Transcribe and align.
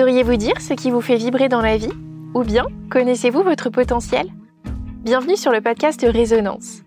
Sauriez-vous 0.00 0.36
dire 0.36 0.58
ce 0.62 0.72
qui 0.72 0.90
vous 0.90 1.02
fait 1.02 1.16
vibrer 1.16 1.50
dans 1.50 1.60
la 1.60 1.76
vie? 1.76 1.92
Ou 2.32 2.42
bien 2.42 2.64
connaissez-vous 2.88 3.42
votre 3.42 3.68
potentiel? 3.68 4.28
Bienvenue 5.02 5.36
sur 5.36 5.52
le 5.52 5.60
podcast 5.60 6.06
Résonance. 6.08 6.78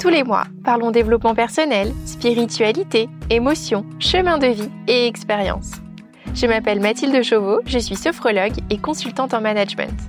Tous 0.00 0.08
les 0.08 0.22
mois, 0.24 0.44
parlons 0.64 0.90
développement 0.90 1.34
personnel, 1.34 1.92
spiritualité, 2.06 3.10
émotion, 3.28 3.84
chemin 3.98 4.38
de 4.38 4.46
vie 4.46 4.70
et 4.88 5.06
expérience. 5.06 5.72
Je 6.34 6.46
m'appelle 6.46 6.80
Mathilde 6.80 7.22
Chauveau, 7.22 7.60
je 7.66 7.78
suis 7.78 7.94
sophrologue 7.94 8.56
et 8.70 8.78
consultante 8.78 9.34
en 9.34 9.42
management. 9.42 10.00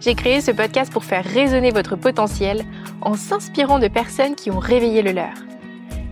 J'ai 0.00 0.14
créé 0.14 0.40
ce 0.40 0.52
podcast 0.52 0.90
pour 0.90 1.04
faire 1.04 1.26
résonner 1.26 1.72
votre 1.72 1.94
potentiel 1.94 2.64
en 3.02 3.16
s'inspirant 3.16 3.80
de 3.80 3.88
personnes 3.88 4.34
qui 4.34 4.50
ont 4.50 4.60
réveillé 4.60 5.02
le 5.02 5.12
leur. 5.12 5.34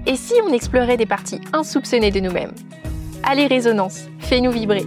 Et 0.05 0.17
si 0.17 0.35
on 0.47 0.53
explorait 0.53 0.99
des 0.99 1.07
parties 1.07 1.41
insoupçonnées 1.55 2.11
de 2.11 2.21
nous-mêmes? 2.21 2.53
Allez 3.23 3.47
Résonance, 3.47 4.03
fais-nous 4.19 4.51
vibrer. 4.51 4.85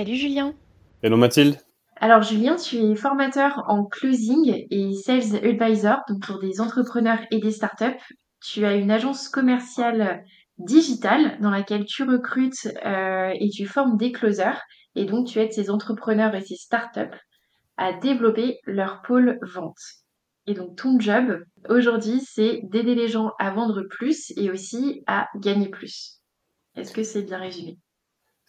Salut 0.00 0.16
Julien. 0.16 0.54
Hello 1.02 1.18
Mathilde. 1.18 1.58
Alors 1.96 2.22
Julien, 2.22 2.56
tu 2.56 2.76
es 2.76 2.94
formateur 2.94 3.64
en 3.68 3.84
closing 3.84 4.64
et 4.70 4.94
sales 4.94 5.36
advisor 5.44 5.98
donc 6.08 6.22
pour 6.26 6.38
des 6.38 6.62
entrepreneurs 6.62 7.18
et 7.30 7.38
des 7.38 7.50
startups. 7.50 8.00
Tu 8.42 8.64
as 8.64 8.76
une 8.76 8.90
agence 8.90 9.28
commerciale 9.28 10.24
digitale 10.56 11.38
dans 11.42 11.50
laquelle 11.50 11.84
tu 11.84 12.04
recrutes 12.04 12.66
euh, 12.82 13.34
et 13.38 13.50
tu 13.50 13.66
formes 13.66 13.98
des 13.98 14.10
closers 14.10 14.58
et 14.94 15.04
donc 15.04 15.26
tu 15.26 15.38
aides 15.38 15.52
ces 15.52 15.68
entrepreneurs 15.68 16.34
et 16.34 16.40
ces 16.40 16.56
startups 16.56 17.18
à 17.76 17.92
développer 17.92 18.58
leur 18.64 19.02
pôle 19.02 19.38
vente. 19.42 19.82
Et 20.46 20.54
donc 20.54 20.78
ton 20.78 20.98
job 20.98 21.44
aujourd'hui, 21.68 22.22
c'est 22.22 22.62
d'aider 22.62 22.94
les 22.94 23.08
gens 23.08 23.32
à 23.38 23.50
vendre 23.50 23.82
plus 23.82 24.32
et 24.38 24.50
aussi 24.50 25.02
à 25.06 25.28
gagner 25.36 25.68
plus. 25.68 26.22
Est-ce 26.74 26.94
que 26.94 27.02
c'est 27.02 27.20
bien 27.20 27.36
résumé? 27.36 27.76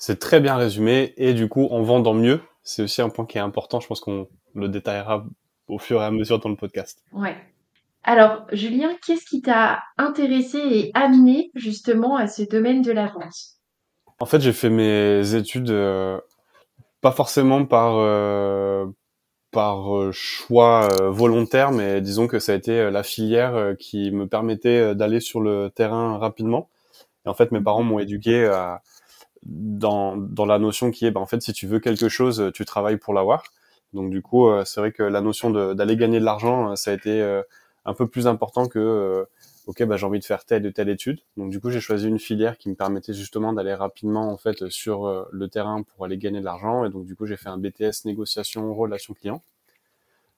C'est 0.01 0.17
très 0.17 0.39
bien 0.39 0.55
résumé 0.55 1.13
et 1.17 1.35
du 1.35 1.47
coup, 1.47 1.67
en 1.69 1.83
vendant 1.83 2.15
mieux, 2.15 2.41
c'est 2.63 2.81
aussi 2.81 3.03
un 3.03 3.09
point 3.09 3.27
qui 3.27 3.37
est 3.37 3.41
important. 3.41 3.79
Je 3.79 3.87
pense 3.87 3.99
qu'on 3.99 4.27
le 4.55 4.67
détaillera 4.67 5.23
au 5.67 5.77
fur 5.77 6.01
et 6.01 6.05
à 6.05 6.09
mesure 6.09 6.39
dans 6.39 6.49
le 6.49 6.55
podcast. 6.55 7.03
Ouais. 7.11 7.35
Alors, 8.03 8.47
Julien, 8.51 8.89
qu'est-ce 9.05 9.25
qui 9.25 9.43
t'a 9.43 9.83
intéressé 9.99 10.57
et 10.57 10.91
amené 10.95 11.51
justement 11.53 12.15
à 12.15 12.25
ce 12.25 12.41
domaine 12.41 12.81
de 12.81 12.91
la 12.91 13.09
vente? 13.09 13.59
En 14.17 14.25
fait, 14.25 14.41
j'ai 14.41 14.53
fait 14.53 14.71
mes 14.71 15.35
études 15.35 15.69
euh, 15.69 16.19
pas 17.01 17.11
forcément 17.11 17.63
par 17.67 17.93
euh, 17.97 18.87
par 19.51 19.95
euh, 19.95 20.11
choix 20.11 20.87
volontaire, 21.11 21.71
mais 21.71 22.01
disons 22.01 22.25
que 22.25 22.39
ça 22.39 22.53
a 22.53 22.55
été 22.55 22.89
la 22.89 23.03
filière 23.03 23.75
qui 23.77 24.09
me 24.09 24.25
permettait 24.25 24.95
d'aller 24.95 25.19
sur 25.19 25.41
le 25.41 25.69
terrain 25.69 26.17
rapidement. 26.17 26.69
Et 27.27 27.29
en 27.29 27.35
fait, 27.35 27.51
mes 27.51 27.61
parents 27.61 27.83
m'ont 27.83 27.99
éduqué 27.99 28.45
à, 28.45 28.81
dans, 29.43 30.17
dans 30.17 30.45
la 30.45 30.59
notion 30.59 30.91
qui 30.91 31.05
est, 31.05 31.11
bah, 31.11 31.19
en 31.19 31.25
fait, 31.25 31.41
si 31.41 31.53
tu 31.53 31.67
veux 31.67 31.79
quelque 31.79 32.09
chose, 32.09 32.51
tu 32.53 32.65
travailles 32.65 32.97
pour 32.97 33.13
l'avoir. 33.13 33.43
Donc 33.93 34.09
du 34.09 34.21
coup, 34.21 34.49
c'est 34.63 34.79
vrai 34.79 34.91
que 34.93 35.03
la 35.03 35.19
notion 35.19 35.49
d'aller 35.49 35.97
gagner 35.97 36.19
de 36.19 36.25
l'argent, 36.25 36.75
ça 36.77 36.91
a 36.91 36.93
été 36.93 37.41
un 37.85 37.93
peu 37.93 38.07
plus 38.07 38.27
important 38.27 38.67
que 38.67 38.79
euh, 38.79 39.25
ok 39.67 39.83
bah 39.83 39.97
j'ai 39.97 40.05
envie 40.05 40.19
de 40.19 40.25
faire 40.25 40.45
telle 40.45 40.65
ou 40.65 40.71
telle 40.71 40.89
étude. 40.89 41.19
Donc 41.37 41.51
du 41.51 41.59
coup 41.59 41.69
j'ai 41.69 41.79
choisi 41.79 42.07
une 42.07 42.19
filière 42.19 42.57
qui 42.57 42.69
me 42.69 42.75
permettait 42.75 43.13
justement 43.13 43.53
d'aller 43.53 43.73
rapidement 43.73 44.31
en 44.31 44.37
fait 44.37 44.69
sur 44.69 45.05
euh, 45.05 45.27
le 45.31 45.47
terrain 45.47 45.83
pour 45.83 46.05
aller 46.05 46.17
gagner 46.17 46.39
de 46.39 46.45
l'argent. 46.45 46.85
Et 46.85 46.89
donc 46.89 47.05
du 47.05 47.15
coup 47.15 47.25
j'ai 47.25 47.37
fait 47.37 47.49
un 47.49 47.57
BTS 47.57 48.05
négociation 48.05 48.73
relation 48.73 49.13
client 49.13 49.41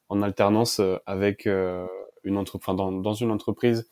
en 0.09 0.21
alternance 0.21 0.79
euh, 0.79 0.97
avec 1.05 1.45
une 1.45 2.37
entreprise 2.37 2.75
dans, 2.75 2.91
dans, 2.91 3.13
une 3.13 3.31
entreprise 3.31 3.87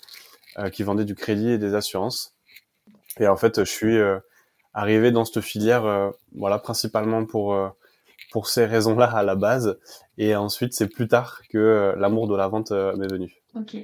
qui 0.73 0.83
vendait 0.83 1.05
du 1.05 1.15
crédit 1.15 1.51
et 1.51 1.57
des 1.57 1.75
assurances. 1.75 2.35
Et 3.19 3.27
en 3.27 3.37
fait 3.37 3.63
je 3.63 3.69
suis 3.69 3.97
arrivé 4.73 5.11
dans 5.11 5.25
cette 5.25 5.41
filière 5.41 6.11
voilà 6.33 6.59
principalement 6.59 7.25
pour 7.25 7.57
pour 8.31 8.47
ces 8.47 8.65
raisons-là 8.65 9.05
à 9.05 9.23
la 9.23 9.35
base 9.35 9.77
et 10.17 10.35
ensuite 10.35 10.73
c'est 10.73 10.87
plus 10.87 11.07
tard 11.07 11.41
que 11.49 11.93
l'amour 11.97 12.27
de 12.27 12.35
la 12.35 12.47
vente 12.47 12.71
m'est 12.71 13.11
venu 13.11 13.41
Ok. 13.55 13.77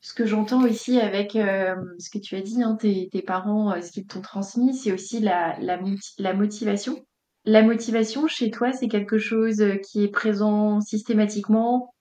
Ce 0.00 0.14
que 0.14 0.26
j'entends 0.26 0.64
aussi 0.64 0.98
avec 0.98 1.36
euh, 1.36 1.76
ce 2.00 2.10
que 2.10 2.18
tu 2.18 2.34
as 2.34 2.40
dit, 2.40 2.60
hein, 2.60 2.76
tes, 2.76 3.08
parents, 3.24 3.72
euh, 3.72 3.80
ce 3.80 3.92
qu'ils 3.92 4.06
t'ont 4.06 4.20
transmis, 4.20 4.74
c'est 4.74 4.90
aussi 4.90 5.20
la, 5.20 5.56
la, 5.60 5.78
la, 6.18 6.34
motivation. 6.34 7.04
La 7.44 7.62
motivation, 7.62 8.26
chez 8.26 8.50
toi, 8.50 8.72
c'est 8.72 8.88
quelque 8.88 9.18
chose 9.18 9.60
euh, 9.60 9.76
qui 9.76 10.02
est 10.02 10.08
présent 10.08 10.80
systématiquement? 10.80 11.94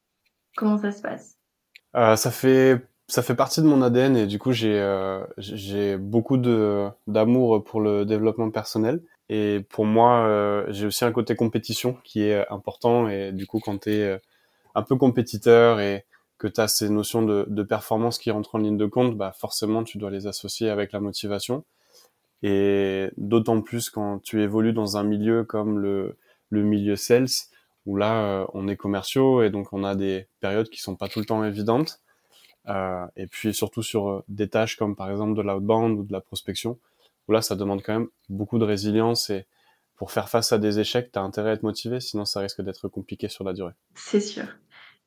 Comment 0.58 0.80
ça 0.80 0.92
se 0.92 1.02
passe? 1.04 1.36
Ça 1.94 2.32
fait 2.32 2.82
ça 3.12 3.22
fait 3.22 3.36
partie 3.36 3.62
de 3.62 3.68
mon 3.68 3.82
ADN 3.82 4.16
et 4.16 4.26
du 4.28 4.40
coup 4.40 4.54
j'ai 4.54 4.80
j'ai 5.38 5.98
beaucoup 5.98 6.38
de 6.38 6.88
d'amour 7.08 7.64
pour 7.64 7.82
le 7.82 8.06
développement 8.06 8.50
personnel 8.52 9.02
et 9.30 9.66
pour 9.70 9.86
moi 9.86 10.66
j'ai 10.70 10.86
aussi 10.86 11.04
un 11.04 11.12
côté 11.12 11.36
compétition 11.36 11.98
qui 12.04 12.24
est 12.24 12.48
important 12.50 13.10
et 13.10 13.32
du 13.34 13.46
coup 13.48 13.60
quand 13.60 13.80
tu 13.80 13.92
es 13.92 14.22
un 14.76 14.84
peu 14.84 14.96
compétiteur 14.96 15.80
et 15.80 16.06
que 16.38 16.48
tu 16.48 16.60
as 16.60 16.68
ces 16.68 16.90
notions 16.90 17.22
de, 17.22 17.46
de, 17.48 17.64
performance 17.64 18.18
qui 18.18 18.32
rentrent 18.32 18.56
en 18.56 18.58
ligne 18.58 18.78
de 18.78 18.88
compte, 18.88 19.16
bah 19.16 19.32
forcément 19.32 19.84
tu 19.84 20.00
dois 20.00 20.10
les 20.10 20.26
associer 20.26 20.70
avec 20.70 20.92
la 20.92 21.00
motivation. 21.00 21.64
Et 22.42 23.12
d'autant 23.18 23.62
plus 23.62 23.92
quand 23.92 24.20
tu 24.24 24.42
évolues 24.42 24.74
dans 24.74 24.98
un 24.98 25.04
milieu 25.04 25.44
comme 25.44 25.78
le, 25.78 26.18
le 26.50 26.64
milieu 26.64 26.96
sales, 26.96 27.28
où 27.86 27.96
là 27.96 28.24
euh, 28.24 28.46
on 28.56 28.68
est 28.68 28.76
commerciaux 28.76 29.44
et 29.44 29.52
donc 29.52 29.72
on 29.72 29.84
a 29.84 29.94
des 29.94 30.28
périodes 30.40 30.70
qui 30.70 30.82
sont 30.82 30.96
pas 30.96 31.08
tout 31.08 31.20
le 31.20 31.26
temps 31.26 31.44
évidentes. 31.44 32.00
Euh, 32.68 33.08
et 33.16 33.28
puis 33.28 33.54
surtout 33.54 33.82
sur 33.82 34.10
euh, 34.10 34.24
des 34.28 34.48
tâches 34.48 34.76
comme 34.76 34.96
par 34.96 35.10
exemple 35.10 35.36
de 35.36 35.42
l'outbound 35.42 35.98
ou 36.00 36.04
de 36.04 36.14
la 36.14 36.22
prospection, 36.22 36.80
où 37.28 37.32
là 37.32 37.42
ça 37.42 37.56
demande 37.56 37.82
quand 37.82 37.94
même 37.94 38.08
beaucoup 38.30 38.60
de 38.60 38.66
résilience 38.66 39.30
et 39.32 39.48
pour 39.96 40.12
faire 40.12 40.30
face 40.30 40.52
à 40.52 40.58
des 40.58 40.80
échecs, 40.80 41.12
tu 41.12 41.20
as 41.20 41.22
intérêt 41.22 41.52
à 41.52 41.54
être 41.54 41.64
motivé, 41.64 42.00
sinon 42.00 42.26
ça 42.26 42.40
risque 42.40 42.62
d'être 42.62 42.88
compliqué 42.88 43.30
sur 43.30 43.44
la 43.44 43.54
durée. 43.54 43.74
C'est 43.96 44.20
sûr. 44.20 44.46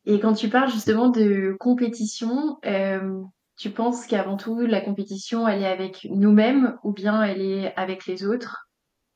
Et 0.06 0.20
quand 0.20 0.34
tu 0.34 0.48
parles 0.48 0.70
justement 0.70 1.08
de 1.08 1.56
compétition, 1.58 2.58
euh, 2.64 3.22
tu 3.56 3.70
penses 3.70 4.06
qu'avant 4.06 4.36
tout, 4.36 4.60
la 4.60 4.80
compétition, 4.80 5.48
elle 5.48 5.62
est 5.62 5.66
avec 5.66 6.06
nous-mêmes 6.10 6.76
ou 6.82 6.92
bien 6.92 7.22
elle 7.22 7.40
est 7.40 7.74
avec 7.76 8.06
les 8.06 8.24
autres? 8.24 8.68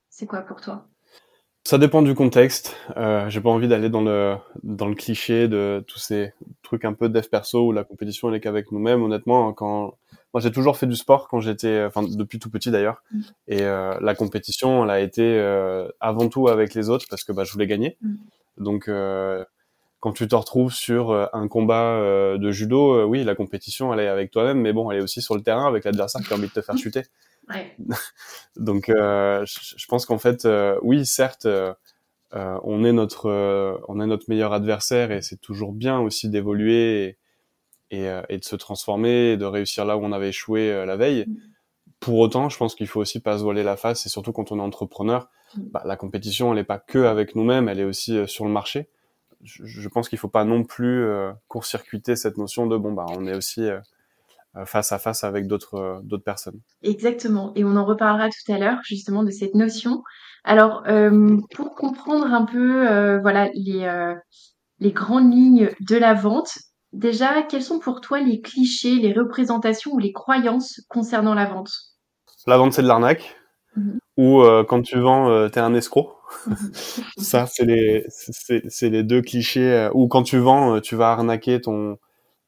C'est 0.09 0.27
quoi 0.27 0.43
pour 0.43 0.61
toi? 0.61 0.89
Ça 1.69 1.77
dépend 1.77 2.01
du 2.01 2.15
contexte. 2.15 2.75
Euh, 2.97 3.29
J'ai 3.29 3.43
pas 3.43 3.51
envie 3.51 3.69
d'aller 3.69 3.91
dans 3.91 4.01
le 4.01 4.37
dans 4.63 4.87
le 4.87 4.95
cliché 4.95 5.49
de 5.49 5.85
tous 5.87 5.99
ces 5.99 6.33
trucs 6.63 6.87
un 6.87 6.95
peu 6.95 7.11
dev 7.11 7.27
perso 7.31 7.67
où 7.67 7.73
la 7.73 7.85
compétition 7.85 8.31
elle 8.31 8.37
est 8.37 8.41
qu'avec 8.41 8.73
nous-mêmes. 8.73 9.03
Honnêtement, 9.03 9.53
quand 9.53 9.93
moi 10.33 10.41
j'ai 10.41 10.51
toujours 10.51 10.79
fait 10.79 10.87
du 10.87 10.97
sport 10.97 11.29
quand 11.29 11.41
j'étais, 11.41 11.85
enfin 11.85 12.03
depuis 12.09 12.39
tout 12.39 12.49
petit 12.49 12.71
d'ailleurs, 12.71 13.03
mmh. 13.13 13.21
et 13.49 13.61
euh, 13.65 13.99
la 14.01 14.15
compétition 14.15 14.83
elle 14.83 14.89
a 14.89 15.01
été 15.01 15.21
euh, 15.23 15.91
avant 16.01 16.31
tout 16.31 16.49
avec 16.49 16.73
les 16.73 16.89
autres 16.89 17.05
parce 17.11 17.23
que 17.23 17.33
bah, 17.33 17.45
je 17.45 17.53
voulais 17.53 17.67
gagner. 17.67 17.99
Mmh. 18.01 18.15
Donc 18.65 18.89
euh, 18.89 19.45
quand 20.01 20.13
tu 20.13 20.27
te 20.27 20.35
retrouves 20.35 20.73
sur 20.73 21.11
euh, 21.11 21.27
un 21.35 21.49
combat 21.49 21.97
euh, 21.97 22.39
de 22.39 22.51
judo, 22.51 23.05
oui, 23.05 23.25
la 23.25 23.35
compétition, 23.35 23.93
elle 23.93 24.01
est 24.01 24.09
avec 24.09 24.31
toi-même, 24.31 24.61
mais 24.61 24.73
bon, 24.73 24.91
elle 24.91 25.01
est 25.01 25.03
aussi 25.03 25.21
sur 25.21 25.35
le 25.35 25.43
terrain 25.43 25.67
avec 25.67 25.85
l'adversaire 25.85 26.23
qui 26.23 26.33
a 26.33 26.37
envie 26.37 26.49
de 26.49 26.53
te 26.53 26.63
faire 26.63 26.79
chuter. 26.79 27.03
Ouais. 27.49 27.77
Donc, 28.57 28.87
je 28.89 29.87
pense 29.87 30.07
qu'en 30.07 30.19
fait, 30.19 30.47
oui, 30.83 31.07
certes, 31.07 31.47
on 32.33 32.85
est 32.85 32.93
notre, 32.93 33.81
on 33.89 34.01
est 34.01 34.07
notre 34.07 34.27
meilleur 34.29 34.53
adversaire 34.53 35.13
et 35.13 35.23
c'est 35.23 35.41
toujours 35.41 35.73
bien 35.73 36.01
aussi 36.01 36.29
d'évoluer 36.29 37.17
et, 37.91 38.05
et, 38.05 38.21
et, 38.29 38.39
de 38.39 38.45
se 38.45 38.57
transformer 38.57 39.33
et 39.33 39.37
de 39.37 39.45
réussir 39.45 39.85
là 39.85 39.97
où 39.97 40.05
on 40.05 40.13
avait 40.13 40.29
échoué 40.29 40.85
la 40.85 40.97
veille. 40.97 41.25
Mm. 41.27 41.37
Pour 42.01 42.19
autant, 42.19 42.49
je 42.49 42.57
pense 42.57 42.75
qu'il 42.75 42.87
faut 42.87 43.01
aussi 43.01 43.19
pas 43.19 43.39
se 43.39 43.43
voiler 43.43 43.63
la 43.63 43.77
face 43.77 44.07
et 44.07 44.09
surtout 44.09 44.33
quand 44.33 44.53
on 44.53 44.59
est 44.59 44.63
entrepreneur, 44.63 45.29
mm. 45.57 45.63
bah, 45.71 45.83
la 45.85 45.97
compétition, 45.97 46.53
elle 46.53 46.59
est 46.59 46.65
pas 46.65 46.79
que 46.79 46.99
avec 46.99 47.35
nous-mêmes, 47.35 47.69
elle 47.69 47.81
est 47.81 47.85
aussi 47.85 48.19
sur 48.27 48.45
le 48.45 48.51
marché 48.51 48.89
je, 49.43 49.89
pense 49.89 50.09
qu'il 50.09 50.19
faut 50.19 50.29
pas 50.29 50.45
non 50.45 50.65
plus 50.65 51.05
euh, 51.05 51.33
court-circuiter 51.49 52.17
cette 52.17 52.39
notion 52.39 52.67
de 52.67 52.77
bon 52.77 52.93
bah 52.93 53.07
on 53.11 53.27
est 53.27 53.35
aussi 53.37 53.63
euh, 53.63 53.81
face 54.65 54.93
à 54.93 54.99
face 54.99 55.25
avec 55.25 55.47
d'autres 55.47 55.75
euh, 55.75 56.01
d'autres 56.03 56.25
personnes. 56.25 56.61
Exactement. 56.83 57.53
Et 57.55 57.65
on 57.65 57.77
en 57.77 57.85
reparlera 57.85 58.29
tout 58.29 58.53
à 58.53 58.59
l'heure 58.59 58.79
justement 58.85 59.23
de 59.23 59.31
cette 59.31 59.55
notion. 59.55 60.03
Alors 60.45 60.85
pour 61.55 61.75
comprendre 61.75 62.33
un 62.33 62.47
peu 62.47 63.19
voilà 63.21 63.51
les 63.55 64.15
les 64.79 64.93
grandes 64.93 65.35
lignes 65.35 65.71
de 65.81 65.97
la 65.97 66.15
vente, 66.15 66.59
déjà 66.93 67.43
quels 67.43 67.63
sont 67.63 67.81
pour 67.81 68.01
toi 68.01 68.21
les 68.21 68.41
clichés, 68.41 68.95
les 68.95 69.13
représentations 69.13 69.93
ou 69.93 69.99
les 69.99 70.13
croyances 70.13 70.81
concernant 70.89 71.35
la 71.35 71.47
vente? 71.47 71.71
La 72.47 72.57
vente 72.57 72.73
c'est 72.73 72.83
de 72.83 72.87
l'arnaque. 72.87 73.37
Ou 74.17 74.43
quand 74.69 74.83
tu 74.83 74.99
vends, 74.99 75.51
t'es 75.51 75.61
un 75.61 75.75
escroc. 75.75 76.19
ça, 77.17 77.47
c'est 77.47 77.65
les, 77.65 78.07
c'est, 78.09 78.91
les 78.91 79.03
deux 79.03 79.23
clichés. 79.23 79.73
Euh, 79.73 79.91
ou 79.95 80.09
quand 80.09 80.23
tu 80.23 80.39
vends, 80.39 80.77
euh, 80.77 80.81
tu 80.81 80.97
vas 80.97 81.11
arnaquer 81.11 81.61
ton, 81.61 81.99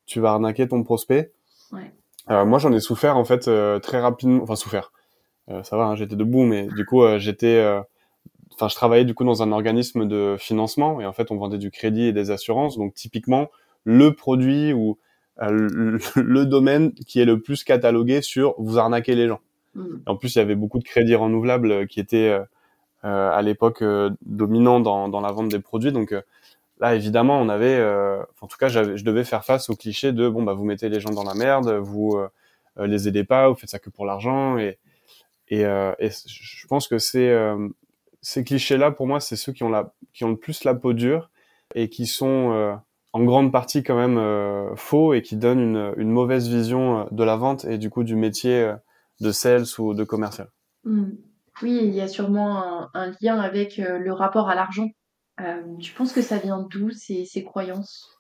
tu 0.07 0.21
vas 0.21 0.33
arnaquer 0.33 0.69
ton 0.69 0.83
prospect. 0.83 1.33
Ouais. 1.73 1.93
Euh, 2.29 2.45
moi, 2.45 2.59
j'en 2.59 2.73
ai 2.73 2.81
souffert 2.81 3.17
en 3.17 3.25
fait 3.25 3.51
très 3.81 4.01
rapidement. 4.01 4.43
Enfin, 4.43 4.57
souffert. 4.57 4.93
ça 5.63 5.77
va, 5.77 5.85
hein, 5.85 5.97
j'étais 5.97 6.17
debout, 6.17 6.45
mais 6.45 6.67
du 6.67 6.85
coup, 6.85 7.03
j'étais. 7.19 7.65
Enfin, 8.55 8.69
je 8.69 8.75
travaillais 8.75 9.05
du 9.05 9.15
coup 9.15 9.25
dans 9.25 9.43
un 9.43 9.53
organisme 9.53 10.07
de 10.07 10.37
financement 10.39 11.01
et 11.01 11.07
en 11.07 11.13
fait, 11.13 11.31
on 11.31 11.37
vendait 11.37 11.59
du 11.59 11.71
crédit 11.71 12.07
et 12.07 12.13
des 12.13 12.31
assurances. 12.31 12.77
Donc, 12.77 12.95
typiquement, 12.95 13.49
le 13.85 14.13
produit 14.13 14.73
où 14.73 14.99
le, 15.41 16.45
domaine 16.45 16.93
qui 16.93 17.21
est 17.21 17.25
le 17.25 17.41
plus 17.41 17.65
catalogué 17.65 18.21
sur 18.21 18.55
vous 18.59 18.79
arnaquer 18.79 19.15
les 19.15 19.29
gens. 19.29 19.41
Mm. 19.75 19.97
En 20.07 20.17
plus, 20.17 20.35
il 20.35 20.39
y 20.39 20.43
avait 20.43 20.57
beaucoup 20.57 20.79
de 20.79 20.85
crédits 20.85 21.15
renouvelables 21.15 21.87
qui 21.87 22.01
étaient 22.01 22.39
à 23.03 23.41
l'époque 23.41 23.83
dominants 24.27 24.81
dans, 24.81 25.09
dans, 25.09 25.21
la 25.23 25.33
vente 25.33 25.49
des 25.49 25.61
produits. 25.61 25.93
Donc 25.93 26.15
là, 26.81 26.95
évidemment, 26.95 27.41
on 27.41 27.49
avait, 27.49 27.83
en 28.41 28.47
tout 28.47 28.57
cas, 28.59 28.69
je 28.69 29.05
devais 29.05 29.25
faire 29.25 29.45
face 29.45 29.71
au 29.71 29.77
cliché 29.77 30.13
de 30.13 30.29
bon 30.29 30.43
bah 30.43 30.55
vous 30.55 30.65
mettez 30.65 30.89
les 30.89 31.01
gens 31.01 31.11
dans 31.11 31.25
la 31.25 31.35
merde, 31.35 31.71
vous 31.81 32.19
les 32.79 33.09
aidez 33.09 33.25
pas, 33.25 33.49
vous 33.49 33.55
faites 33.55 33.71
ça 33.71 33.79
que 33.79 33.91
pour 33.91 34.07
l'argent 34.07 34.59
et 34.59 34.79
et 35.49 35.65
je 35.65 36.67
pense 36.69 36.87
que 36.87 36.99
c'est 36.99 37.33
ces 38.23 38.45
clichés-là, 38.45 38.91
pour 38.91 39.07
moi, 39.07 39.21
c'est 39.21 39.37
ceux 39.37 39.53
qui 39.53 39.63
ont, 39.63 39.71
la, 39.71 39.93
qui 40.13 40.25
ont 40.25 40.31
le 40.31 40.37
plus 40.37 40.65
la 40.65 40.75
peau 40.75 40.93
dure 40.93 41.31
et 41.75 41.89
qui 41.89 42.07
sont 42.07 42.53
euh, 42.53 42.75
en 43.13 43.25
grande 43.25 43.53
partie 43.53 43.83
quand 43.83 43.97
même 43.97 44.19
euh, 44.19 44.75
faux 44.77 45.15
et 45.15 45.23
qui 45.23 45.37
donnent 45.37 45.95
une, 45.97 46.11
mauvaise 46.11 46.49
vision 46.49 47.01
euh, 47.01 47.05
de 47.11 47.25
la 47.25 47.37
vente 47.37 47.65
et 47.65 47.79
du 47.79 47.91
coup 47.91 48.05
du 48.05 48.17
métier 48.17 48.73
de 49.21 49.33
sales 49.33 49.67
ou 49.79 49.95
de 49.95 50.05
commercial. 50.05 50.49
Mmh. 50.85 51.11
Oui, 51.63 51.81
il 51.83 51.95
y 51.95 52.01
a 52.01 52.09
sûrement 52.09 52.89
un, 52.95 53.13
lien 53.21 53.39
avec 53.39 53.77
le 53.77 54.13
rapport 54.13 54.49
à 54.49 54.55
l'argent. 54.55 54.89
Tu 55.81 55.93
penses 55.93 56.13
que 56.13 56.23
ça 56.23 56.39
vient 56.39 56.67
d'où 56.71 56.91
ces, 56.91 57.25
ces 57.25 57.45
croyances? 57.45 58.19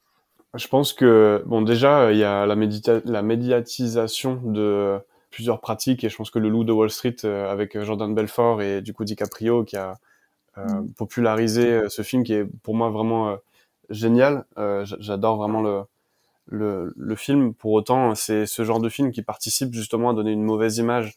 Je 0.54 0.66
pense 0.66 0.92
que, 0.92 1.42
bon, 1.46 1.62
déjà, 1.62 2.12
il 2.12 2.18
y 2.18 2.24
a 2.24 2.44
la, 2.44 2.56
la 3.04 3.22
médiatisation 3.22 4.40
de 4.44 5.00
plusieurs 5.30 5.60
pratiques 5.60 6.04
et 6.04 6.08
je 6.08 6.16
pense 6.16 6.30
que 6.30 6.38
le 6.38 6.48
loup 6.48 6.64
de 6.64 6.72
Wall 6.72 6.90
Street 6.90 7.16
euh, 7.24 7.50
avec 7.50 7.80
Jordan 7.80 8.14
Belfort 8.14 8.62
et 8.62 8.82
du 8.82 8.92
coup 8.92 9.04
DiCaprio 9.04 9.64
qui 9.64 9.76
a 9.76 9.98
euh, 10.58 10.64
mm. 10.64 10.92
popularisé 10.94 11.66
euh, 11.72 11.88
ce 11.88 12.02
film 12.02 12.24
qui 12.24 12.34
est 12.34 12.44
pour 12.62 12.74
moi 12.74 12.90
vraiment 12.90 13.36
génial. 13.88 14.44
J'adore 14.84 15.36
vraiment 15.36 15.62
le, 15.62 15.82
le, 16.46 16.92
le, 16.96 17.14
film. 17.16 17.54
Pour 17.54 17.72
autant, 17.72 18.14
c'est 18.14 18.46
ce 18.46 18.64
genre 18.64 18.80
de 18.80 18.88
film 18.88 19.10
qui 19.10 19.22
participe 19.22 19.72
justement 19.72 20.10
à 20.10 20.14
donner 20.14 20.32
une 20.32 20.44
mauvaise 20.44 20.78
image 20.78 21.16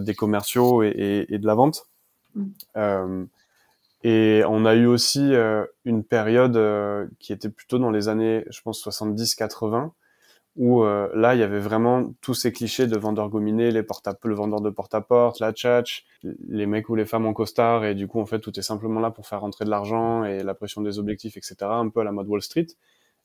des 0.00 0.14
commerciaux 0.14 0.82
et, 0.82 1.26
et, 1.28 1.38
de 1.38 1.46
la 1.46 1.54
vente. 1.54 1.86
Mm. 2.34 3.24
Et 4.02 4.42
on 4.48 4.64
a 4.64 4.74
eu 4.74 4.86
aussi 4.86 5.32
une 5.84 6.04
période 6.04 6.58
qui 7.18 7.32
était 7.32 7.50
plutôt 7.50 7.78
dans 7.78 7.90
les 7.90 8.08
années, 8.08 8.44
je 8.50 8.60
pense, 8.62 8.84
70-80, 8.86 9.90
où 10.56 10.82
euh, 10.82 11.08
là, 11.14 11.34
il 11.34 11.40
y 11.40 11.42
avait 11.42 11.60
vraiment 11.60 12.12
tous 12.20 12.34
ces 12.34 12.52
clichés 12.52 12.86
de 12.86 12.96
vendeurs 12.98 13.28
gominés, 13.28 13.70
les 13.70 13.82
porte 13.82 14.08
le 14.24 14.34
vendeur 14.34 14.60
de 14.60 14.70
porte-à-porte, 14.70 15.40
la 15.40 15.52
tchatch, 15.52 16.04
les 16.48 16.66
mecs 16.66 16.88
ou 16.88 16.96
les 16.96 17.06
femmes 17.06 17.26
en 17.26 17.32
costard, 17.32 17.84
et 17.84 17.94
du 17.94 18.08
coup, 18.08 18.20
en 18.20 18.26
fait, 18.26 18.40
tout 18.40 18.58
est 18.58 18.62
simplement 18.62 19.00
là 19.00 19.10
pour 19.10 19.26
faire 19.26 19.40
rentrer 19.40 19.64
de 19.64 19.70
l'argent 19.70 20.24
et 20.24 20.42
la 20.42 20.54
pression 20.54 20.82
des 20.82 20.98
objectifs, 20.98 21.36
etc., 21.36 21.56
un 21.62 21.88
peu 21.88 22.00
à 22.00 22.04
la 22.04 22.12
mode 22.12 22.26
Wall 22.26 22.42
Street. 22.42 22.66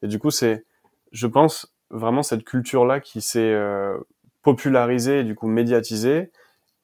Et 0.02 0.08
du 0.08 0.20
coup, 0.20 0.30
c'est, 0.30 0.66
je 1.12 1.28
pense, 1.28 1.74
vraiment 1.90 2.24
cette 2.24 2.44
culture-là 2.44 3.00
qui 3.00 3.22
s'est 3.22 3.54
euh, 3.54 3.98
popularisée 4.44 5.20
et 5.20 5.24
du 5.24 5.36
coup 5.36 5.48
médiatisée. 5.48 6.32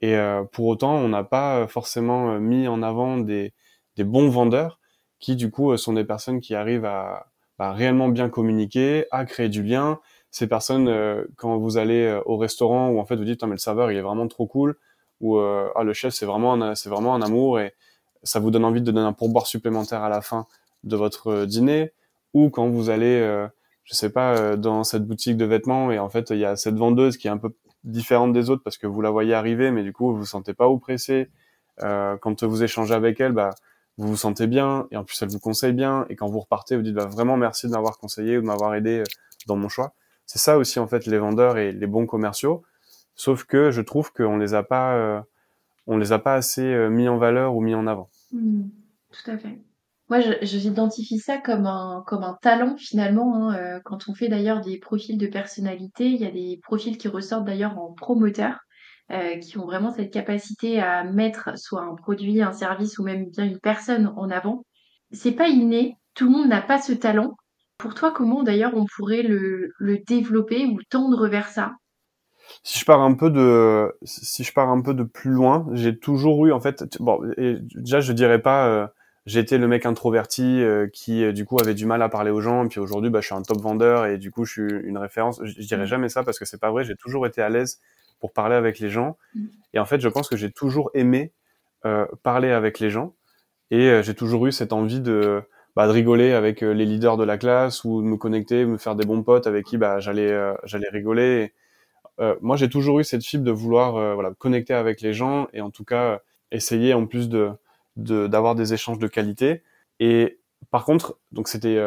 Et 0.02 0.16
euh, 0.18 0.44
pour 0.44 0.66
autant, 0.66 0.96
on 0.96 1.10
n'a 1.10 1.24
pas 1.24 1.68
forcément 1.68 2.40
mis 2.40 2.68
en 2.68 2.82
avant 2.82 3.18
des, 3.18 3.54
des 3.96 4.04
bons 4.04 4.30
vendeurs 4.30 4.80
qui, 5.20 5.36
du 5.36 5.52
coup, 5.52 5.76
sont 5.78 5.94
des 5.94 6.04
personnes 6.04 6.42
qui 6.42 6.56
arrivent 6.56 6.86
à, 6.86 7.32
à 7.62 7.74
réellement 7.74 8.10
bien 8.10 8.28
communiquer, 8.30 9.06
à 9.12 9.26
créer 9.26 9.48
du 9.48 9.62
lien, 9.62 10.00
ces 10.32 10.48
personnes, 10.48 10.88
euh, 10.88 11.26
quand 11.36 11.58
vous 11.58 11.78
allez 11.78 12.06
euh, 12.06 12.22
au 12.26 12.38
restaurant 12.38 12.90
où 12.90 13.00
en 13.00 13.06
fait 13.06 13.16
vous 13.18 13.24
dites, 13.24 13.44
mais 13.44 13.52
le 13.52 13.58
serveur 13.58 13.92
il 13.92 13.98
est 13.98 14.02
vraiment 14.02 14.28
trop 14.28 14.48
cool, 14.48 14.78
ou 15.20 15.38
euh, 15.38 15.70
ah 15.76 15.84
le 15.84 15.94
chef 15.94 16.14
c'est 16.14 16.26
vraiment 16.26 16.74
c'est 16.74 16.90
vraiment 16.90 17.14
un 17.14 17.22
amour 17.22 17.60
et 17.60 17.76
ça 18.24 18.40
vous 18.40 18.50
donne 18.50 18.66
envie 18.66 18.82
de 18.82 18.92
donner 18.92 19.06
un 19.06 19.14
pourboire 19.14 19.46
supplémentaire 19.46 20.02
à 20.02 20.10
la 20.10 20.22
fin 20.22 20.48
de 20.84 20.96
votre 20.96 21.46
dîner, 21.46 21.92
ou 22.34 22.50
quand 22.50 22.68
vous 22.70 22.90
allez, 22.90 23.20
je 23.84 23.96
sais 23.96 24.12
pas, 24.12 24.56
dans 24.58 24.84
cette 24.84 25.06
boutique 25.06 25.38
de 25.38 25.46
vêtements 25.46 25.92
et 25.92 26.00
en 26.00 26.10
fait 26.10 26.32
il 26.32 26.38
y 26.38 26.46
a 26.46 26.56
cette 26.56 26.76
vendeuse 26.76 27.18
qui 27.18 27.28
est 27.28 27.32
un 27.32 27.38
peu 27.38 27.54
différente 27.84 28.34
des 28.34 28.50
autres 28.50 28.64
parce 28.64 28.78
que 28.78 28.88
vous 28.88 29.02
la 29.02 29.12
voyez 29.12 29.34
arriver, 29.34 29.70
mais 29.72 29.84
du 29.84 29.94
coup 29.94 30.12
vous 30.12 30.18
vous 30.18 30.26
sentez 30.26 30.54
pas 30.54 30.68
oppressé. 30.68 31.30
quand 31.80 32.44
vous 32.44 32.64
échangez 32.64 32.94
avec 32.94 33.20
elle, 33.20 33.34
bah 33.34 33.52
vous 34.02 34.10
vous 34.10 34.18
sentez 34.18 34.48
bien 34.48 34.88
et 34.92 34.98
en 34.98 35.04
plus 35.04 35.22
elle 35.22 35.30
vous 35.30 35.40
conseille 35.40 35.74
bien 35.74 36.06
et 36.10 36.16
quand 36.16 36.28
vous 36.28 36.40
repartez 36.40 36.76
vous 36.76 36.82
dites 36.82 36.96
bah, 36.96 37.06
vraiment 37.06 37.38
merci 37.38 37.68
de 37.68 37.72
m'avoir 37.72 37.98
conseillé 37.98 38.38
ou 38.38 38.42
de 38.42 38.46
m'avoir 38.46 38.76
aidé 38.76 39.04
dans 39.48 39.56
mon 39.56 39.70
choix 39.70 39.94
c'est 40.32 40.40
ça 40.40 40.58
aussi 40.58 40.80
en 40.80 40.88
fait 40.88 41.08
les 41.08 41.18
vendeurs 41.18 41.58
et 41.58 41.74
les 41.74 41.88
bons 41.88 42.06
commerciaux. 42.06 42.64
Sauf 43.16 43.44
que 43.44 43.70
je 43.70 43.82
trouve 43.82 44.14
qu'on 44.14 44.38
les 44.38 44.54
a 44.54 44.64
pas, 44.64 44.96
euh, 44.96 45.20
on 45.88 45.98
les 45.98 46.14
a 46.14 46.20
pas 46.20 46.36
assez 46.36 46.64
euh, 46.64 46.90
mis 46.90 47.10
en 47.10 47.18
valeur 47.18 47.54
ou 47.54 47.60
mis 47.60 47.76
en 47.76 47.86
avant. 47.86 48.10
Mmh, 48.32 48.62
tout 49.12 49.32
à 49.32 49.38
fait. 49.38 49.60
Moi, 50.10 50.22
j'identifie 50.42 51.20
ça 51.20 51.38
comme 51.38 51.66
un, 51.66 52.06
comme 52.08 52.24
un 52.24 52.38
talent 52.42 52.78
finalement. 52.78 53.36
Hein, 53.36 53.58
euh, 53.58 53.80
quand 53.84 54.08
on 54.08 54.14
fait 54.14 54.30
d'ailleurs 54.30 54.62
des 54.62 54.78
profils 54.78 55.18
de 55.18 55.28
personnalité, 55.28 56.06
il 56.06 56.22
y 56.22 56.26
a 56.26 56.32
des 56.32 56.62
profils 56.64 56.98
qui 56.98 57.10
ressortent 57.10 57.46
d'ailleurs 57.46 57.78
en 57.78 57.92
promoteurs, 59.10 59.40
qui 59.40 59.58
ont 59.58 59.66
vraiment 59.66 59.92
cette 59.92 60.14
capacité 60.14 60.80
à 60.82 61.04
mettre 61.04 61.58
soit 61.58 61.82
un 61.82 61.96
produit, 61.96 62.42
un 62.42 62.54
service 62.54 62.98
ou 63.00 63.04
même 63.04 63.30
bien 63.30 63.46
une 63.46 63.60
personne 63.60 64.14
en 64.16 64.30
avant. 64.30 64.64
C'est 65.12 65.34
pas 65.34 65.50
inné, 65.50 65.98
tout 66.14 66.26
le 66.26 66.32
monde 66.32 66.48
n'a 66.48 66.62
pas 66.62 66.82
ce 66.82 66.94
talent, 66.94 67.36
pour 67.82 67.96
toi, 67.96 68.12
comment 68.12 68.44
d'ailleurs 68.44 68.74
on 68.76 68.86
pourrait 68.96 69.24
le, 69.24 69.74
développer 70.06 70.68
ou 70.68 70.78
tendre 70.90 71.28
vers 71.28 71.48
ça? 71.48 71.74
Si 72.64 72.80
je 72.80 72.86
pars 72.86 73.02
un 73.02 73.16
peu 73.16 73.32
de 73.32 73.92
si 74.04 74.44
je 74.44 74.54
pars 74.54 74.70
un 74.70 74.82
peu 74.82 74.94
de 74.94 75.04
plus 75.04 75.32
loin, 75.32 75.66
j'ai 75.72 75.98
toujours 75.98 76.46
eu 76.46 76.52
en 76.52 76.60
fait 76.60 76.84
bon 77.00 77.20
et 77.38 77.58
déjà 77.76 78.02
je 78.02 78.12
dirais 78.12 78.42
pas 78.42 78.68
euh, 78.68 78.88
j'étais 79.26 79.58
le 79.58 79.68
mec 79.68 79.86
introverti 79.86 80.62
euh, 80.62 80.88
qui 80.92 81.24
euh, 81.24 81.32
du 81.32 81.46
coup 81.46 81.58
avait 81.62 81.74
du 81.74 81.86
mal 81.86 82.02
à 82.02 82.10
parler 82.10 82.30
aux 82.30 82.42
gens 82.42 82.66
et 82.66 82.68
puis 82.68 82.80
aujourd'hui 82.80 83.10
bah 83.10 83.22
je 83.22 83.28
suis 83.28 83.36
un 83.36 83.42
top 83.42 83.62
vendeur 83.62 84.06
et 84.06 84.18
du 84.18 84.32
coup 84.32 84.44
je 84.44 84.52
suis 84.52 84.74
une 84.84 84.98
référence. 84.98 85.40
Je, 85.44 85.62
dirais 85.62 85.84
mmh. 85.84 85.88
jamais 85.88 86.10
ça 86.10 86.24
parce 86.24 86.38
que 86.38 86.46
c'est 86.46 86.60
pas 86.60 86.72
vrai, 86.72 86.84
j'ai 86.84 86.96
toujours 86.96 87.26
été 87.26 87.42
à 87.42 87.50
l'aise 87.50 87.80
pour 88.22 88.32
parler 88.32 88.56
avec 88.56 88.80
les 88.80 88.90
gens 88.90 89.18
mmh. 89.36 89.46
et 89.74 89.80
en 89.80 89.86
fait 89.86 90.00
je 90.00 90.08
pense 90.08 90.30
que 90.30 90.38
j'ai 90.38 90.52
toujours 90.52 90.90
aimé 90.94 91.34
parler 92.24 92.52
avec 92.52 92.80
les 92.80 92.92
gens 92.92 93.16
et 93.72 94.02
j'ai 94.04 94.14
toujours 94.14 94.46
eu 94.46 94.52
cette 94.52 94.72
envie 94.72 95.02
de 95.02 95.44
bah, 95.76 95.88
de 95.88 95.92
rigoler 95.94 96.34
avec 96.34 96.64
euh, 96.64 96.74
les 96.74 96.86
leaders 96.86 97.18
de 97.18 97.24
la 97.24 97.38
classe 97.38 97.84
ou 97.86 98.02
de 98.02 98.08
me 98.08 98.18
connecter, 98.18 98.66
me 98.66 98.78
faire 98.78 98.96
des 98.96 99.06
bons 99.06 99.24
potes 99.24 99.48
avec 99.48 99.66
qui 99.66 99.78
bah, 99.78 100.00
j'allais 100.00 100.32
euh, 100.32 100.54
j'allais 100.66 100.90
rigoler. 100.90 101.54
euh, 102.20 102.36
moi, 102.42 102.58
j'ai 102.58 102.70
toujours 102.70 103.00
eu 103.00 103.04
cette 103.06 103.24
fibre 103.24 103.44
de 103.46 103.52
vouloir 103.52 103.96
euh, 103.98 104.14
voilà 104.16 104.32
connecter 104.38 104.74
avec 104.74 105.02
les 105.02 105.14
gens 105.14 105.48
et 105.54 105.62
en 105.62 105.72
tout 105.72 105.86
cas 105.86 106.22
essayer 106.52 106.94
en 106.94 107.08
plus 107.08 107.30
de 107.30 107.52
d'avoir 107.98 108.56
des 108.56 108.74
échanges 108.74 109.00
de 109.00 109.08
qualité. 109.08 109.64
Et 110.00 110.40
par 110.72 110.86
contre, 110.86 111.18
donc 111.32 111.48
c'était 111.48 111.78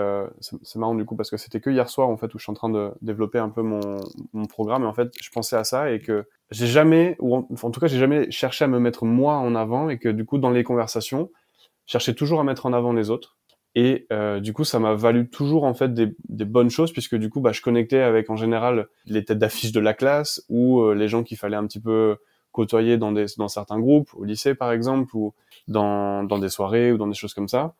c'est 0.41 0.77
marrant 0.77 0.95
du 0.95 1.05
coup 1.05 1.17
parce 1.17 1.31
que 1.31 1.37
c'était 1.37 1.61
que 1.61 1.71
hier 1.71 1.89
soir 1.89 2.09
en 2.09 2.17
fait 2.17 2.33
où 2.35 2.39
je 2.39 2.45
suis 2.45 2.51
en 2.51 2.55
train 2.55 2.69
de 2.69 2.93
développer 3.01 3.39
un 3.39 3.49
peu 3.49 3.63
mon, 3.63 3.81
mon 4.33 4.45
programme 4.45 4.85
et 4.85 4.87
en 4.87 4.93
fait 4.93 5.11
je 5.21 5.31
pensais 5.31 5.57
à 5.57 5.65
ça 5.65 5.91
et 5.91 6.01
que 6.01 6.27
j'ai 6.51 6.67
jamais 6.67 7.17
ou 7.19 7.35
en, 7.35 7.71
tout 7.71 7.81
cas 7.81 7.87
j'ai 7.87 7.99
jamais 7.99 8.31
cherché 8.31 8.65
à 8.65 8.69
me 8.69 8.79
mettre 8.79 9.07
moi 9.07 9.37
en 9.37 9.55
avant 9.55 9.89
et 9.89 9.99
que 9.99 10.11
du 10.11 10.27
coup 10.27 10.37
dans 10.37 10.51
les 10.51 10.65
conversations 10.65 11.31
cherchais 11.87 12.15
toujours 12.15 12.41
à 12.41 12.45
mettre 12.45 12.67
en 12.67 12.75
avant 12.75 12.93
les 12.93 13.09
autres 13.09 13.37
et 13.75 14.07
euh, 14.13 14.39
du 14.41 14.53
coup, 14.53 14.65
ça 14.65 14.79
m'a 14.79 14.95
valu 14.95 15.29
toujours 15.29 15.65
en 15.65 15.75
fait 15.75 15.93
des, 15.93 16.15
des, 16.29 16.45
bonnes 16.45 16.71
choses 16.71 16.93
puisque 16.93 17.17
du 17.17 17.29
coup, 17.29 17.41
bah, 17.41 17.53
je 17.53 17.61
connectais 17.61 18.01
avec 18.01 18.31
en 18.31 18.37
général 18.37 18.87
les 19.07 19.25
têtes 19.25 19.39
d'affiche 19.39 19.73
de 19.73 19.81
la 19.81 19.95
classe 19.95 20.45
ou 20.49 20.81
euh, 20.81 20.95
les 20.95 21.09
gens 21.09 21.25
qu'il 21.25 21.37
fallait 21.37 21.57
un 21.57 21.67
petit 21.67 21.81
peu 21.81 22.17
côtoyer 22.53 22.99
dans, 22.99 23.11
des, 23.11 23.27
dans 23.37 23.49
certains 23.49 23.81
groupes, 23.81 24.11
au 24.15 24.23
lycée 24.23 24.55
par 24.55 24.71
exemple, 24.71 25.17
ou 25.17 25.35
dans, 25.67 26.23
dans 26.23 26.39
des 26.39 26.51
soirées 26.51 26.93
ou 26.93 26.99
dans 26.99 27.09
des 27.09 27.15
choses 27.15 27.35
comme 27.35 27.49
ça. 27.49 27.75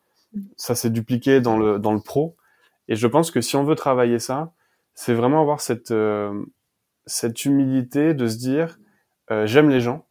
Ça 0.57 0.75
s'est 0.75 0.89
dupliqué 0.89 1.41
dans 1.41 1.57
le, 1.57 1.79
dans 1.79 1.93
le 1.93 2.01
pro. 2.01 2.35
Et 2.87 2.95
je 2.95 3.07
pense 3.07 3.31
que 3.31 3.41
si 3.41 3.55
on 3.55 3.63
veut 3.63 3.75
travailler 3.75 4.19
ça, 4.19 4.53
c'est 4.93 5.13
vraiment 5.13 5.41
avoir 5.41 5.61
cette, 5.61 5.91
euh, 5.91 6.45
cette 7.05 7.45
humilité 7.45 8.13
de 8.13 8.27
se 8.27 8.37
dire 8.37 8.77
euh, 9.31 9.45
j'aime 9.45 9.69
les 9.69 9.81
gens. 9.81 10.05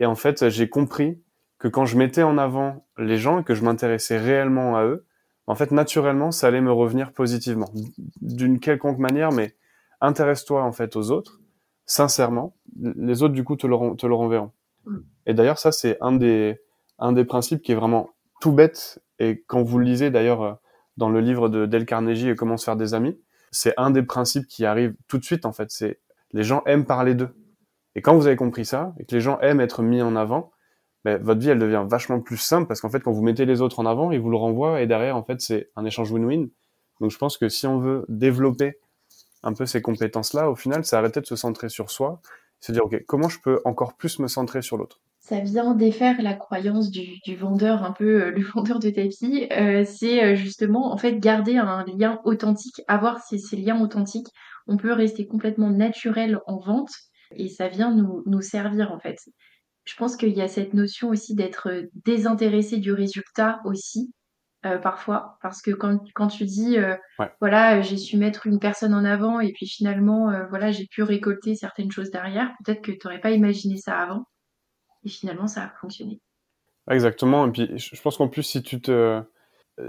Et 0.00 0.06
en 0.06 0.14
fait, 0.14 0.48
j'ai 0.48 0.68
compris 0.68 1.22
que 1.58 1.68
quand 1.68 1.86
je 1.86 1.96
mettais 1.96 2.22
en 2.22 2.38
avant 2.38 2.86
les 2.98 3.18
gens 3.18 3.40
et 3.40 3.44
que 3.44 3.54
je 3.54 3.62
m'intéressais 3.62 4.18
réellement 4.18 4.76
à 4.76 4.84
eux, 4.84 5.06
en 5.46 5.54
fait, 5.54 5.70
naturellement, 5.70 6.30
ça 6.30 6.48
allait 6.48 6.60
me 6.60 6.72
revenir 6.72 7.12
positivement, 7.12 7.70
d'une 8.20 8.60
quelconque 8.60 8.98
manière, 8.98 9.32
mais 9.32 9.56
intéresse-toi 10.00 10.62
en 10.62 10.72
fait 10.72 10.96
aux 10.96 11.10
autres, 11.10 11.40
sincèrement. 11.84 12.56
Les 12.80 13.22
autres, 13.22 13.34
du 13.34 13.44
coup, 13.44 13.56
te 13.56 13.66
le, 13.66 13.96
te 13.96 14.06
le 14.06 14.14
renverront. 14.14 14.52
Mm. 14.86 14.98
Et 15.26 15.34
d'ailleurs, 15.34 15.58
ça, 15.58 15.72
c'est 15.72 15.98
un 16.00 16.12
des, 16.12 16.60
un 16.98 17.12
des 17.12 17.24
principes 17.24 17.62
qui 17.62 17.72
est 17.72 17.76
vraiment 17.76 18.10
tout 18.42 18.52
bête. 18.52 18.98
Et 19.20 19.44
quand 19.46 19.62
vous 19.62 19.78
le 19.78 19.84
lisez, 19.84 20.10
d'ailleurs, 20.10 20.42
euh, 20.42 20.52
dans 20.96 21.08
le 21.08 21.20
livre 21.20 21.48
de 21.48 21.64
Dale 21.64 21.86
Carnegie, 21.86 22.34
Comment 22.36 22.56
se 22.56 22.64
faire 22.64 22.76
des 22.76 22.92
amis, 22.92 23.18
c'est 23.52 23.72
un 23.76 23.92
des 23.92 24.02
principes 24.02 24.48
qui 24.48 24.66
arrive 24.66 24.94
tout 25.06 25.16
de 25.18 25.24
suite, 25.24 25.46
en 25.46 25.52
fait. 25.52 25.70
C'est 25.70 26.00
les 26.32 26.42
gens 26.42 26.62
aiment 26.66 26.84
parler 26.84 27.14
d'eux. 27.14 27.30
Et 27.94 28.02
quand 28.02 28.16
vous 28.16 28.26
avez 28.26 28.34
compris 28.36 28.64
ça, 28.64 28.94
et 28.98 29.04
que 29.04 29.14
les 29.14 29.20
gens 29.20 29.38
aiment 29.40 29.60
être 29.60 29.82
mis 29.82 30.02
en 30.02 30.16
avant, 30.16 30.50
ben, 31.04 31.22
votre 31.22 31.40
vie 31.40 31.50
elle 31.50 31.58
devient 31.58 31.84
vachement 31.88 32.20
plus 32.20 32.36
simple 32.36 32.68
parce 32.68 32.80
qu'en 32.80 32.88
fait 32.88 33.00
quand 33.00 33.10
vous 33.10 33.22
mettez 33.22 33.44
les 33.44 33.60
autres 33.60 33.80
en 33.80 33.86
avant, 33.86 34.12
ils 34.12 34.20
vous 34.20 34.30
le 34.30 34.36
renvoient 34.36 34.80
et 34.80 34.86
derrière 34.86 35.16
en 35.16 35.24
fait 35.24 35.40
c'est 35.40 35.70
un 35.74 35.84
échange 35.84 36.12
win-win. 36.12 36.48
Donc 37.00 37.10
je 37.10 37.18
pense 37.18 37.36
que 37.36 37.48
si 37.48 37.66
on 37.66 37.78
veut 37.78 38.04
développer 38.08 38.78
un 39.42 39.52
peu 39.52 39.66
ces 39.66 39.82
compétences 39.82 40.32
là, 40.32 40.48
au 40.48 40.54
final 40.54 40.84
c'est 40.84 40.94
arrêter 40.94 41.20
de 41.20 41.26
se 41.26 41.34
centrer 41.34 41.68
sur 41.68 41.90
soi, 41.90 42.20
se 42.60 42.70
dire 42.70 42.84
ok 42.84 43.02
comment 43.06 43.28
je 43.28 43.40
peux 43.40 43.60
encore 43.64 43.94
plus 43.94 44.20
me 44.20 44.28
centrer 44.28 44.62
sur 44.62 44.76
l'autre? 44.76 45.00
Ça 45.22 45.40
vient 45.40 45.74
défaire 45.74 46.20
la 46.20 46.34
croyance 46.34 46.90
du, 46.90 47.18
du 47.24 47.36
vendeur, 47.36 47.84
un 47.84 47.92
peu 47.92 48.24
euh, 48.24 48.30
le 48.32 48.42
vendeur 48.54 48.78
de 48.80 48.90
tapis. 48.90 49.48
Euh, 49.52 49.84
c'est 49.86 50.22
euh, 50.24 50.34
justement, 50.34 50.92
en 50.92 50.98
fait, 50.98 51.18
garder 51.18 51.56
un 51.56 51.84
lien 51.86 52.20
authentique, 52.24 52.82
avoir 52.88 53.20
ces, 53.22 53.38
ces 53.38 53.56
liens 53.56 53.80
authentiques. 53.80 54.28
On 54.66 54.76
peut 54.76 54.92
rester 54.92 55.26
complètement 55.26 55.70
naturel 55.70 56.40
en 56.46 56.58
vente 56.58 56.90
et 57.36 57.48
ça 57.48 57.68
vient 57.68 57.94
nous, 57.94 58.22
nous 58.26 58.42
servir, 58.42 58.92
en 58.92 58.98
fait. 58.98 59.18
Je 59.84 59.94
pense 59.96 60.16
qu'il 60.16 60.30
y 60.36 60.42
a 60.42 60.48
cette 60.48 60.74
notion 60.74 61.08
aussi 61.10 61.34
d'être 61.34 61.68
désintéressé 62.04 62.78
du 62.78 62.92
résultat 62.92 63.60
aussi, 63.64 64.12
euh, 64.66 64.78
parfois, 64.78 65.38
parce 65.42 65.62
que 65.62 65.72
quand, 65.72 65.98
quand 66.14 66.28
tu 66.28 66.44
dis, 66.44 66.78
euh, 66.78 66.96
Ouais. 67.18 67.32
voilà, 67.40 67.80
j'ai 67.80 67.96
su 67.96 68.16
mettre 68.16 68.46
une 68.46 68.60
personne 68.60 68.94
en 68.94 69.04
avant 69.04 69.40
et 69.40 69.52
puis 69.52 69.66
finalement, 69.66 70.30
euh, 70.30 70.46
voilà, 70.50 70.70
j'ai 70.70 70.86
pu 70.86 71.02
récolter 71.02 71.54
certaines 71.56 71.90
choses 71.90 72.10
derrière, 72.10 72.52
peut-être 72.64 72.82
que 72.82 72.92
tu 72.92 72.98
n'aurais 73.04 73.20
pas 73.20 73.32
imaginé 73.32 73.76
ça 73.76 73.98
avant 73.98 74.24
et 75.04 75.08
finalement, 75.08 75.46
ça 75.46 75.62
a 75.64 75.68
fonctionné. 75.80 76.20
Exactement. 76.90 77.46
Et 77.46 77.52
puis, 77.52 77.70
je 77.78 78.00
pense 78.02 78.16
qu'en 78.16 78.28
plus, 78.28 78.42
si 78.42 78.62
tu 78.62 78.80
te, 78.80 78.90
euh, 78.90 79.22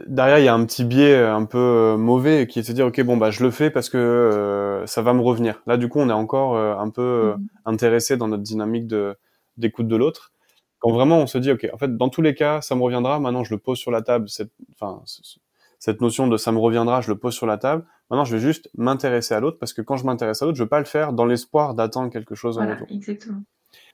derrière, 0.08 0.40
il 0.40 0.46
y 0.46 0.48
a 0.48 0.54
un 0.54 0.64
petit 0.66 0.84
biais 0.84 1.14
euh, 1.16 1.36
un 1.36 1.46
peu 1.46 1.58
euh, 1.58 1.98
mauvais 1.98 2.46
qui 2.48 2.60
est 2.60 2.62
de 2.62 2.68
se 2.68 2.72
dire, 2.72 2.86
ok, 2.88 3.02
bon, 3.02 3.18
bah, 3.18 3.32
je 3.32 3.44
le 3.44 3.52
fais 3.52 3.70
parce 3.72 3.90
que 3.90 3.98
euh, 3.98 4.86
ça 4.86 5.02
va 5.02 5.14
me 5.14 5.22
revenir. 5.22 5.62
Là, 5.66 5.78
du 5.78 5.90
coup, 5.90 6.00
on 6.00 6.10
est 6.10 6.14
encore 6.14 6.56
euh, 6.56 6.76
un 6.78 6.90
peu 6.90 7.02
euh, 7.02 7.36
Mhm. 7.38 7.48
intéressé 7.66 8.18
dans 8.18 8.28
notre 8.28 8.44
dynamique 8.44 8.88
de 8.88 9.16
d'écoute 9.58 9.88
de 9.88 9.96
l'autre. 9.96 10.32
Quand 10.80 10.92
vraiment 10.92 11.20
on 11.20 11.28
se 11.28 11.38
dit, 11.38 11.52
ok, 11.52 11.68
en 11.74 11.78
fait, 11.78 11.96
dans 11.96 12.10
tous 12.10 12.22
les 12.22 12.36
cas, 12.36 12.62
ça 12.62 12.76
me 12.76 12.82
reviendra. 12.84 13.20
Maintenant, 13.20 13.44
je 13.44 13.54
le 13.54 13.60
pose 13.60 13.78
sur 13.78 13.92
la 13.92 14.02
table. 14.02 14.30
Cette, 14.30 14.52
enfin, 14.74 15.02
ce- 15.06 15.22
ce- 15.24 15.40
cette 15.80 16.02
notion 16.02 16.28
de 16.28 16.38
ça 16.38 16.52
me 16.52 16.60
reviendra, 16.60 17.02
je 17.02 17.12
le 17.12 17.18
pose 17.18 17.34
sur 17.34 17.46
la 17.46 17.58
table. 17.58 17.86
Maintenant, 18.10 18.26
je 18.26 18.36
vais 18.36 18.42
juste 18.42 18.70
m'intéresser 18.78 19.34
à 19.34 19.40
l'autre 19.40 19.58
parce 19.60 19.74
que 19.74 19.82
quand 19.82 19.98
je 19.98 20.06
m'intéresse 20.06 20.42
à 20.42 20.46
l'autre, 20.46 20.58
je 20.58 20.64
veux 20.64 20.70
pas 20.70 20.80
le 20.80 20.86
faire 20.86 21.14
dans 21.14 21.26
l'espoir 21.26 21.74
d'attendre 21.74 22.10
quelque 22.12 22.36
chose 22.36 22.58
en 22.58 22.62
Voilà, 22.62 22.74
retour. 22.76 22.88
exactement. 22.92 23.42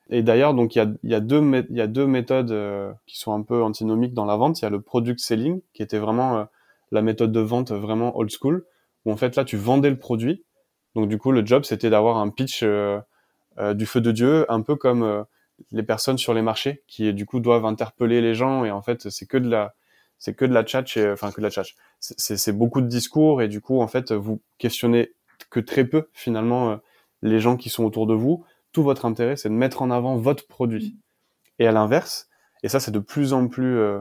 Et 0.10 0.24
d'ailleurs, 0.24 0.54
donc 0.54 0.76
il 0.76 0.80
y 0.80 0.82
a, 0.82 0.92
y 1.04 1.14
a 1.14 1.20
deux 1.20 1.42
y 1.70 1.82
a 1.82 1.88
deux 1.88 2.08
méthodes 2.08 2.52
euh, 2.52 2.92
qui 3.06 3.18
sont 3.18 3.34
un 3.34 3.44
peu 3.44 3.62
antinomiques 3.64 4.14
dans 4.14 4.26
la 4.26 4.36
vente. 4.38 4.60
Il 4.60 4.64
y 4.64 4.66
a 4.66 4.70
le 4.70 4.82
product 4.82 5.20
selling 5.20 5.62
qui 5.74 5.84
était 5.84 6.00
vraiment 6.00 6.38
euh, 6.38 6.44
la 6.92 7.02
méthode 7.02 7.32
de 7.32 7.40
vente 7.40 7.72
vraiment 7.72 8.18
old 8.18 8.32
school 8.32 8.66
où 9.06 9.12
en 9.12 9.18
fait 9.18 9.36
là 9.36 9.46
tu 9.46 9.58
vendais 9.58 9.90
le 9.90 10.00
produit. 10.00 10.44
Donc 10.96 11.08
du 11.08 11.18
coup 11.18 11.32
le 11.32 11.46
job 11.46 11.64
c'était 11.64 11.90
d'avoir 11.90 12.18
un 12.18 12.30
pitch 12.30 12.62
euh, 12.64 13.00
euh, 13.60 13.74
du 13.74 13.86
feu 13.86 14.02
de 14.02 14.12
dieu, 14.12 14.46
un 14.52 14.62
peu 14.62 14.76
comme 14.76 15.04
euh, 15.04 15.24
les 15.72 15.84
personnes 15.84 16.18
sur 16.18 16.34
les 16.34 16.42
marchés 16.42 16.84
qui 16.88 17.14
du 17.14 17.26
coup 17.26 17.40
doivent 17.40 17.66
interpeller 17.66 18.22
les 18.22 18.34
gens 18.34 18.66
et 18.66 18.72
en 18.72 18.82
fait 18.82 19.10
c'est 19.10 19.26
que 19.26 19.38
de 19.38 19.50
la 19.50 19.76
c'est 20.18 20.34
que 20.34 20.46
de 20.46 20.54
la 20.54 20.66
chat, 20.66 20.84
enfin 21.14 21.32
que 21.32 21.38
de 21.40 21.44
la 21.44 21.50
chat. 21.50 21.64
C'est 22.00 22.52
beaucoup 22.52 22.82
de 22.82 22.88
discours 22.88 23.42
et 23.42 23.48
du 23.48 23.62
coup 23.62 23.82
en 23.82 23.88
fait 23.88 24.12
vous 24.12 24.42
questionnez 24.58 25.14
que 25.50 25.60
très 25.60 25.86
peu 25.86 26.10
finalement 26.14 26.72
euh, 26.72 26.76
les 27.22 27.40
gens 27.40 27.58
qui 27.58 27.70
sont 27.70 27.84
autour 27.86 28.08
de 28.08 28.14
vous 28.14 28.44
tout 28.72 28.84
votre 28.84 29.06
intérêt, 29.06 29.36
c'est 29.36 29.50
de 29.50 29.54
mettre 29.54 29.82
en 29.82 29.92
avant 29.92 30.16
votre 30.16 30.48
produit. 30.48 30.98
Et 31.60 31.68
à 31.68 31.72
l'inverse, 31.72 32.30
et 32.64 32.70
ça 32.70 32.80
c'est 32.80 32.92
de 32.92 33.00
plus 33.00 33.34
en 33.34 33.48
plus 33.48 33.78
euh, 33.78 34.00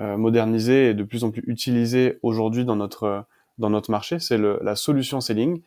euh, 0.00 0.16
modernisé 0.16 0.90
et 0.90 0.94
de 0.94 1.04
plus 1.04 1.24
en 1.24 1.30
plus 1.30 1.42
utilisé 1.46 2.18
aujourd'hui 2.22 2.64
dans 2.64 2.76
notre 2.76 3.04
euh, 3.04 3.20
dans 3.58 3.70
notre 3.70 3.90
marché, 3.90 4.18
c'est 4.18 4.38
la 4.38 4.74
solution 4.74 5.20
selling. 5.20 5.60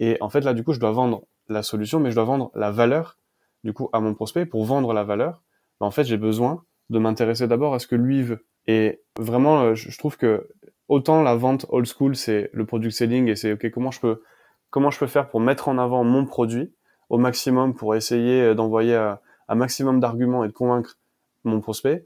Et 0.00 0.18
en 0.20 0.28
fait 0.28 0.42
là 0.42 0.52
du 0.52 0.62
coup 0.62 0.74
je 0.74 0.80
dois 0.80 0.92
vendre 0.92 1.22
la 1.48 1.62
solution, 1.62 1.98
mais 1.98 2.10
je 2.10 2.14
dois 2.14 2.24
vendre 2.24 2.50
la 2.54 2.70
valeur 2.70 3.16
du 3.64 3.72
coup 3.72 3.88
à 3.94 4.00
mon 4.00 4.14
prospect. 4.14 4.44
Pour 4.44 4.66
vendre 4.66 4.92
la 4.92 5.02
valeur, 5.02 5.42
ben, 5.80 5.86
en 5.86 5.90
fait 5.90 6.04
j'ai 6.04 6.18
besoin 6.18 6.62
de 6.90 6.98
m'intéresser 6.98 7.48
d'abord 7.48 7.72
à 7.74 7.78
ce 7.78 7.86
que 7.86 7.96
lui 7.96 8.22
veut. 8.22 8.44
Et 8.66 9.00
vraiment, 9.18 9.74
je 9.74 9.90
je 9.90 9.96
trouve 9.96 10.18
que 10.18 10.46
autant 10.88 11.22
la 11.22 11.36
vente 11.36 11.64
old 11.70 11.86
school 11.86 12.16
c'est 12.16 12.50
le 12.52 12.66
product 12.66 12.94
selling 12.94 13.28
et 13.28 13.36
c'est 13.36 13.52
ok 13.52 13.70
comment 13.70 13.90
je 13.90 14.00
peux 14.00 14.22
comment 14.68 14.90
je 14.90 14.98
peux 14.98 15.06
faire 15.06 15.28
pour 15.28 15.40
mettre 15.40 15.68
en 15.68 15.78
avant 15.78 16.04
mon 16.04 16.26
produit 16.26 16.74
au 17.08 17.18
maximum 17.18 17.74
pour 17.74 17.94
essayer 17.94 18.42
euh, 18.42 18.54
d'envoyer 18.54 18.94
un, 18.94 19.18
un 19.48 19.54
maximum 19.54 20.00
d'arguments 20.00 20.44
et 20.44 20.48
de 20.48 20.52
convaincre 20.52 20.98
mon 21.44 21.60
prospect. 21.60 22.04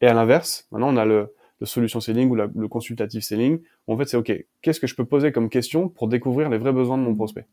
Et 0.00 0.06
à 0.06 0.14
l'inverse, 0.14 0.66
maintenant 0.72 0.92
on 0.92 0.96
a 0.96 1.04
le, 1.04 1.34
le 1.60 1.66
solution 1.66 2.00
selling 2.00 2.28
ou 2.30 2.34
la- 2.34 2.50
le 2.54 2.68
consultative 2.68 3.22
selling. 3.22 3.60
Où 3.86 3.94
en 3.94 3.98
fait, 3.98 4.06
c'est 4.06 4.16
OK, 4.16 4.32
qu'est-ce 4.60 4.80
que 4.80 4.86
je 4.86 4.94
peux 4.94 5.04
poser 5.04 5.32
comme 5.32 5.48
question 5.48 5.88
pour 5.88 6.08
découvrir 6.08 6.50
les 6.50 6.58
vrais 6.58 6.72
besoins 6.72 6.98
de 6.98 7.02
mon 7.02 7.14
prospect? 7.14 7.46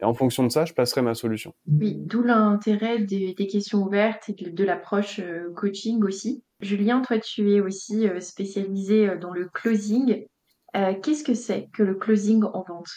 Et 0.00 0.04
en 0.04 0.12
fonction 0.12 0.42
de 0.44 0.48
ça, 0.50 0.64
je 0.64 0.74
passerai 0.74 1.02
ma 1.02 1.14
solution. 1.14 1.54
Oui, 1.68 1.94
d'où 1.94 2.22
l'intérêt 2.22 2.98
des, 2.98 3.32
des 3.32 3.46
questions 3.46 3.82
ouvertes 3.84 4.28
et 4.28 4.32
de, 4.32 4.50
de 4.50 4.64
l'approche 4.64 5.20
euh, 5.20 5.52
coaching 5.54 6.02
aussi. 6.02 6.42
Julien, 6.60 7.00
toi, 7.00 7.18
tu 7.20 7.52
es 7.52 7.60
aussi 7.60 8.08
euh, 8.08 8.20
spécialisé 8.20 9.08
euh, 9.08 9.16
dans 9.16 9.32
le 9.32 9.48
closing. 9.48 10.26
Euh, 10.74 10.94
qu'est-ce 11.00 11.22
que 11.22 11.34
c'est 11.34 11.68
que 11.72 11.84
le 11.84 11.94
closing 11.94 12.42
en 12.42 12.64
vente? 12.66 12.90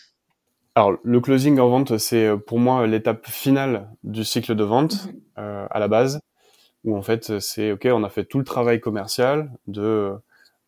Alors, 0.77 0.93
le 1.03 1.19
closing 1.19 1.57
en 1.57 1.69
vente, 1.69 1.97
c'est 1.97 2.27
euh, 2.27 2.37
pour 2.37 2.59
moi 2.59 2.85
l'étape 2.85 3.25
finale 3.25 3.89
du 4.03 4.23
cycle 4.23 4.53
de 4.53 4.63
vente 4.63 5.07
Mhm. 5.07 5.21
euh, 5.39 5.67
à 5.71 5.79
la 5.79 5.87
base, 5.87 6.19
où 6.83 6.95
en 6.95 7.01
fait, 7.01 7.39
c'est 7.39 7.71
OK, 7.71 7.87
on 7.91 8.03
a 8.03 8.09
fait 8.09 8.25
tout 8.25 8.37
le 8.37 8.43
travail 8.43 8.79
commercial 8.79 9.51
de 9.65 10.13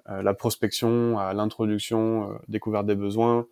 euh, 0.09 0.23
la 0.23 0.33
prospection 0.33 1.19
à 1.19 1.33
l'introduction, 1.35 2.31
euh, 2.31 2.37
découverte 2.47 2.87
des 2.87 2.95
besoins, 2.95 3.45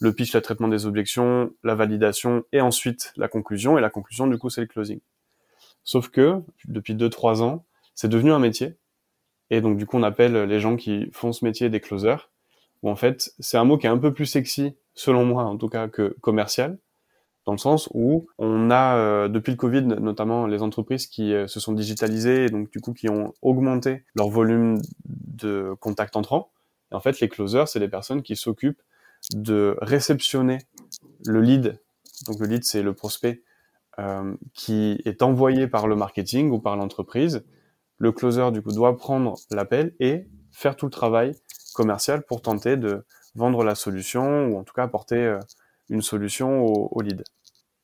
le 0.00 0.14
pitch, 0.14 0.34
le 0.34 0.40
traitement 0.42 0.68
des 0.68 0.86
objections, 0.86 1.52
la 1.64 1.74
validation 1.74 2.44
et 2.52 2.62
ensuite 2.62 3.12
la 3.18 3.28
conclusion. 3.28 3.78
Et 3.78 3.82
la 3.82 3.90
conclusion, 3.90 4.26
du 4.26 4.38
coup, 4.38 4.50
c'est 4.50 4.62
le 4.62 4.68
closing. 4.68 5.00
Sauf 5.84 6.08
que 6.10 6.42
depuis 6.66 6.94
2-3 6.94 7.42
ans, 7.42 7.66
c'est 7.94 8.08
devenu 8.08 8.32
un 8.32 8.40
métier. 8.40 8.76
Et 9.50 9.60
donc, 9.60 9.76
du 9.78 9.86
coup, 9.86 9.98
on 9.98 10.04
appelle 10.04 10.44
les 10.44 10.60
gens 10.60 10.76
qui 10.76 11.10
font 11.12 11.32
ce 11.32 11.44
métier 11.44 11.70
des 11.70 11.80
closers. 11.80 12.29
Où 12.82 12.90
en 12.90 12.96
fait, 12.96 13.32
c'est 13.38 13.56
un 13.56 13.64
mot 13.64 13.78
qui 13.78 13.86
est 13.86 13.90
un 13.90 13.98
peu 13.98 14.12
plus 14.12 14.26
sexy, 14.26 14.76
selon 14.94 15.24
moi 15.24 15.44
en 15.44 15.56
tout 15.56 15.68
cas, 15.68 15.88
que 15.88 16.16
commercial. 16.20 16.78
Dans 17.46 17.52
le 17.52 17.58
sens 17.58 17.88
où 17.94 18.26
on 18.38 18.70
a, 18.70 18.96
euh, 18.96 19.28
depuis 19.28 19.50
le 19.50 19.56
Covid, 19.56 19.82
notamment 19.82 20.46
les 20.46 20.62
entreprises 20.62 21.06
qui 21.06 21.32
euh, 21.32 21.46
se 21.46 21.58
sont 21.58 21.72
digitalisées 21.72 22.48
donc 22.48 22.70
du 22.70 22.80
coup 22.80 22.92
qui 22.92 23.08
ont 23.08 23.32
augmenté 23.40 24.04
leur 24.14 24.28
volume 24.28 24.80
de 25.06 25.74
contacts 25.80 26.16
entrants. 26.16 26.50
Et 26.92 26.94
en 26.94 27.00
fait, 27.00 27.20
les 27.20 27.28
closers, 27.28 27.66
c'est 27.66 27.80
des 27.80 27.88
personnes 27.88 28.22
qui 28.22 28.36
s'occupent 28.36 28.82
de 29.34 29.76
réceptionner 29.80 30.58
le 31.26 31.40
lead. 31.40 31.80
Donc 32.26 32.40
le 32.40 32.46
lead, 32.46 32.64
c'est 32.64 32.82
le 32.82 32.92
prospect 32.92 33.42
euh, 33.98 34.34
qui 34.54 35.00
est 35.04 35.22
envoyé 35.22 35.66
par 35.66 35.88
le 35.88 35.96
marketing 35.96 36.50
ou 36.50 36.58
par 36.58 36.76
l'entreprise. 36.76 37.44
Le 37.98 38.12
closer, 38.12 38.50
du 38.52 38.62
coup, 38.62 38.72
doit 38.72 38.96
prendre 38.96 39.36
l'appel 39.50 39.94
et 40.00 40.26
faire 40.52 40.76
tout 40.76 40.86
le 40.86 40.90
travail 40.90 41.34
commercial 41.72 42.22
pour 42.22 42.42
tenter 42.42 42.76
de 42.76 43.04
vendre 43.34 43.64
la 43.64 43.74
solution 43.74 44.46
ou 44.46 44.58
en 44.58 44.64
tout 44.64 44.74
cas 44.74 44.84
apporter 44.84 45.16
euh, 45.16 45.38
une 45.88 46.02
solution 46.02 46.64
au, 46.64 46.88
au 46.92 47.00
lead. 47.00 47.22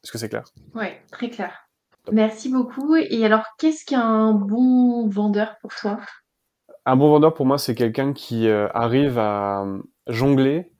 Est-ce 0.03 0.13
que 0.13 0.19
c'est 0.19 0.29
clair? 0.29 0.45
Ouais, 0.75 1.03
très 1.11 1.31
clair. 1.31 1.67
Merci 2.13 2.49
beaucoup. 2.51 2.95
Et 2.95 3.25
alors, 3.25 3.45
qu'est-ce 3.59 3.85
qu'un 3.85 4.33
bon 4.33 5.09
vendeur 5.09 5.57
pour 5.61 5.75
toi? 5.75 5.99
Un 6.85 6.97
bon 6.97 7.11
vendeur, 7.11 7.35
pour 7.35 7.47
moi, 7.47 7.59
c'est 7.59 7.75
quelqu'un 7.75 8.13
qui 8.13 8.47
euh, 8.49 8.69
arrive 8.73 9.19
à 9.19 9.65
euh, 9.65 9.83
jongler 10.07 10.73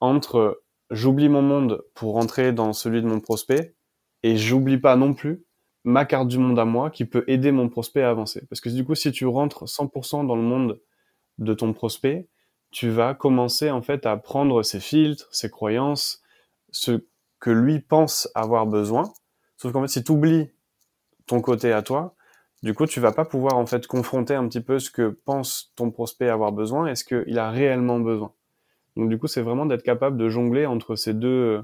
entre 0.00 0.38
euh, 0.38 0.64
j'oublie 0.90 1.28
mon 1.28 1.42
monde 1.42 1.82
pour 1.94 2.14
rentrer 2.14 2.52
dans 2.52 2.72
celui 2.72 3.00
de 3.00 3.06
mon 3.06 3.20
prospect 3.20 3.76
et 4.24 4.36
j'oublie 4.36 4.78
pas 4.78 4.96
non 4.96 5.14
plus 5.14 5.44
ma 5.84 6.04
carte 6.04 6.28
du 6.28 6.38
monde 6.38 6.58
à 6.58 6.64
moi 6.64 6.90
qui 6.90 7.04
peut 7.04 7.24
aider 7.28 7.52
mon 7.52 7.68
prospect 7.68 8.02
à 8.02 8.10
avancer. 8.10 8.44
Parce 8.48 8.60
que 8.60 8.68
du 8.68 8.84
coup, 8.84 8.96
si 8.96 9.12
tu 9.12 9.26
rentres 9.26 9.64
100% 9.68 10.26
dans 10.26 10.36
le 10.36 10.42
monde 10.42 10.80
de 11.38 11.54
ton 11.54 11.72
prospect, 11.72 12.28
tu 12.72 12.88
vas 12.88 13.14
commencer 13.14 13.70
en 13.70 13.82
fait 13.82 14.06
à 14.06 14.16
prendre 14.16 14.62
ses 14.62 14.80
filtres, 14.80 15.28
ses 15.30 15.50
croyances, 15.50 16.22
ce 16.70 17.04
que 17.38 17.50
lui 17.50 17.80
pense 17.80 18.28
avoir 18.34 18.66
besoin. 18.66 19.12
Sauf 19.56 19.72
qu'en 19.72 19.82
fait, 19.82 19.88
si 19.88 20.02
tu 20.02 20.12
oublies 20.12 20.50
ton 21.26 21.40
côté 21.40 21.72
à 21.72 21.82
toi, 21.82 22.16
du 22.62 22.74
coup, 22.74 22.86
tu 22.86 23.00
vas 23.00 23.12
pas 23.12 23.24
pouvoir 23.24 23.56
en 23.56 23.66
fait 23.66 23.86
confronter 23.86 24.34
un 24.34 24.48
petit 24.48 24.60
peu 24.60 24.78
ce 24.78 24.90
que 24.90 25.10
pense 25.24 25.72
ton 25.76 25.90
prospect 25.90 26.28
avoir 26.28 26.52
besoin 26.52 26.86
et 26.86 26.94
ce 26.94 27.04
qu'il 27.04 27.38
a 27.38 27.50
réellement 27.50 28.00
besoin. 28.00 28.32
Donc 28.96 29.08
du 29.08 29.18
coup, 29.18 29.26
c'est 29.26 29.42
vraiment 29.42 29.66
d'être 29.66 29.82
capable 29.82 30.16
de 30.16 30.28
jongler 30.28 30.66
entre 30.66 30.96
ces 30.96 31.14
deux 31.14 31.62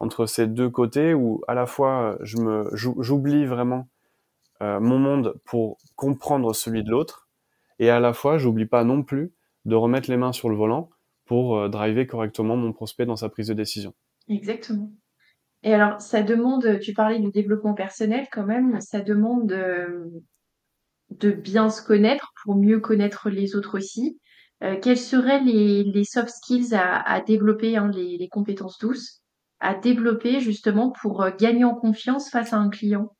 entre 0.00 0.26
ces 0.26 0.46
deux 0.46 0.70
côtés 0.70 1.12
où 1.12 1.42
à 1.48 1.54
la 1.54 1.66
fois 1.66 2.18
je 2.20 2.36
me 2.38 2.70
j'oublie 2.72 3.46
vraiment 3.46 3.88
euh, 4.62 4.78
mon 4.78 4.98
monde 4.98 5.34
pour 5.44 5.78
comprendre 5.96 6.54
celui 6.54 6.84
de 6.84 6.90
l'autre 6.90 7.28
et 7.80 7.90
à 7.90 7.98
la 7.98 8.12
fois 8.12 8.38
j'oublie 8.38 8.66
pas 8.66 8.84
non 8.84 9.02
plus 9.02 9.32
de 9.64 9.74
remettre 9.74 10.10
les 10.10 10.16
mains 10.16 10.32
sur 10.32 10.48
le 10.48 10.56
volant 10.56 10.90
pour 11.24 11.58
euh, 11.58 11.68
driver 11.68 12.06
correctement 12.06 12.56
mon 12.56 12.72
prospect 12.72 13.06
dans 13.06 13.16
sa 13.16 13.28
prise 13.28 13.48
de 13.48 13.54
décision. 13.54 13.94
Exactement. 14.28 14.92
Et 15.62 15.74
alors, 15.74 16.00
ça 16.00 16.22
demande, 16.22 16.78
tu 16.80 16.92
parlais 16.92 17.18
du 17.18 17.30
développement 17.30 17.74
personnel 17.74 18.26
quand 18.30 18.44
même, 18.44 18.80
ça 18.80 19.00
demande 19.00 19.48
de, 19.48 20.10
de 21.10 21.30
bien 21.32 21.68
se 21.68 21.84
connaître 21.84 22.32
pour 22.44 22.54
mieux 22.56 22.80
connaître 22.80 23.28
les 23.28 23.56
autres 23.56 23.76
aussi. 23.76 24.20
Euh, 24.62 24.76
quels 24.80 24.98
seraient 24.98 25.40
les, 25.40 25.84
les 25.84 26.04
soft 26.04 26.30
skills 26.30 26.74
à, 26.74 27.00
à 27.00 27.20
développer, 27.20 27.76
hein, 27.76 27.90
les, 27.92 28.16
les 28.18 28.28
compétences 28.28 28.78
douces, 28.78 29.22
à 29.60 29.74
développer 29.74 30.40
justement 30.40 30.92
pour 31.00 31.22
euh, 31.22 31.30
gagner 31.38 31.64
en 31.64 31.74
confiance 31.74 32.30
face 32.30 32.52
à 32.52 32.58
un 32.58 32.70
client? 32.70 33.14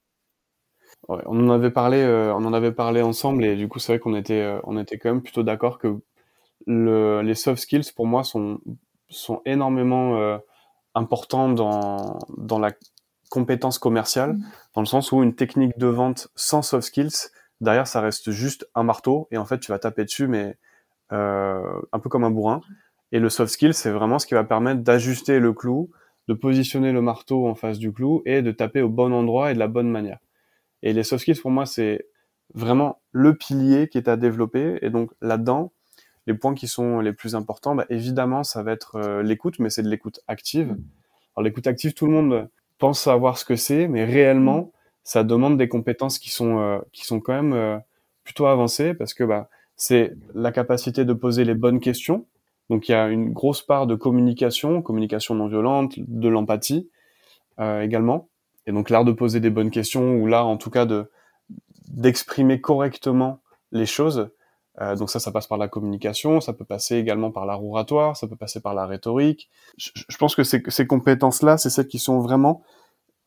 Ouais, 1.09 1.23
on 1.26 1.49
en 1.49 1.50
avait 1.50 1.71
parlé, 1.71 1.99
euh, 1.99 2.35
on 2.35 2.45
en 2.45 2.52
avait 2.52 2.73
parlé 2.73 3.02
ensemble 3.02 3.45
et 3.45 3.57
du 3.57 3.68
coup 3.68 3.78
c'est 3.78 3.92
vrai 3.92 3.99
qu'on 3.99 4.14
était, 4.14 4.40
euh, 4.40 4.61
on 4.64 4.78
était 4.78 4.99
quand 4.99 5.12
même 5.12 5.23
plutôt 5.23 5.42
d'accord 5.42 5.78
que 5.78 6.00
le, 6.69 7.23
les 7.23 7.35
soft 7.35 7.63
skills 7.63 7.93
pour 7.97 8.07
moi 8.07 8.25
sont 8.25 8.61
sont 9.11 9.43
énormément 9.47 10.19
euh, 10.19 10.39
importants 10.95 11.49
dans 11.51 12.21
dans 12.37 12.61
la 12.61 12.73
compétence 13.31 13.79
commerciale, 13.79 14.35
Mm. 14.35 14.45
dans 14.75 14.83
le 14.83 14.87
sens 14.87 15.13
où 15.13 15.23
une 15.23 15.35
technique 15.35 15.79
de 15.79 15.89
vente 15.89 16.29
sans 16.37 16.63
soft 16.63 16.87
skills, 16.89 17.31
derrière 17.61 17.87
ça 17.89 18.01
reste 18.01 18.31
juste 18.31 18.69
un 18.75 18.85
marteau 18.85 19.29
et 19.31 19.39
en 19.39 19.45
fait 19.47 19.59
tu 19.61 19.73
vas 19.73 19.79
taper 19.81 20.05
dessus 20.05 20.29
mais 20.29 20.57
euh, 21.13 21.63
un 21.93 21.99
peu 22.01 22.09
comme 22.11 22.25
un 22.25 22.31
bourrin. 22.31 22.61
Et 23.13 23.21
le 23.21 23.31
soft 23.31 23.53
skill, 23.53 23.75
c'est 23.75 23.91
vraiment 23.91 24.19
ce 24.19 24.27
qui 24.27 24.35
va 24.35 24.45
permettre 24.45 24.83
d'ajuster 24.83 25.39
le 25.41 25.55
clou, 25.55 25.91
de 26.29 26.35
positionner 26.35 26.93
le 26.93 27.01
marteau 27.01 27.49
en 27.49 27.55
face 27.55 27.79
du 27.79 27.93
clou 27.93 28.23
et 28.27 28.43
de 28.43 28.53
taper 28.53 28.83
au 28.83 28.91
bon 28.91 29.13
endroit 29.15 29.51
et 29.51 29.55
de 29.55 29.59
la 29.59 29.69
bonne 29.69 29.91
manière. 29.91 30.19
Et 30.83 30.93
les 30.93 31.05
soft 31.05 31.23
skills, 31.23 31.41
pour 31.41 31.51
moi, 31.51 31.67
c'est 31.67 32.07
vraiment 32.55 33.01
le 33.13 33.35
pilier 33.37 33.89
qui 33.89 33.99
est 33.99 34.09
à 34.09 34.17
développer. 34.19 34.79
Et 34.83 34.91
donc 34.91 35.11
là-dedans, 35.23 35.73
les 36.28 36.35
points 36.35 36.54
qui 36.54 36.68
sont 36.68 37.00
les 37.00 37.14
plus 37.14 37.35
importants, 37.35 37.75
bah, 37.75 37.87
évidemment, 37.88 38.44
ça 38.44 38.62
va 38.62 38.73
être 38.73 38.97
euh, 38.97 39.23
l'écoute, 39.23 39.58
mais 39.61 39.70
c'est 39.70 39.82
de 39.82 39.88
l'écoute 39.88 40.20
active. 40.28 40.76
Alors 41.35 41.42
l'écoute 41.42 41.66
active, 41.66 41.94
tout 41.94 42.04
le 42.04 42.12
monde 42.12 42.50
pense 42.76 43.00
savoir 43.00 43.38
ce 43.38 43.47
que 43.47 43.56
c'est, 43.56 43.88
mais 43.88 44.04
réellement, 44.04 44.70
ça 45.04 45.25
demande 45.25 45.56
des 45.56 45.68
compétences 45.68 46.18
qui 46.18 46.28
sont 46.28 46.58
euh, 46.58 46.80
qui 46.92 47.06
sont 47.06 47.20
quand 47.20 47.32
même 47.32 47.54
euh, 47.54 47.78
plutôt 48.25 48.44
avancées 48.44 48.92
parce 48.92 49.14
que 49.14 49.25
bah 49.25 49.49
c'est 49.76 50.12
la 50.35 50.52
capacité 50.52 51.06
de 51.06 51.14
poser 51.14 51.44
les 51.44 51.54
bonnes 51.54 51.80
questions. 51.80 52.26
Donc 52.68 52.90
il 52.90 52.92
y 52.92 52.94
a 52.94 53.08
une 53.08 53.32
grosse 53.32 53.62
part 53.62 53.87
de 53.87 53.94
communication, 53.94 54.82
communication 54.82 55.35
non 55.35 55.49
violente, 55.49 55.94
de 55.97 56.28
l'empathie 56.28 56.90
également. 57.58 58.28
Et 58.66 58.73
donc 58.73 58.90
l'art 58.90 59.04
de 59.04 59.12
poser 59.12 59.40
des 59.40 59.50
bonnes 59.50 59.70
questions 59.70 60.16
ou 60.16 60.26
l'art 60.26 60.47
en 60.47 60.58
tout 60.58 60.70
cas 60.70 60.85
de 60.85 61.11
d'exprimer 61.88 62.61
correctement 62.61 63.40
les 63.73 63.87
choses. 63.87 64.30
Euh, 64.80 64.97
donc 64.97 65.11
ça, 65.11 65.18
ça 65.18 65.32
passe 65.32 65.47
par 65.47 65.58
la 65.58 65.68
communication, 65.68 66.40
ça 66.40 66.52
peut 66.52 66.64
passer 66.64 66.97
également 66.97 67.30
par 67.30 67.47
l'art 67.47 67.64
oratoire, 67.64 68.16
ça 68.16 68.28
peut 68.28 68.37
passer 68.37 68.61
par 68.61 68.75
la 68.75 68.87
rhétorique. 68.87 69.49
Je, 69.76 70.16
pense 70.18 70.37
que 70.37 70.44
ces, 70.44 70.62
ces 70.68 70.87
compétences-là, 70.87 71.58
c'est 71.58 71.70
celles 71.70 71.88
qui 71.88 71.99
sont 71.99 72.20
vraiment 72.20 72.62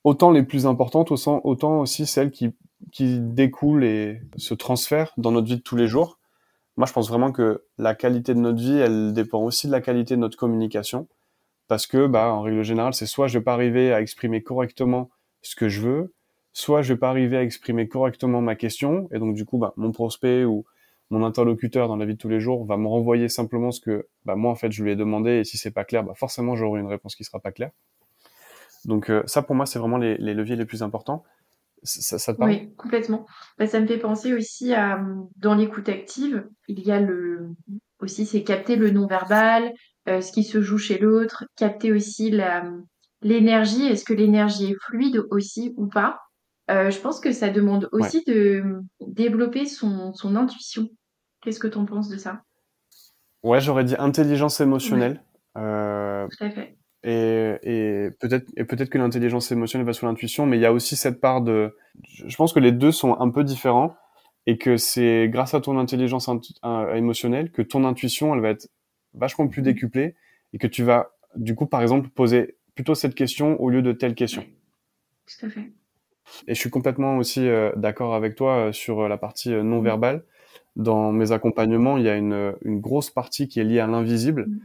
autant 0.03 0.31
les 0.31 0.43
plus 0.43 0.65
importantes, 0.65 1.12
autant 1.12 1.79
aussi 1.81 2.05
celles 2.05 2.31
qui, 2.31 2.55
qui 2.91 3.20
découlent 3.20 3.84
et 3.84 4.22
se 4.38 4.53
transfèrent 4.53 5.13
dans 5.17 5.31
notre 5.31 5.48
vie 5.48 5.58
de 5.58 5.62
tous 5.62 5.75
les 5.75 5.88
jours. 5.88 6.20
Moi, 6.77 6.88
je 6.88 6.93
pense 6.93 7.10
vraiment 7.10 7.31
que 7.31 7.63
la 7.77 7.96
qualité 7.96 8.34
de 8.34 8.39
notre 8.39 8.60
vie, 8.60 8.77
elle 8.77 9.13
dépend 9.13 9.41
aussi 9.41 9.67
de 9.67 9.72
la 9.72 9.81
qualité 9.81 10.15
de 10.15 10.22
notre 10.22 10.38
communication. 10.38 11.08
Parce 11.67 11.86
que, 11.86 12.08
bah, 12.08 12.34
en 12.34 12.41
règle 12.41 12.63
générale, 12.63 12.93
c'est 12.93 13.05
soit 13.05 13.27
je 13.27 13.38
vais 13.38 13.43
pas 13.43 13.53
arriver 13.53 13.93
à 13.93 14.01
exprimer 14.01 14.41
correctement 14.41 15.10
ce 15.41 15.55
que 15.55 15.70
je 15.70 15.81
veux, 15.81 16.13
soit 16.53 16.81
je 16.81 16.93
vais 16.93 17.00
pas 17.00 17.10
arriver 17.10 17.38
à 17.38 17.43
exprimer 17.43 17.88
correctement 17.88 18.41
ma 18.41 18.55
question, 18.55 19.08
et 19.12 19.20
donc 19.20 19.36
du 19.36 19.46
coup, 19.46 19.58
bah, 19.58 19.74
mon 19.77 19.91
prospect 19.91 20.43
ou 20.43 20.65
mon 21.12 21.24
interlocuteur 21.24 21.88
dans 21.88 21.98
la 21.98 22.06
vie 22.06 22.13
de 22.13 22.18
tous 22.18 22.30
les 22.30 22.39
jours 22.39 22.65
va 22.65 22.77
me 22.77 22.88
renvoyer 22.88 23.30
simplement 23.30 23.72
ce 23.72 23.82
que 23.82 24.08
bah, 24.25 24.36
moi 24.36 24.50
en 24.50 24.56
fait 24.56 24.72
je 24.72 24.84
lui 24.84 24.91
ai 24.91 24.96
demandé, 24.96 25.39
et 25.39 25.44
si 25.44 25.58
c'est 25.58 25.72
pas 25.72 25.84
clair, 25.84 26.03
bah, 26.03 26.13
forcément 26.15 26.56
j'aurai 26.56 26.80
une 26.80 26.88
réponse 26.88 27.15
qui 27.15 27.24
sera 27.24 27.39
pas 27.39 27.51
claire. 27.51 27.72
Donc 28.86 29.10
euh, 29.10 29.22
ça, 29.27 29.44
pour 29.44 29.56
moi, 29.56 29.65
c'est 29.65 29.77
vraiment 29.77 29.98
les, 29.98 30.18
les, 30.18 30.34
leviers 30.34 30.56
les 30.56 30.65
plus 30.65 30.82
importants. 30.82 31.24
Ça, 31.84 32.18
ça 32.18 32.34
te 32.34 32.39
parle? 32.39 32.51
Oui, 32.51 32.74
complètement. 32.77 33.25
Bah, 33.58 33.68
ça 33.68 33.80
me 33.80 33.88
fait 33.88 33.98
penser 33.98 34.34
aussi 34.34 34.74
à, 34.74 35.03
dans 35.38 35.56
l'écoute 35.56 35.89
active, 35.89 36.48
il 36.68 36.80
y 36.80 36.91
a 36.91 37.00
le, 37.00 37.50
aussi, 38.00 38.25
c'est 38.25 38.44
capter 38.44 38.75
le 38.75 38.89
non-verbal, 38.89 39.74
euh, 40.08 40.22
ce 40.22 40.32
qui 40.32 40.44
se 40.44 40.62
joue 40.62 40.77
chez 40.77 40.98
l'autre, 40.98 41.46
capter 41.56 41.91
aussi 41.91 42.32
la, 42.32 42.63
l'énergie, 43.22 43.86
est-ce 43.86 44.06
que 44.06 44.13
l'énergie 44.13 44.72
est 44.72 44.82
fluide 44.82 45.24
aussi 45.30 45.74
ou 45.77 45.88
pas? 45.88 46.20
Euh, 46.70 46.89
je 46.89 47.00
pense 47.00 47.20
que 47.20 47.32
ça 47.32 47.50
demande 47.50 47.89
aussi 47.91 48.24
ouais. 48.27 48.34
de 48.34 48.63
développer 49.01 49.65
son, 49.65 50.13
son 50.13 50.36
intuition. 50.36 50.89
Qu'est-ce 51.42 51.60
que 51.60 51.68
tu 51.68 51.78
en 51.78 51.86
penses 51.86 52.10
de 52.10 52.18
ça? 52.18 52.44
Ouais, 53.44 53.60
j'aurais 53.60 53.84
dit 53.84 53.96
intelligence 53.98 54.62
émotionnelle. 54.62 55.24
Ouais. 55.56 55.62
Euh, 55.64 56.28
Tout 56.28 56.44
à 56.44 56.50
fait 56.52 56.78
et, 57.04 57.58
et 57.64 58.12
peut-être 58.20 58.48
et 58.56 58.64
peut-être 58.64 58.90
que 58.90 58.98
l'intelligence 58.98 59.52
émotionnelle 59.52 59.88
va 59.88 59.94
sur 59.94 60.08
l'intuition, 60.08 60.46
mais 60.46 60.58
il 60.58 60.62
y 60.62 60.66
a 60.66 60.74
aussi 60.74 60.96
cette 60.96 61.20
part 61.20 61.42
de. 61.42 61.76
Je 62.04 62.36
pense 62.36 62.54
que 62.54 62.60
les 62.60 62.72
deux 62.72 62.92
sont 62.92 63.20
un 63.20 63.30
peu 63.30 63.44
différents 63.44 63.96
et 64.46 64.58
que 64.58 64.78
c'est 64.78 65.28
grâce 65.30 65.54
à 65.54 65.62
ton 65.62 65.78
intelligence 65.78 66.30
émotionnelle 66.94 67.52
que 67.52 67.62
ton 67.62 67.86
intuition 67.86 68.34
elle 68.34 68.42
va 68.42 68.50
être 68.50 68.70
vachement 69.14 69.48
plus 69.48 69.62
décuplée 69.62 70.16
et 70.54 70.58
que 70.58 70.68
tu 70.68 70.84
vas 70.84 71.12
du 71.36 71.56
coup 71.56 71.66
par 71.66 71.82
exemple 71.82 72.10
poser 72.10 72.58
plutôt 72.75 72.96
cette 72.96 73.16
question 73.16 73.60
au 73.60 73.70
lieu 73.70 73.82
de 73.82 73.92
telle 73.92 74.16
question. 74.16 74.46
Tout 75.25 75.46
à 75.46 75.50
fait. 75.50 75.72
Et 76.48 76.56
je 76.56 76.60
suis 76.60 76.70
complètement 76.70 77.18
aussi 77.18 77.48
euh, 77.48 77.72
d'accord 77.75 78.16
avec 78.16 78.36
toi 78.36 78.68
euh, 78.68 78.72
sur 78.72 79.08
la 79.08 79.18
partie 79.18 79.54
euh, 79.54 79.64
non 79.64 79.82
verbale. 79.82 80.24
Dans 80.75 81.12
mes 81.12 81.31
accompagnements, 81.31 81.98
il 81.98 82.03
y 82.05 82.10
a 82.10 82.16
une, 82.16 82.55
une 82.64 82.79
grosse 82.79 83.10
partie 83.10 83.48
qui 83.48 83.60
est 83.60 83.64
liée 83.64 83.79
à 83.79 83.88
l'invisible. 83.88 84.48
Mmh 84.48 84.60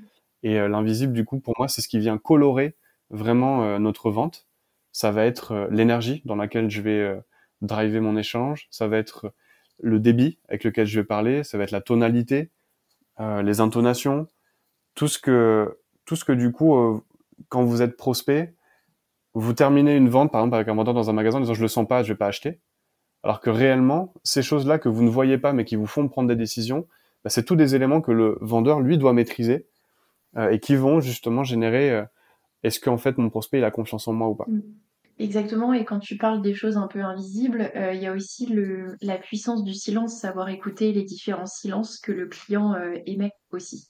et 0.47 0.61
euh, 0.61 0.69
l'invisible, 0.69 1.13
du 1.13 1.25
coup, 1.25 1.41
pour 1.41 1.55
moi, 1.59 1.67
c'est 1.67 1.83
ce 1.83 1.89
qui 1.89 1.99
vient 1.99 2.19
colorer 2.19 2.77
vraiment 3.11 3.65
euh, 3.65 3.79
notre 3.81 4.13
vente. 4.13 4.47
Ça 4.93 5.11
va 5.11 5.25
être 5.25 5.53
euh, 5.53 5.67
l'énergie 5.71 6.23
dans 6.25 6.37
laquelle 6.37 6.71
je 6.71 6.81
vais 6.83 7.21
driver 7.63 8.01
mon 8.01 8.17
échange. 8.17 8.69
Ça 8.71 8.87
va 8.87 8.97
être 8.99 9.33
le 9.81 9.99
débit 9.99 10.39
avec 10.49 10.63
lequel 10.63 10.87
je 10.87 11.01
vais 11.01 11.05
parler. 11.05 11.43
Ça 11.43 11.59
va 11.59 11.65
être 11.65 11.73
la 11.73 11.81
tonalité, 11.81 12.51
les 13.19 13.61
intonations, 13.61 14.29
tout 14.95 15.09
ce 15.09 15.19
que, 15.19 15.79
tout 16.05 16.17
ce 16.17 16.25
que 16.25 16.33
du 16.33 16.53
coup, 16.53 17.03
quand 17.49 17.65
vous 17.65 17.83
êtes 17.83 17.97
prospect, 17.97 18.55
vous 19.35 19.53
terminez 19.55 19.97
une 19.97 20.11
vente, 20.11 20.31
par 20.31 20.43
exemple, 20.43 20.55
avec 20.57 20.69
un 20.69 20.75
vendeur 20.75 20.95
dans 20.95 21.11
un 21.11 21.15
magasin 21.15 21.39
en 21.39 21.41
disant 21.41 21.55
je 21.55 21.63
le 21.63 21.69
sens 21.69 21.89
pas, 21.89 22.03
je 22.03 22.13
vais 22.13 22.17
pas 22.17 22.27
acheter. 22.27 22.61
Alors 23.27 23.41
que 23.41 23.51
réellement, 23.51 24.15
ces 24.23 24.41
choses-là 24.41 24.79
que 24.79 24.89
vous 24.89 25.03
ne 25.03 25.09
voyez 25.09 25.37
pas 25.37 25.53
mais 25.53 25.65
qui 25.65 25.75
vous 25.75 25.89
font 25.89 26.07
prendre 26.07 26.29
des 26.29 26.37
décisions, 26.37 26.87
bah, 27.25 27.31
c'est 27.31 27.43
tous 27.43 27.57
des 27.57 27.75
éléments 27.75 28.01
que 28.01 28.13
le 28.13 28.39
vendeur, 28.41 28.79
lui, 28.79 28.99
doit 28.99 29.13
maîtriser 29.13 29.67
euh, 30.37 30.51
et 30.51 30.61
qui 30.61 30.77
vont 30.77 31.01
justement 31.01 31.43
générer 31.43 31.91
euh, 31.91 32.05
est-ce 32.63 32.79
qu'en 32.79 32.99
fait 32.99 33.19
mon 33.19 33.29
prospect 33.29 33.59
il 33.59 33.65
a 33.65 33.73
confiance 33.73 34.07
en 34.07 34.13
moi 34.13 34.29
ou 34.29 34.37
pas. 34.37 34.45
Mm. 34.47 34.63
Exactement, 35.19 35.73
et 35.73 35.85
quand 35.85 35.99
tu 35.99 36.17
parles 36.17 36.41
des 36.41 36.55
choses 36.55 36.77
un 36.77 36.87
peu 36.87 37.01
invisibles, 37.01 37.73
euh, 37.75 37.95
il 37.95 38.01
y 38.01 38.07
a 38.07 38.13
aussi 38.13 38.47
le, 38.47 38.95
la 39.03 39.19
puissance 39.19 39.65
du 39.65 39.75
silence, 39.75 40.21
savoir 40.21 40.49
écouter 40.49 40.93
les 40.93 41.03
différents 41.03 41.47
silences 41.47 41.99
que 41.99 42.13
le 42.13 42.27
client 42.29 42.77
émet 43.07 43.33
aussi. 43.51 43.89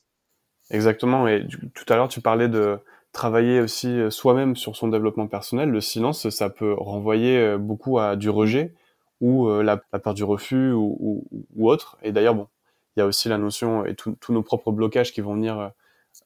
Exactement, 0.70 1.28
et 1.28 1.40
du, 1.40 1.58
tout 1.74 1.92
à 1.92 1.96
l'heure 1.96 2.08
tu 2.08 2.22
parlais 2.22 2.48
de 2.48 2.78
travailler 3.12 3.60
aussi 3.60 3.98
soi-même 4.08 4.56
sur 4.56 4.76
son 4.76 4.88
développement 4.88 5.26
personnel. 5.26 5.68
Le 5.68 5.82
silence, 5.82 6.30
ça 6.30 6.48
peut 6.48 6.72
renvoyer 6.72 7.58
beaucoup 7.58 7.98
à 7.98 8.16
du 8.16 8.30
rejet 8.30 8.72
ou 9.20 9.48
la, 9.48 9.80
la, 9.92 9.98
peur 9.98 10.14
du 10.14 10.24
refus 10.24 10.72
ou, 10.72 10.96
ou, 11.00 11.46
ou 11.54 11.70
autre. 11.70 11.96
Et 12.02 12.12
d'ailleurs, 12.12 12.34
bon, 12.34 12.48
il 12.96 13.00
y 13.00 13.02
a 13.02 13.06
aussi 13.06 13.28
la 13.28 13.38
notion 13.38 13.84
et 13.84 13.94
tous 13.94 14.32
nos 14.32 14.42
propres 14.42 14.72
blocages 14.72 15.12
qui 15.12 15.20
vont 15.20 15.34
venir 15.34 15.72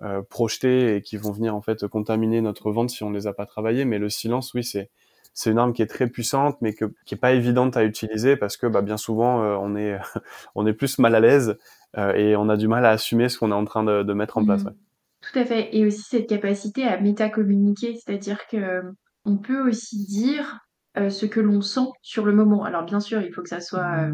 euh, 0.03 0.23
projetés 0.23 0.97
et 0.97 1.03
qui 1.03 1.17
vont 1.17 1.33
venir 1.33 1.55
en 1.55 1.61
fait 1.61 1.87
contaminer 1.87 2.41
notre 2.41 2.71
vente 2.71 2.91
si 2.91 3.03
on 3.03 3.11
les 3.11 3.27
a 3.27 3.33
pas 3.33 3.45
travaillés. 3.45 3.85
Mais 3.85 3.99
le 3.99 4.09
silence, 4.09 4.55
oui, 4.55 4.65
c'est 4.65 4.89
c'est 5.35 5.51
une 5.51 5.59
arme 5.59 5.73
qui 5.73 5.83
est 5.83 5.87
très 5.87 6.09
puissante, 6.09 6.57
mais 6.61 6.75
que, 6.75 6.87
qui 7.05 7.15
est 7.15 7.19
pas 7.19 7.33
évidente 7.33 7.77
à 7.77 7.85
utiliser 7.85 8.37
parce 8.37 8.57
que 8.57 8.67
bah, 8.67 8.83
bien 8.83 8.97
souvent 8.97 9.43
euh, 9.43 9.57
on 9.61 9.77
est 9.77 9.99
on 10.55 10.67
est 10.67 10.73
plus 10.73 10.99
mal 10.99 11.15
à 11.15 11.21
l'aise 11.21 11.59
euh, 11.99 12.15
et 12.15 12.37
on 12.37 12.49
a 12.49 12.57
du 12.57 12.69
mal 12.69 12.87
à 12.87 12.91
assumer 12.91 13.29
ce 13.29 13.39
qu'on 13.39 13.51
est 13.51 13.55
en 13.55 13.65
train 13.65 13.85
de, 13.85 14.03
de 14.03 14.13
mettre 14.13 14.39
en 14.39 14.45
place. 14.45 14.63
Mmh. 14.63 14.69
Ouais. 14.69 14.75
Tout 15.21 15.39
à 15.39 15.45
fait. 15.45 15.77
Et 15.77 15.85
aussi 15.85 16.03
cette 16.03 16.29
capacité 16.29 16.85
à 16.85 16.99
métacommuniquer, 17.01 17.95
c'est-à-dire 17.95 18.47
que 18.47 18.83
on 19.25 19.37
peut 19.37 19.69
aussi 19.69 20.07
dire 20.07 20.61
euh, 20.97 21.11
ce 21.11 21.27
que 21.27 21.41
l'on 21.41 21.61
sent 21.61 21.89
sur 22.03 22.25
le 22.25 22.33
moment. 22.33 22.65
Alors 22.65 22.85
bien 22.85 23.01
sûr, 23.01 23.23
il 23.23 23.33
faut 23.33 23.43
que 23.43 23.49
ça 23.49 23.61
soit 23.61 24.09
euh, 24.09 24.13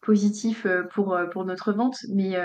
positif 0.00 0.66
pour 0.92 1.18
pour 1.32 1.44
notre 1.44 1.72
vente, 1.72 1.96
mais 2.08 2.36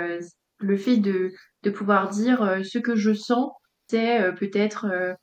le 0.60 0.78
fait 0.78 0.98
de 0.98 1.32
de 1.64 1.70
pouvoir 1.70 2.10
dire 2.10 2.42
euh, 2.42 2.64
ce 2.64 2.80
que 2.80 2.96
je 2.96 3.14
sens, 3.14 3.52
c'est 3.88 4.22
euh, 4.22 4.32
peut-être, 4.32 4.86
euh, 4.86 5.14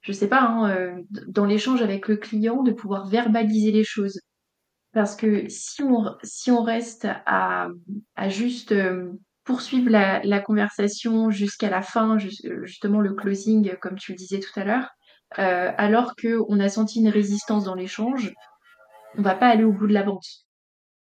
je 0.00 0.12
sais 0.12 0.28
pas, 0.28 0.42
hein, 0.42 0.96
dans 1.28 1.44
l'échange 1.44 1.82
avec 1.82 2.08
le 2.08 2.16
client, 2.16 2.62
de 2.62 2.72
pouvoir 2.72 3.06
verbaliser 3.06 3.70
les 3.70 3.84
choses. 3.84 4.18
Parce 4.92 5.16
que 5.16 5.48
si 5.48 5.82
on, 5.82 6.14
si 6.22 6.50
on 6.50 6.62
reste 6.62 7.06
à, 7.24 7.68
à 8.16 8.28
juste 8.28 8.74
poursuivre 9.44 9.90
la, 9.90 10.22
la 10.24 10.40
conversation 10.40 11.30
jusqu'à 11.30 11.70
la 11.70 11.82
fin, 11.82 12.18
justement 12.18 13.00
le 13.00 13.14
closing, 13.14 13.74
comme 13.80 13.96
tu 13.96 14.12
le 14.12 14.16
disais 14.16 14.40
tout 14.40 14.58
à 14.60 14.64
l'heure, 14.64 14.90
euh, 15.38 15.70
alors 15.76 16.14
qu'on 16.16 16.60
a 16.60 16.68
senti 16.68 17.00
une 17.00 17.08
résistance 17.08 17.64
dans 17.64 17.74
l'échange, 17.74 18.32
on 19.16 19.22
va 19.22 19.34
pas 19.34 19.48
aller 19.48 19.64
au 19.64 19.72
bout 19.72 19.86
de 19.86 19.92
la 19.92 20.02
vente. 20.02 20.26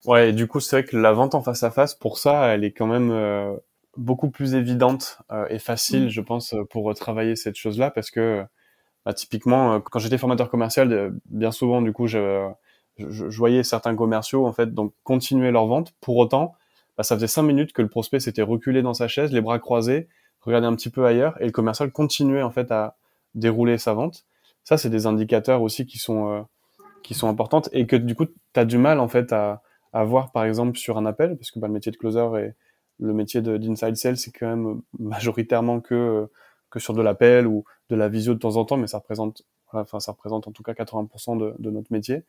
Ouais, 0.04 0.32
du 0.32 0.46
coup, 0.46 0.60
c'est 0.60 0.76
vrai 0.76 0.84
que 0.84 0.96
la 0.96 1.12
vente 1.12 1.34
en 1.34 1.42
face 1.42 1.62
à 1.62 1.70
face, 1.70 1.94
pour 1.94 2.18
ça, 2.18 2.46
elle 2.48 2.64
est 2.64 2.72
quand 2.72 2.86
même 2.86 3.10
euh, 3.10 3.56
beaucoup 3.96 4.30
plus 4.30 4.54
évidente 4.54 5.18
euh, 5.32 5.46
et 5.48 5.58
facile, 5.58 6.06
mmh. 6.06 6.10
je 6.10 6.20
pense, 6.20 6.54
pour 6.70 6.94
travailler 6.94 7.34
cette 7.34 7.56
chose-là, 7.56 7.90
parce 7.90 8.10
que 8.10 8.44
bah, 9.04 9.14
typiquement, 9.14 9.80
quand 9.80 9.98
j'étais 9.98 10.18
formateur 10.18 10.50
commercial, 10.50 11.12
bien 11.26 11.50
souvent, 11.50 11.82
du 11.82 11.92
coup, 11.92 12.06
je, 12.06 12.48
je, 12.98 13.30
je, 13.30 13.38
voyais 13.38 13.62
certains 13.62 13.94
commerciaux 13.94 14.46
en 14.46 14.52
fait 14.52 14.74
donc 14.74 14.92
continuer 15.04 15.50
leur 15.50 15.66
vente. 15.66 15.92
Pour 16.00 16.16
autant, 16.16 16.54
bah, 16.96 17.02
ça 17.02 17.14
faisait 17.14 17.26
cinq 17.26 17.42
minutes 17.42 17.72
que 17.72 17.82
le 17.82 17.88
prospect 17.88 18.20
s'était 18.20 18.42
reculé 18.42 18.82
dans 18.82 18.94
sa 18.94 19.08
chaise, 19.08 19.32
les 19.32 19.40
bras 19.40 19.58
croisés, 19.58 20.08
regardait 20.40 20.66
un 20.66 20.74
petit 20.74 20.90
peu 20.90 21.04
ailleurs, 21.04 21.40
et 21.40 21.44
le 21.44 21.52
commercial 21.52 21.90
continuait 21.90 22.42
en 22.42 22.50
fait 22.50 22.70
à 22.70 22.96
dérouler 23.36 23.78
sa 23.78 23.94
vente. 23.94 24.24
Ça, 24.64 24.78
c'est 24.78 24.90
des 24.90 25.06
indicateurs 25.06 25.62
aussi 25.62 25.86
qui 25.86 25.98
sont 25.98 26.30
euh, 26.32 26.42
qui 27.04 27.14
sont 27.14 27.28
importantes 27.28 27.68
et 27.72 27.86
que 27.86 27.96
du 27.96 28.16
coup, 28.16 28.26
tu 28.26 28.60
as 28.60 28.64
du 28.64 28.78
mal 28.78 29.00
en 29.00 29.08
fait 29.08 29.32
à, 29.32 29.62
à 29.92 30.04
voir 30.04 30.32
par 30.32 30.44
exemple 30.44 30.76
sur 30.76 30.98
un 30.98 31.06
appel, 31.06 31.36
parce 31.36 31.50
que 31.52 31.60
bah, 31.60 31.68
le 31.68 31.72
métier 31.74 31.92
de 31.92 31.96
closer 31.96 32.28
est 32.38 32.54
le 32.98 33.12
métier 33.12 33.42
d'inside 33.42 33.96
sales, 33.96 34.16
c'est 34.16 34.32
quand 34.32 34.48
même 34.48 34.82
majoritairement 34.98 35.80
que 35.80 36.28
que 36.70 36.80
sur 36.80 36.94
de 36.94 37.02
l'appel 37.02 37.46
ou 37.46 37.64
de 37.90 37.96
la 37.96 38.08
visio 38.08 38.34
de 38.34 38.38
temps 38.40 38.56
en 38.56 38.64
temps, 38.64 38.76
mais 38.76 38.88
ça 38.88 38.98
représente, 38.98 39.42
enfin 39.72 40.00
ça 40.00 40.12
représente 40.12 40.48
en 40.48 40.52
tout 40.52 40.62
cas 40.62 40.72
80% 40.72 41.38
de, 41.38 41.54
de 41.58 41.70
notre 41.70 41.92
métier, 41.92 42.24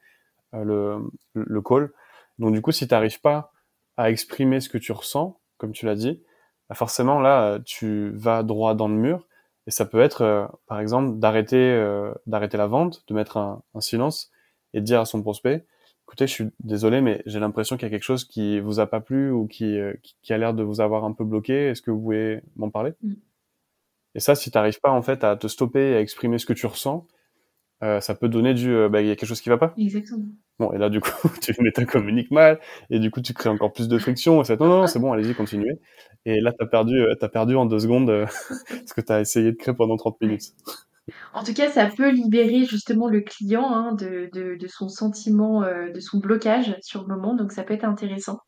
euh, 0.54 0.63
le, 0.63 1.12
le 1.34 1.62
call. 1.62 1.91
Donc 2.39 2.54
du 2.54 2.62
coup, 2.62 2.72
si 2.72 2.88
tu 2.88 2.93
n'arrives 2.93 3.22
pas 3.22 3.52
à 3.98 4.12
exprimer 4.12 4.62
ce 4.62 4.70
que 4.70 4.78
tu 4.78 4.91
ressens, 4.91 5.39
comme 5.58 5.72
tu 5.72 5.86
l'as 5.86 5.96
dit, 5.96 6.24
bah 6.70 6.76
forcément 6.76 7.20
là, 7.20 7.60
tu 7.65 8.12
vas 8.13 8.43
droit 8.43 8.76
dans 8.76 8.88
le 8.88 8.96
mur. 8.96 9.27
Et 9.68 9.72
ça 9.72 9.86
peut 9.86 10.00
être, 10.00 10.22
euh, 10.22 10.48
par 10.66 10.80
exemple, 10.80 11.20
d'arrêter 11.20 11.58
euh, 11.58 12.14
d'arrêter 12.26 12.58
la 12.58 12.68
vente, 12.68 13.04
de 13.08 13.14
mettre 13.14 13.38
un, 13.38 13.62
un, 13.76 13.82
silence 13.82 14.32
et 14.74 14.80
de 14.80 14.86
dire 14.86 15.02
à 15.02 15.06
son 15.06 15.22
prospect, 15.22 15.66
écoutez, 16.08 16.26
je 16.26 16.32
suis 16.32 16.46
désolé, 16.62 17.02
mais 17.02 17.22
j'ai 17.26 17.40
l'impression 17.40 17.76
qu'il 17.76 17.86
y 17.86 17.88
a 17.88 17.92
quelque 17.92 18.04
chose 18.04 18.24
qui 18.24 18.62
vous 18.62 18.80
a 18.80 18.88
pas 18.88 19.02
plu 19.02 19.30
ou 19.30 19.46
qui, 19.46 19.78
euh, 19.78 19.94
qui, 20.24 20.34
a 20.34 20.38
l'air 20.38 20.54
de 20.54 20.64
vous 20.64 20.80
avoir 20.80 21.04
un 21.04 21.12
peu 21.12 21.26
bloqué. 21.26 21.68
Est-ce 21.68 21.82
que 21.82 21.92
vous 21.92 22.00
pouvez 22.00 22.42
m'en 22.56 22.70
parler? 22.70 22.94
Mmh. 23.04 23.14
Et 24.16 24.20
ça, 24.22 24.36
si 24.36 24.50
tu 24.50 24.58
n'arrives 24.58 24.80
pas 24.80 24.92
en 24.92 25.02
fait 25.02 25.26
à 25.26 25.36
te 25.36 25.48
stopper 25.48 25.92
et 25.92 25.96
à 25.96 26.02
exprimer 26.02 26.40
ce 26.40 26.46
que 26.46 26.54
tu 26.54 26.66
ressens, 26.66 27.06
euh, 27.84 28.02
ça 28.02 28.16
peut 28.16 28.28
donner 28.28 28.56
du 28.56 28.74
euh, 28.74 28.90
bah, 28.90 29.02
il 29.02 29.08
y 29.08 29.12
a 29.12 29.16
quelque 29.16 29.30
chose 29.30 29.42
qui 29.42 29.50
va 29.50 29.58
pas. 29.58 29.74
Exactement. 29.78 30.26
Bon, 30.60 30.72
et 30.74 30.80
là, 30.80 30.90
du 30.90 31.00
coup, 31.00 31.12
tu 31.42 31.54
communiques 31.86 32.32
mal, 32.32 32.60
et 32.90 33.00
du 33.00 33.12
coup, 33.12 33.22
tu 33.22 33.34
crées 33.34 33.50
encore 33.50 33.72
plus 33.72 33.88
de 33.88 33.98
friction, 34.00 34.42
et 34.42 34.46
c'est, 34.46 34.60
non, 34.60 34.68
non, 34.68 34.88
c'est 34.88 35.00
bon, 35.00 35.13
allez-y, 35.13 35.36
continuez. 35.36 35.80
Et 36.26 36.42
là, 36.42 36.52
t'as 36.58 36.66
perdu, 36.66 37.00
euh, 37.00 37.13
t'as 37.20 37.30
perdu 37.30 37.56
en 37.56 37.66
deux 37.68 37.80
secondes 37.80 38.26
ce 38.86 38.94
que 38.94 39.02
t'as 39.02 39.22
essayé 39.22 39.52
de 39.52 39.58
créer 39.58 39.76
pendant 39.76 39.96
30 39.96 40.20
minutes. 40.22 40.54
En 41.34 41.44
tout 41.44 41.54
cas, 41.54 41.70
ça 41.70 41.86
peut 41.86 42.10
libérer 42.10 42.66
justement 42.66 43.08
le 43.08 43.22
client 43.22 43.72
hein, 43.72 43.94
de, 43.94 44.30
de, 44.34 44.58
de, 44.60 44.68
son 44.68 44.90
sentiment, 44.90 45.62
de 45.62 46.00
son 46.00 46.18
blocage 46.18 46.76
sur 46.82 47.04
le 47.04 47.16
moment, 47.16 47.34
donc 47.34 47.52
ça 47.54 47.63
peut 47.63 47.76
être 47.76 47.86
intéressant. 47.86 48.40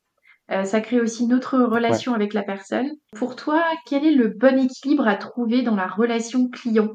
ça 0.49 0.81
crée 0.81 0.99
aussi 0.99 1.23
une 1.23 1.33
autre 1.35 1.57
relation 1.57 2.13
avec 2.13 2.33
la 2.33 2.43
personne. 2.43 2.89
Pour 3.15 3.37
toi, 3.37 3.63
quel 3.85 4.03
est 4.03 4.15
le 4.15 4.27
bon 4.27 4.59
équilibre 4.59 5.07
à 5.07 5.15
trouver 5.15 5.61
dans 5.61 5.75
la 5.75 5.87
relation 5.87 6.49
client? 6.49 6.89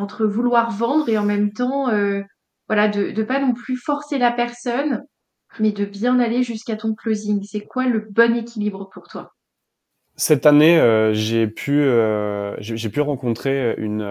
Entre 0.00 0.26
vouloir 0.26 0.70
vendre 0.70 1.08
et 1.08 1.18
en 1.18 1.24
même 1.24 1.52
temps, 1.52 1.88
euh, 1.88 2.22
voilà, 2.68 2.88
de 2.88 3.10
ne 3.10 3.22
pas 3.22 3.40
non 3.40 3.52
plus 3.52 3.76
forcer 3.76 4.18
la 4.18 4.32
personne, 4.32 5.04
mais 5.58 5.72
de 5.72 5.84
bien 5.84 6.18
aller 6.20 6.42
jusqu'à 6.42 6.76
ton 6.76 6.94
closing. 6.94 7.42
C'est 7.44 7.64
quoi 7.64 7.86
le 7.86 8.06
bon 8.10 8.36
équilibre 8.36 8.88
pour 8.92 9.08
toi? 9.08 9.34
Cette 10.16 10.46
année, 10.46 10.78
euh, 10.78 11.12
j'ai 11.12 11.46
pu, 11.46 11.80
euh, 11.80 12.56
pu 12.56 13.00
rencontrer 13.00 13.74
une, 13.78 14.02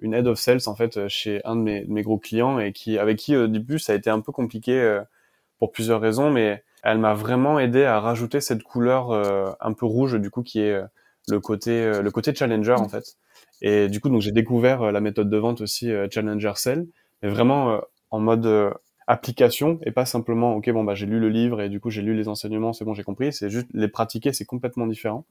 une 0.00 0.14
head 0.14 0.26
of 0.26 0.38
sales 0.38 0.60
en 0.66 0.74
fait 0.74 1.08
chez 1.08 1.40
un 1.44 1.56
de 1.56 1.62
mes, 1.62 1.84
mes, 1.86 2.02
gros 2.02 2.18
clients 2.18 2.58
et 2.58 2.72
qui, 2.72 2.98
avec 2.98 3.18
qui 3.18 3.36
au 3.36 3.46
début 3.46 3.78
ça 3.78 3.92
a 3.92 3.96
été 3.96 4.10
un 4.10 4.20
peu 4.20 4.32
compliqué 4.32 5.00
pour 5.58 5.72
plusieurs 5.72 6.00
raisons, 6.00 6.30
mais 6.30 6.62
elle 6.82 6.98
m'a 6.98 7.14
vraiment 7.14 7.58
aidé 7.58 7.84
à 7.84 7.98
rajouter 8.00 8.40
cette 8.40 8.62
couleur 8.62 9.10
un 9.60 9.72
peu 9.72 9.86
rouge 9.86 10.20
du 10.20 10.30
coup 10.30 10.42
qui 10.42 10.60
est 10.60 10.80
le 11.28 11.40
côté 11.40 12.00
le 12.00 12.10
côté 12.10 12.34
challenger 12.34 12.74
en 12.74 12.88
fait 12.88 13.16
et 13.66 13.88
du 13.88 13.98
coup, 13.98 14.10
donc 14.10 14.20
j'ai 14.20 14.30
découvert 14.30 14.82
euh, 14.82 14.92
la 14.92 15.00
méthode 15.00 15.30
de 15.30 15.36
vente 15.38 15.62
aussi 15.62 15.90
euh, 15.90 16.06
Challenger 16.10 16.52
Sell, 16.56 16.86
mais 17.22 17.30
vraiment 17.30 17.70
euh, 17.70 17.78
en 18.10 18.20
mode 18.20 18.46
application 19.06 19.80
et 19.84 19.90
pas 19.90 20.04
simplement 20.04 20.54
ok 20.54 20.70
bon 20.70 20.84
bah 20.84 20.94
j'ai 20.94 21.04
lu 21.04 21.18
le 21.18 21.28
livre 21.28 21.60
et 21.60 21.68
du 21.68 21.78
coup 21.78 21.90
j'ai 21.90 22.00
lu 22.00 22.14
les 22.14 22.28
enseignements 22.28 22.72
c'est 22.72 22.84
bon 22.84 22.94
j'ai 22.94 23.02
compris. 23.02 23.32
C'est 23.32 23.48
juste 23.48 23.66
les 23.72 23.88
pratiquer 23.88 24.32
c'est 24.34 24.44
complètement 24.44 24.86
différent. 24.86 25.26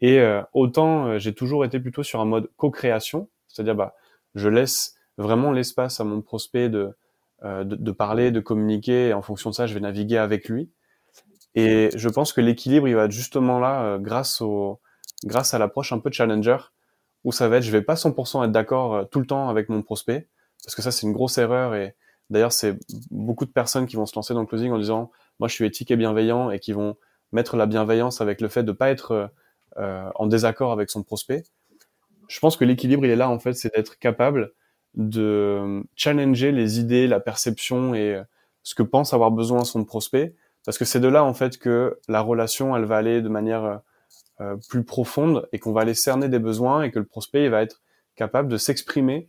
Et 0.00 0.20
autant 0.54 1.18
j'ai 1.18 1.34
toujours 1.34 1.64
été 1.64 1.80
plutôt 1.80 2.02
sur 2.02 2.20
un 2.20 2.24
mode 2.24 2.48
co-création 2.56 3.28
c'est-à-dire 3.46 3.74
bah 3.74 3.94
je 4.34 4.48
laisse 4.48 4.96
vraiment 5.16 5.52
l'espace 5.52 6.00
à 6.00 6.04
mon 6.04 6.22
prospect 6.22 6.70
de, 6.70 6.96
de, 7.42 7.62
de 7.64 7.90
parler 7.92 8.30
de 8.30 8.40
communiquer 8.40 9.08
et 9.08 9.12
en 9.12 9.22
fonction 9.22 9.50
de 9.50 9.54
ça 9.54 9.66
je 9.66 9.74
vais 9.74 9.80
naviguer 9.80 10.16
avec 10.16 10.48
lui. 10.48 10.70
Et 11.54 11.90
je 11.94 12.08
pense 12.08 12.32
que 12.32 12.40
l'équilibre 12.40 12.88
il 12.88 12.94
va 12.94 13.04
être 13.04 13.12
justement 13.12 13.58
là 13.58 13.98
grâce 13.98 14.40
au 14.40 14.80
grâce 15.24 15.52
à 15.52 15.58
l'approche 15.58 15.92
un 15.92 15.98
peu 15.98 16.10
challenger 16.10 16.56
où 17.24 17.32
ça 17.32 17.48
va 17.48 17.58
être 17.58 17.62
je 17.62 17.70
vais 17.70 17.82
pas 17.82 17.94
100% 17.94 18.44
être 18.44 18.52
d'accord 18.52 18.94
euh, 18.94 19.04
tout 19.04 19.20
le 19.20 19.26
temps 19.26 19.48
avec 19.48 19.68
mon 19.68 19.82
prospect 19.82 20.28
parce 20.64 20.74
que 20.74 20.82
ça 20.82 20.90
c'est 20.90 21.06
une 21.06 21.12
grosse 21.12 21.38
erreur 21.38 21.74
et 21.74 21.94
d'ailleurs 22.30 22.52
c'est 22.52 22.78
beaucoup 23.10 23.44
de 23.44 23.50
personnes 23.50 23.86
qui 23.86 23.96
vont 23.96 24.06
se 24.06 24.14
lancer 24.14 24.34
dans 24.34 24.40
le 24.40 24.46
closing 24.46 24.70
en 24.72 24.78
disant 24.78 25.10
moi 25.38 25.48
je 25.48 25.54
suis 25.54 25.64
éthique 25.64 25.90
et 25.90 25.96
bienveillant 25.96 26.50
et 26.50 26.58
qui 26.58 26.72
vont 26.72 26.96
mettre 27.32 27.56
la 27.56 27.66
bienveillance 27.66 28.20
avec 28.20 28.40
le 28.40 28.48
fait 28.48 28.62
de 28.62 28.72
pas 28.72 28.90
être 28.90 29.12
euh, 29.12 29.26
euh, 29.78 30.10
en 30.14 30.26
désaccord 30.26 30.72
avec 30.72 30.90
son 30.90 31.02
prospect. 31.02 31.44
Je 32.28 32.40
pense 32.40 32.56
que 32.56 32.64
l'équilibre 32.64 33.04
il 33.04 33.10
est 33.10 33.16
là 33.16 33.28
en 33.28 33.38
fait, 33.38 33.52
c'est 33.52 33.74
d'être 33.74 33.98
capable 33.98 34.52
de 34.94 35.84
challenger 35.94 36.50
les 36.52 36.80
idées, 36.80 37.06
la 37.06 37.20
perception 37.20 37.94
et 37.94 38.20
ce 38.62 38.74
que 38.74 38.82
pense 38.82 39.14
avoir 39.14 39.30
besoin 39.30 39.64
son 39.64 39.84
prospect 39.84 40.34
parce 40.64 40.78
que 40.78 40.84
c'est 40.84 41.00
de 41.00 41.08
là 41.08 41.24
en 41.24 41.34
fait 41.34 41.58
que 41.58 41.98
la 42.08 42.20
relation 42.20 42.76
elle 42.76 42.84
va 42.84 42.96
aller 42.96 43.22
de 43.22 43.28
manière 43.28 43.80
euh, 44.40 44.56
plus 44.68 44.84
profonde 44.84 45.48
et 45.52 45.58
qu'on 45.58 45.72
va 45.72 45.80
aller 45.80 45.94
cerner 45.94 46.28
des 46.28 46.38
besoins 46.38 46.84
et 46.84 46.92
que 46.92 47.00
le 47.00 47.04
prospect 47.04 47.46
il 47.46 47.50
va 47.50 47.60
être 47.60 47.82
capable 48.14 48.48
de 48.48 48.56
s'exprimer 48.56 49.28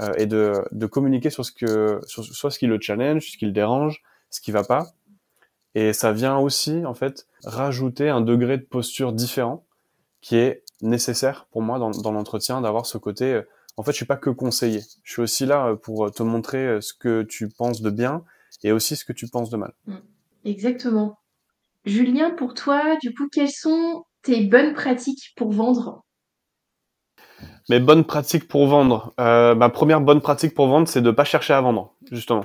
euh, 0.00 0.14
et 0.16 0.24
de, 0.24 0.64
de, 0.72 0.86
communiquer 0.86 1.28
sur 1.28 1.44
ce 1.44 1.52
que 1.52 2.00
sur, 2.06 2.24
soit 2.24 2.50
ce 2.50 2.58
qui 2.58 2.66
le 2.66 2.80
challenge, 2.80 3.32
ce 3.32 3.36
qui 3.36 3.44
le 3.44 3.52
dérange, 3.52 4.02
ce 4.30 4.40
qui 4.40 4.52
va 4.52 4.64
pas. 4.64 4.94
Et 5.74 5.92
ça 5.92 6.12
vient 6.12 6.38
aussi 6.38 6.86
en 6.86 6.94
fait 6.94 7.26
rajouter 7.44 8.08
un 8.08 8.22
degré 8.22 8.56
de 8.56 8.62
posture 8.62 9.12
différent 9.12 9.66
qui 10.22 10.36
est 10.36 10.62
nécessaire 10.80 11.46
pour 11.50 11.60
moi 11.60 11.78
dans, 11.78 11.90
dans 11.90 12.12
l'entretien 12.12 12.62
d'avoir 12.62 12.86
ce 12.86 12.96
côté. 12.96 13.34
Euh, 13.34 13.42
en 13.76 13.82
fait, 13.82 13.92
je 13.92 13.96
suis 13.96 14.06
pas 14.06 14.16
que 14.16 14.30
conseiller. 14.30 14.80
Je 15.02 15.12
suis 15.12 15.20
aussi 15.20 15.44
là 15.44 15.76
pour 15.76 16.10
te 16.10 16.22
montrer 16.22 16.80
ce 16.80 16.94
que 16.94 17.24
tu 17.24 17.50
penses 17.50 17.82
de 17.82 17.90
bien 17.90 18.24
et 18.64 18.72
aussi 18.72 18.96
ce 18.96 19.04
que 19.04 19.12
tu 19.12 19.28
penses 19.28 19.50
de 19.50 19.58
mal. 19.58 19.74
Exactement. 20.46 21.18
Julien, 21.84 22.30
pour 22.30 22.54
toi, 22.54 22.96
du 23.02 23.14
coup, 23.14 23.28
quels 23.30 23.50
sont 23.50 24.05
tes 24.26 24.40
bonnes 24.44 24.74
pratiques 24.74 25.32
pour 25.36 25.52
vendre 25.52 26.04
Mes 27.70 27.78
bonnes 27.78 28.04
pratiques 28.04 28.48
pour 28.48 28.66
vendre. 28.66 29.14
Euh, 29.20 29.54
ma 29.54 29.68
première 29.68 30.00
bonne 30.00 30.20
pratique 30.20 30.52
pour 30.52 30.66
vendre, 30.66 30.88
c'est 30.88 31.00
de 31.00 31.12
pas 31.12 31.24
chercher 31.24 31.54
à 31.54 31.60
vendre, 31.60 31.94
justement. 32.10 32.44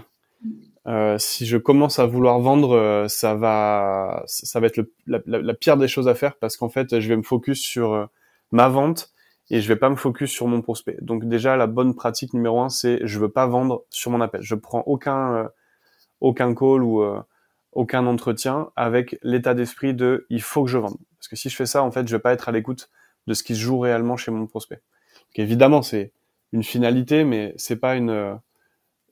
Euh, 0.88 1.18
si 1.18 1.46
je 1.46 1.58
commence 1.58 1.98
à 1.98 2.06
vouloir 2.06 2.40
vendre, 2.40 2.76
euh, 2.76 3.08
ça 3.08 3.34
va, 3.34 4.24
ça 4.28 4.60
va 4.60 4.68
être 4.68 4.80
la, 5.08 5.54
pire 5.56 5.78
des 5.78 5.88
choses 5.88 6.08
à 6.08 6.14
faire 6.14 6.36
parce 6.36 6.56
qu'en 6.56 6.70
fait, 6.70 7.00
je 7.00 7.08
vais 7.08 7.18
me 7.18 7.24
focus 7.24 7.60
sur 7.60 8.08
ma 8.52 8.68
vente 8.68 9.12
et 9.50 9.60
je 9.60 9.68
vais 9.68 9.76
pas 9.76 9.90
me 9.90 9.96
focus 9.96 10.30
sur 10.32 10.48
mon 10.48 10.62
prospect. 10.62 10.98
Donc 11.02 11.26
déjà, 11.28 11.58
la 11.58 11.68
bonne 11.68 11.96
pratique 11.96 12.34
numéro 12.36 12.62
un, 12.62 12.70
c'est 12.70 13.00
je 13.04 13.20
veux 13.20 13.30
pas 13.30 13.48
vendre 13.48 13.86
sur 13.90 14.12
mon 14.12 14.22
appel. 14.22 14.42
Je 14.44 14.54
prends 14.54 14.84
aucun 14.86 15.50
aucun 16.20 16.54
call 16.54 16.84
ou 16.84 17.04
aucun 17.72 18.06
entretien 18.06 18.72
avec 18.76 19.18
l'état 19.24 19.54
d'esprit 19.54 19.94
de 19.94 20.26
il 20.30 20.42
faut 20.42 20.64
que 20.64 20.70
je 20.70 20.78
vende. 20.78 20.98
Parce 21.18 21.28
que 21.28 21.36
si 21.36 21.50
je 21.50 21.56
fais 21.56 21.66
ça, 21.66 21.84
en 21.84 21.92
fait, 21.92 22.08
je 22.08 22.16
vais 22.16 22.22
pas 22.22 22.34
être 22.34 22.50
à 22.50 22.52
l'écoute 22.52 22.90
de 23.28 23.34
ce 23.34 23.44
qui 23.44 23.56
se 23.56 23.62
joue 23.62 23.80
réellement 23.80 24.18
chez 24.18 24.32
mon 24.32 24.48
prospect. 24.48 24.82
Donc, 25.16 25.40
évidemment, 25.40 25.82
c'est 25.82 26.12
une 26.52 26.64
finalité, 26.64 27.24
mais 27.24 27.54
c'est 27.58 27.78
pas 27.78 27.96
une, 27.96 28.40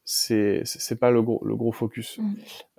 c'est 0.03 0.63
c'est 0.65 0.99
pas 0.99 1.11
le 1.11 1.21
gros 1.21 1.41
le 1.45 1.55
gros 1.55 1.71
focus. 1.71 2.17
Mmh. 2.17 2.33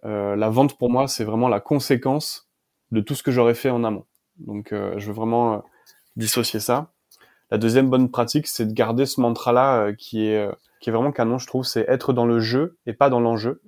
Euh, 0.04 0.36
la 0.36 0.50
vente 0.50 0.76
pour 0.76 0.90
moi, 0.90 1.08
c'est 1.08 1.24
vraiment 1.24 1.48
la 1.48 1.60
conséquence 1.60 2.50
de 2.90 3.00
tout 3.00 3.14
ce 3.14 3.22
que 3.22 3.30
j'aurais 3.30 3.54
fait 3.54 3.70
en 3.70 3.84
amont. 3.84 4.04
Donc, 4.38 4.72
euh, 4.72 4.94
je 4.98 5.06
veux 5.06 5.12
vraiment 5.12 5.54
euh, 5.54 5.58
dissocier 6.16 6.60
ça. 6.60 6.92
La 7.50 7.58
deuxième 7.58 7.88
bonne 7.88 8.10
pratique, 8.10 8.46
c'est 8.46 8.66
de 8.66 8.72
garder 8.72 9.06
ce 9.06 9.20
mantra-là 9.20 9.80
euh, 9.80 9.92
qui 9.92 10.26
est 10.26 10.48
qui 10.80 10.88
est 10.88 10.92
vraiment 10.92 11.12
canon, 11.12 11.36
je 11.36 11.46
trouve, 11.46 11.64
c'est 11.64 11.84
être 11.88 12.14
dans 12.14 12.24
le 12.24 12.40
jeu 12.40 12.78
et 12.86 12.94
pas 12.94 13.10
dans 13.10 13.20
l'enjeu 13.20 13.60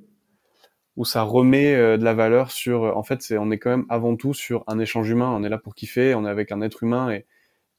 où 0.97 1.05
ça 1.05 1.23
remet 1.23 1.75
euh, 1.75 1.97
de 1.97 2.05
la 2.05 2.15
valeur 2.15 2.51
sur. 2.51 2.85
Euh, 2.85 2.93
en 2.95 3.03
fait, 3.03 3.23
c'est 3.23 3.39
on 3.39 3.51
est 3.51 3.59
quand 3.59 3.71
même 3.71 3.87
avant 3.89 4.17
tout 4.17 4.35
sur 4.35 4.65
un 4.67 4.79
échange 4.79 5.09
humain. 5.09 5.31
On 5.35 5.43
est 5.45 5.49
là 5.49 5.59
pour 5.59 5.75
kiffer, 5.75 6.15
on 6.15 6.27
est 6.27 6.31
avec 6.31 6.53
un 6.53 6.61
être 6.61 6.83
humain 6.83 7.11
et 7.11 7.27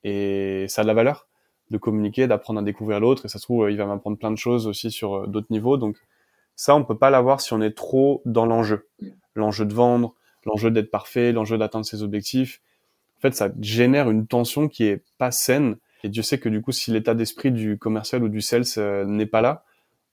et 0.04 0.66
ça 0.68 0.82
a 0.82 0.84
de 0.84 0.88
la 0.88 0.94
valeur 0.94 1.28
de 1.70 1.78
communiquer, 1.78 2.28
d'apprendre 2.28 2.60
à 2.60 2.64
découvrir 2.64 3.00
l'autre. 3.00 3.26
Et 3.26 3.30
ça 3.30 3.40
se 3.40 3.44
trouve, 3.44 3.70
il 3.72 3.78
va 3.78 3.86
m'apprendre 3.86 4.18
plein 4.18 4.32
de 4.32 4.38
choses 4.38 4.68
aussi 4.68 4.92
sur 4.92 5.16
euh, 5.16 5.28
d'autres 5.28 5.48
niveaux. 5.50 5.78
Donc 5.78 5.98
ça, 6.56 6.76
on 6.76 6.84
peut 6.84 6.98
pas 6.98 7.10
l'avoir 7.10 7.42
si 7.42 7.54
on 7.54 7.62
est 7.62 7.76
trop 7.76 8.22
dans 8.26 8.46
l'enjeu, 8.46 8.88
l'enjeu 9.36 9.66
de 9.66 9.74
vendre, 9.74 10.14
l'enjeu 10.46 10.72
d'être 10.72 10.92
parfait, 10.92 11.32
l'enjeu 11.32 11.58
d'atteindre 11.58 11.86
ses 11.86 12.04
objectifs. 12.04 12.62
En 13.18 13.22
fait, 13.22 13.34
ça 13.34 13.50
génère 13.62 14.10
une 14.10 14.28
tension 14.28 14.68
qui 14.68 14.86
est 14.86 15.04
pas 15.18 15.32
saine. 15.32 15.78
Et 16.04 16.10
Dieu 16.10 16.22
sait 16.22 16.38
que 16.38 16.50
du 16.50 16.62
coup, 16.62 16.74
si 16.74 16.92
l'état 16.92 17.16
d'esprit 17.16 17.52
du 17.52 17.78
commercial 17.78 18.24
ou 18.24 18.30
du 18.30 18.42
sales 18.42 18.66
n'est 19.08 19.26
pas 19.26 19.42
là, 19.42 19.64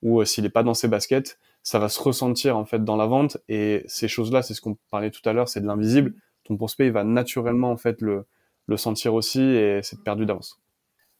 ou 0.02 0.24
s'il 0.24 0.44
n'est 0.44 0.50
pas 0.50 0.62
dans 0.62 0.72
ses 0.72 0.86
baskets, 0.86 1.38
ça 1.62 1.78
va 1.78 1.88
se 1.88 2.00
ressentir 2.00 2.56
en 2.56 2.64
fait 2.64 2.84
dans 2.84 2.96
la 2.96 3.06
vente 3.06 3.38
et 3.48 3.84
ces 3.86 4.08
choses-là, 4.08 4.42
c'est 4.42 4.54
ce 4.54 4.60
qu'on 4.60 4.76
parlait 4.90 5.10
tout 5.10 5.26
à 5.28 5.32
l'heure, 5.32 5.48
c'est 5.48 5.60
de 5.60 5.66
l'invisible. 5.66 6.14
Ton 6.44 6.56
prospect 6.56 6.86
il 6.86 6.92
va 6.92 7.04
naturellement 7.04 7.70
en 7.70 7.76
fait 7.76 8.00
le, 8.00 8.26
le 8.66 8.76
sentir 8.76 9.14
aussi 9.14 9.42
et 9.42 9.80
c'est 9.82 10.02
perdu 10.02 10.26
d'avance. 10.26 10.60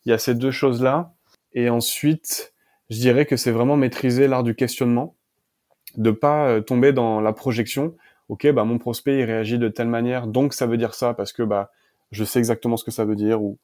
Il 0.05 0.11
y 0.11 0.13
a 0.13 0.19
ces 0.19 0.35
deux 0.35 0.51
choses-là 0.51 1.13
et 1.53 1.69
ensuite, 1.69 2.55
je 2.89 2.99
dirais 2.99 3.27
que 3.27 3.37
c'est 3.37 3.51
vraiment 3.51 3.77
maîtriser 3.77 4.29
l'art 4.29 4.43
du 4.43 4.55
questionnement, 4.55 5.17
de 5.97 6.11
pas 6.11 6.49
euh, 6.49 6.61
tomber 6.61 6.93
dans 6.93 7.21
la 7.21 7.33
projection. 7.33 7.97
Ok, 8.29 8.51
bah 8.53 8.65
mon 8.65 8.79
prospect 8.79 9.19
il 9.19 9.25
réagit 9.25 9.59
de 9.59 9.69
telle 9.69 9.89
manière, 9.89 10.27
donc 10.27 10.55
ça 10.55 10.67
veut 10.67 10.77
dire 10.77 10.95
ça 10.95 11.15
parce 11.15 11.33
que 11.33 11.43
bah 11.43 11.71
je 12.13 12.25
sais 12.25 12.39
exactement 12.39 12.77
ce 12.77 12.85
que 12.85 12.93
ça 12.93 13.05
veut 13.05 13.17
dire 13.17 13.43
ou 13.43 13.59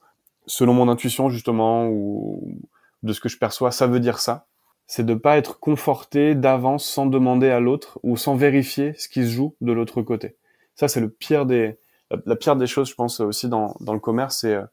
selon 0.47 0.75
mon 0.75 0.89
intuition 0.89 1.31
justement 1.31 1.89
ou 1.89 2.59
de 3.03 3.13
ce 3.13 3.21
que 3.21 3.29
je 3.29 3.39
perçois, 3.39 3.71
ça 3.71 3.87
veut 3.87 4.01
dire 4.01 4.19
ça 4.19 4.47
c'est 4.87 5.05
de 5.05 5.15
pas 5.15 5.37
être 5.37 5.59
conforté 5.59 6.35
d'avance 6.35 6.85
sans 6.85 7.07
demander 7.07 7.51
à 7.51 7.61
l'autre 7.61 7.99
ou 8.03 8.17
sans 8.17 8.37
vérifier 8.37 8.95
ce 8.95 9.09
qui 9.09 9.25
se 9.25 9.31
joue 9.31 9.57
de 9.61 9.73
l'autre 9.73 10.03
côté. 10.03 10.37
Ça, 10.75 10.89
c'est 10.89 11.01
le 11.01 11.11
pire 11.11 11.47
des, 11.47 11.79
la, 12.11 12.37
pire 12.37 12.57
des 12.57 12.67
choses, 12.67 12.89
je 12.89 12.95
pense 12.95 13.21
aussi 13.21 13.49
dans, 13.49 13.77
dans 13.81 13.95
le 13.95 14.01
commerce. 14.01 14.39
C'est 14.41 14.55
euh, 14.55 14.65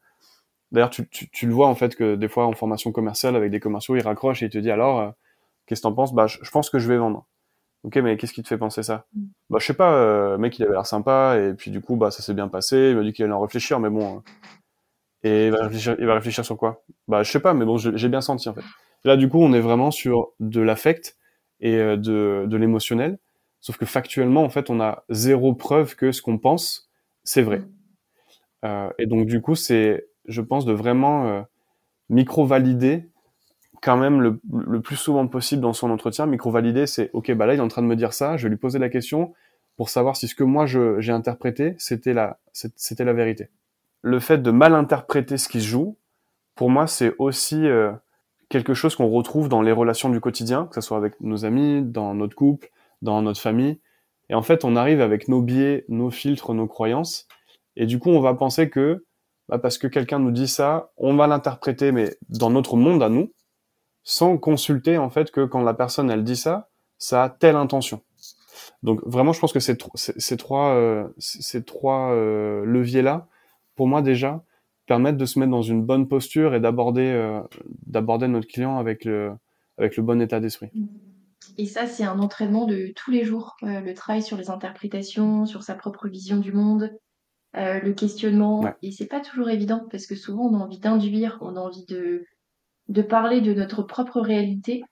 d'ailleurs 0.70 0.90
tu, 0.90 1.08
tu, 1.08 1.30
tu, 1.30 1.46
le 1.46 1.52
vois 1.52 1.68
en 1.68 1.74
fait 1.74 1.96
que 1.96 2.14
des 2.14 2.28
fois 2.28 2.46
en 2.46 2.52
formation 2.52 2.92
commerciale 2.92 3.36
avec 3.36 3.50
des 3.50 3.60
commerciaux, 3.60 3.96
ils 3.96 4.02
raccrochent 4.02 4.42
et 4.42 4.46
ils 4.46 4.50
te 4.50 4.58
disent 4.58 4.70
alors 4.70 5.00
euh, 5.00 5.10
qu'est-ce 5.66 5.80
que 5.80 5.88
t'en 5.88 5.94
penses? 5.94 6.14
Bah, 6.14 6.26
je, 6.26 6.50
pense 6.50 6.70
que 6.70 6.78
je 6.78 6.88
vais 6.88 6.96
vendre. 6.96 7.26
Ok, 7.82 7.96
mais 7.96 8.16
qu'est-ce 8.16 8.32
qui 8.32 8.42
te 8.42 8.48
fait 8.48 8.58
penser 8.58 8.82
ça? 8.82 9.06
Mm. 9.14 9.24
Bah, 9.50 9.58
je 9.60 9.66
sais 9.66 9.74
pas, 9.74 9.94
euh, 9.94 10.38
mec, 10.38 10.58
il 10.58 10.64
avait 10.64 10.72
l'air 10.72 10.86
sympa, 10.86 11.36
et 11.38 11.54
puis 11.54 11.70
du 11.70 11.80
coup, 11.80 11.96
bah, 11.96 12.10
ça 12.10 12.22
s'est 12.22 12.34
bien 12.34 12.48
passé. 12.48 12.90
Il 12.90 12.96
m'a 12.96 13.02
dit 13.02 13.12
qu'il 13.12 13.24
allait 13.24 13.34
en 13.34 13.40
réfléchir, 13.40 13.80
mais 13.80 13.90
bon. 13.90 14.18
Hein. 14.18 14.22
Et 15.22 15.46
il 15.46 15.52
va 15.52 15.64
réfléchir, 15.64 15.96
il 15.98 16.06
va 16.06 16.14
réfléchir 16.14 16.44
sur 16.44 16.56
quoi? 16.56 16.82
Bah, 17.08 17.22
je 17.22 17.30
sais 17.30 17.40
pas, 17.40 17.54
mais 17.54 17.64
bon, 17.64 17.76
j'ai 17.78 18.08
bien 18.08 18.20
senti 18.20 18.48
en 18.48 18.54
fait. 18.54 18.64
Là, 19.04 19.16
du 19.16 19.28
coup, 19.28 19.38
on 19.40 19.52
est 19.52 19.60
vraiment 19.60 19.90
sur 19.90 20.32
de 20.40 20.60
l'affect 20.60 21.16
et 21.60 21.76
euh, 21.76 21.96
de, 21.96 22.46
de 22.46 22.56
l'émotionnel. 22.56 23.18
Sauf 23.60 23.76
que 23.76 23.86
factuellement, 23.86 24.42
en 24.42 24.50
fait, 24.50 24.70
on 24.70 24.80
a 24.80 25.04
zéro 25.08 25.54
preuve 25.54 25.96
que 25.96 26.12
ce 26.12 26.20
qu'on 26.22 26.38
pense, 26.38 26.90
c'est 27.22 27.42
vrai. 27.42 27.58
Mm. 27.58 27.68
Euh, 28.64 28.90
et 28.98 29.06
donc, 29.06 29.26
du 29.26 29.40
coup, 29.40 29.54
c'est, 29.54 30.06
je 30.26 30.40
pense, 30.40 30.64
de 30.64 30.72
vraiment 30.72 31.26
euh, 31.26 31.42
micro-valider 32.08 33.08
quand 33.82 33.96
même 33.98 34.22
le, 34.22 34.40
le, 34.50 34.80
plus 34.80 34.96
souvent 34.96 35.26
possible 35.26 35.60
dans 35.60 35.74
son 35.74 35.90
entretien. 35.90 36.24
Micro-valider, 36.24 36.86
c'est 36.86 37.10
OK, 37.12 37.30
bah 37.32 37.44
là, 37.44 37.52
il 37.52 37.58
est 37.58 37.62
en 37.62 37.68
train 37.68 37.82
de 37.82 37.86
me 37.86 37.96
dire 37.96 38.14
ça, 38.14 38.38
je 38.38 38.44
vais 38.44 38.48
lui 38.48 38.56
poser 38.56 38.78
la 38.78 38.88
question 38.88 39.34
pour 39.76 39.90
savoir 39.90 40.16
si 40.16 40.28
ce 40.28 40.34
que 40.34 40.44
moi 40.44 40.66
j'ai 40.66 41.12
interprété, 41.12 41.74
c'était 41.78 42.14
la, 42.14 42.38
c'était 42.52 43.04
la 43.04 43.12
vérité. 43.12 43.50
Le 44.02 44.20
fait 44.20 44.38
de 44.38 44.50
mal 44.50 44.74
interpréter 44.74 45.36
ce 45.36 45.48
qui 45.48 45.60
se 45.60 45.66
joue, 45.66 45.96
pour 46.54 46.70
moi, 46.70 46.86
c'est 46.86 47.14
aussi 47.18 47.66
euh, 47.66 47.92
quelque 48.48 48.74
chose 48.74 48.96
qu'on 48.96 49.08
retrouve 49.08 49.48
dans 49.48 49.62
les 49.62 49.72
relations 49.72 50.08
du 50.08 50.20
quotidien, 50.20 50.66
que 50.66 50.74
ce 50.76 50.80
soit 50.80 50.96
avec 50.96 51.20
nos 51.20 51.44
amis, 51.44 51.82
dans 51.82 52.14
notre 52.14 52.34
couple, 52.34 52.70
dans 53.02 53.22
notre 53.22 53.40
famille. 53.40 53.80
Et 54.30 54.34
en 54.34 54.42
fait, 54.42 54.64
on 54.64 54.76
arrive 54.76 55.00
avec 55.00 55.28
nos 55.28 55.42
biais, 55.42 55.84
nos 55.88 56.10
filtres, 56.10 56.54
nos 56.54 56.66
croyances. 56.66 57.26
Et 57.76 57.86
du 57.86 57.98
coup, 57.98 58.10
on 58.10 58.20
va 58.20 58.34
penser 58.34 58.70
que, 58.70 59.04
bah 59.48 59.58
parce 59.58 59.78
que 59.78 59.86
quelqu'un 59.86 60.18
nous 60.18 60.30
dit 60.30 60.48
ça, 60.48 60.90
on 60.96 61.14
va 61.14 61.26
l'interpréter, 61.26 61.92
mais 61.92 62.16
dans 62.28 62.50
notre 62.50 62.76
monde 62.76 63.02
à 63.02 63.08
nous, 63.08 63.32
sans 64.02 64.38
consulter 64.38 64.98
en 64.98 65.10
fait 65.10 65.30
que 65.30 65.44
quand 65.44 65.62
la 65.62 65.74
personne 65.74 66.10
elle 66.10 66.24
dit 66.24 66.36
ça, 66.36 66.68
ça 66.98 67.24
a 67.24 67.28
telle 67.28 67.56
intention. 67.56 68.02
Donc 68.82 69.00
vraiment, 69.04 69.32
je 69.32 69.40
pense 69.40 69.52
que 69.52 69.60
ces, 69.60 69.76
trois, 69.76 70.70
euh, 70.74 71.08
ces 71.18 71.64
trois 71.64 72.12
euh, 72.12 72.64
leviers 72.64 73.02
là, 73.02 73.26
pour 73.76 73.88
moi 73.88 74.02
déjà, 74.02 74.42
permettent 74.86 75.16
de 75.16 75.24
se 75.24 75.38
mettre 75.38 75.50
dans 75.50 75.62
une 75.62 75.82
bonne 75.82 76.08
posture 76.08 76.54
et 76.54 76.60
d'aborder 76.60 77.06
euh, 77.06 77.40
d'aborder 77.86 78.28
notre 78.28 78.46
client 78.46 78.78
avec 78.78 79.04
le 79.04 79.32
avec 79.78 79.96
le 79.96 80.02
bon 80.02 80.20
état 80.20 80.40
d'esprit. 80.40 80.70
Et 81.58 81.66
ça, 81.66 81.86
c'est 81.86 82.04
un 82.04 82.18
entraînement 82.18 82.66
de 82.66 82.92
tous 82.96 83.10
les 83.10 83.24
jours, 83.24 83.54
le 83.62 83.92
travail 83.92 84.22
sur 84.22 84.36
les 84.36 84.50
interprétations, 84.50 85.46
sur 85.46 85.62
sa 85.62 85.74
propre 85.74 86.08
vision 86.08 86.38
du 86.38 86.52
monde, 86.52 86.90
le 87.54 87.90
questionnement. 87.92 88.64
Et 88.82 88.92
c'est 88.92 89.06
pas 89.06 89.20
toujours 89.20 89.50
évident 89.50 89.86
parce 89.90 90.06
que 90.06 90.14
souvent 90.14 90.44
on 90.44 90.54
a 90.58 90.64
envie 90.64 90.78
d'induire, 90.80 91.38
on 91.42 91.56
a 91.56 91.60
envie 91.60 91.84
de 91.86 92.24
de 92.88 93.02
parler 93.02 93.40
de 93.40 93.54
notre 93.54 93.82
propre 93.82 94.20
réalité 94.20 94.82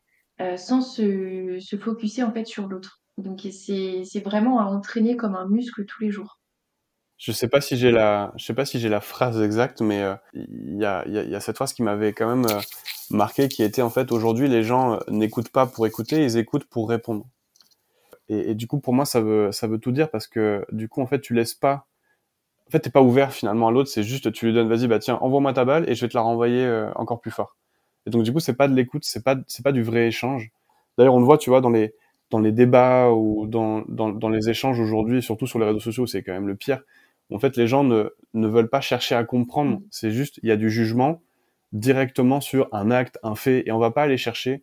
euh, 0.40 0.56
sans 0.56 0.80
se, 0.80 1.58
se 1.60 1.76
focuser 1.76 2.22
en 2.22 2.32
fait 2.32 2.46
sur 2.46 2.66
l'autre. 2.68 3.02
Donc 3.18 3.46
c'est, 3.50 4.02
c'est 4.04 4.20
vraiment 4.20 4.60
à 4.60 4.64
entraîner 4.64 5.16
comme 5.16 5.34
un 5.34 5.46
muscle 5.48 5.84
tous 5.84 6.02
les 6.02 6.10
jours. 6.10 6.40
Je 7.22 7.30
sais 7.30 7.46
pas 7.46 7.60
si 7.60 7.76
j'ai 7.76 7.92
la, 7.92 8.32
je 8.36 8.44
sais 8.44 8.52
pas 8.52 8.64
si 8.64 8.80
j'ai 8.80 8.88
la 8.88 9.00
phrase 9.00 9.40
exacte, 9.40 9.80
mais 9.80 10.02
euh, 10.02 10.16
il 10.34 10.76
y, 10.76 10.84
a, 10.84 11.38
cette 11.40 11.54
phrase 11.54 11.72
qui 11.72 11.84
m'avait 11.84 12.12
quand 12.12 12.26
même 12.26 12.46
euh, 12.50 12.60
marqué, 13.10 13.46
qui 13.46 13.62
était 13.62 13.80
en 13.80 13.90
fait 13.90 14.10
aujourd'hui 14.10 14.48
les 14.48 14.64
gens 14.64 14.98
n'écoutent 15.06 15.50
pas 15.50 15.66
pour 15.66 15.86
écouter, 15.86 16.24
ils 16.24 16.36
écoutent 16.36 16.64
pour 16.64 16.88
répondre. 16.88 17.24
Et, 18.28 18.56
du 18.56 18.66
coup 18.66 18.80
pour 18.80 18.92
moi 18.92 19.04
ça 19.04 19.20
veut 19.20 19.52
ça 19.52 19.68
veut 19.68 19.78
tout 19.78 19.92
dire 19.92 20.10
parce 20.10 20.26
que 20.26 20.66
du 20.72 20.88
coup 20.88 21.00
en 21.00 21.06
fait 21.06 21.20
tu 21.20 21.32
laisses 21.32 21.54
pas, 21.54 21.86
en 22.66 22.72
fait 22.72 22.80
t'es 22.80 22.90
pas 22.90 23.02
ouvert 23.02 23.32
finalement 23.32 23.68
à 23.68 23.70
l'autre, 23.70 23.88
c'est 23.88 24.02
juste 24.02 24.32
tu 24.32 24.46
lui 24.46 24.52
donnes 24.52 24.68
vas-y 24.68 24.88
bah 24.88 24.98
tiens 24.98 25.16
envoie-moi 25.20 25.52
ta 25.52 25.64
balle 25.64 25.88
et 25.88 25.94
je 25.94 26.00
vais 26.00 26.08
te 26.08 26.16
la 26.16 26.22
renvoyer 26.22 26.66
encore 26.96 27.20
plus 27.20 27.30
fort. 27.30 27.56
Et 28.06 28.10
donc 28.10 28.24
du 28.24 28.32
coup, 28.32 28.40
c'est 28.40 28.56
pas 28.56 28.66
de 28.66 28.74
l'écoute, 28.74 29.04
c'est 29.04 29.22
pas 29.22 29.36
c'est 29.46 29.62
pas 29.62 29.72
du 29.72 29.84
vrai 29.84 30.08
échange. 30.08 30.50
D'ailleurs, 30.98 31.14
on 31.14 31.20
le 31.20 31.24
voit, 31.24 31.38
tu 31.38 31.50
vois, 31.50 31.60
dans 31.60 31.70
les 31.70 31.94
dans 32.30 32.40
les 32.40 32.52
débats 32.52 33.10
ou 33.10 33.46
dans, 33.46 33.82
dans 33.82 34.28
les 34.30 34.48
échanges 34.48 34.80
aujourd'hui, 34.80 35.22
surtout 35.22 35.46
sur 35.46 35.58
les 35.58 35.66
réseaux 35.66 35.80
sociaux, 35.80 36.06
c'est 36.06 36.22
quand 36.22 36.32
même 36.32 36.48
le 36.48 36.56
pire. 36.56 36.82
En 37.34 37.38
fait, 37.38 37.56
les 37.56 37.66
gens 37.66 37.84
ne 37.84 38.10
ne 38.34 38.48
veulent 38.48 38.70
pas 38.70 38.80
chercher 38.80 39.14
à 39.14 39.24
comprendre. 39.24 39.78
Mm. 39.78 39.82
C'est 39.90 40.10
juste, 40.10 40.38
il 40.42 40.48
y 40.48 40.52
a 40.52 40.56
du 40.56 40.70
jugement 40.70 41.22
directement 41.72 42.40
sur 42.40 42.68
un 42.72 42.90
acte, 42.90 43.18
un 43.22 43.34
fait, 43.34 43.66
et 43.66 43.72
on 43.72 43.78
va 43.78 43.90
pas 43.90 44.02
aller 44.02 44.18
chercher 44.18 44.62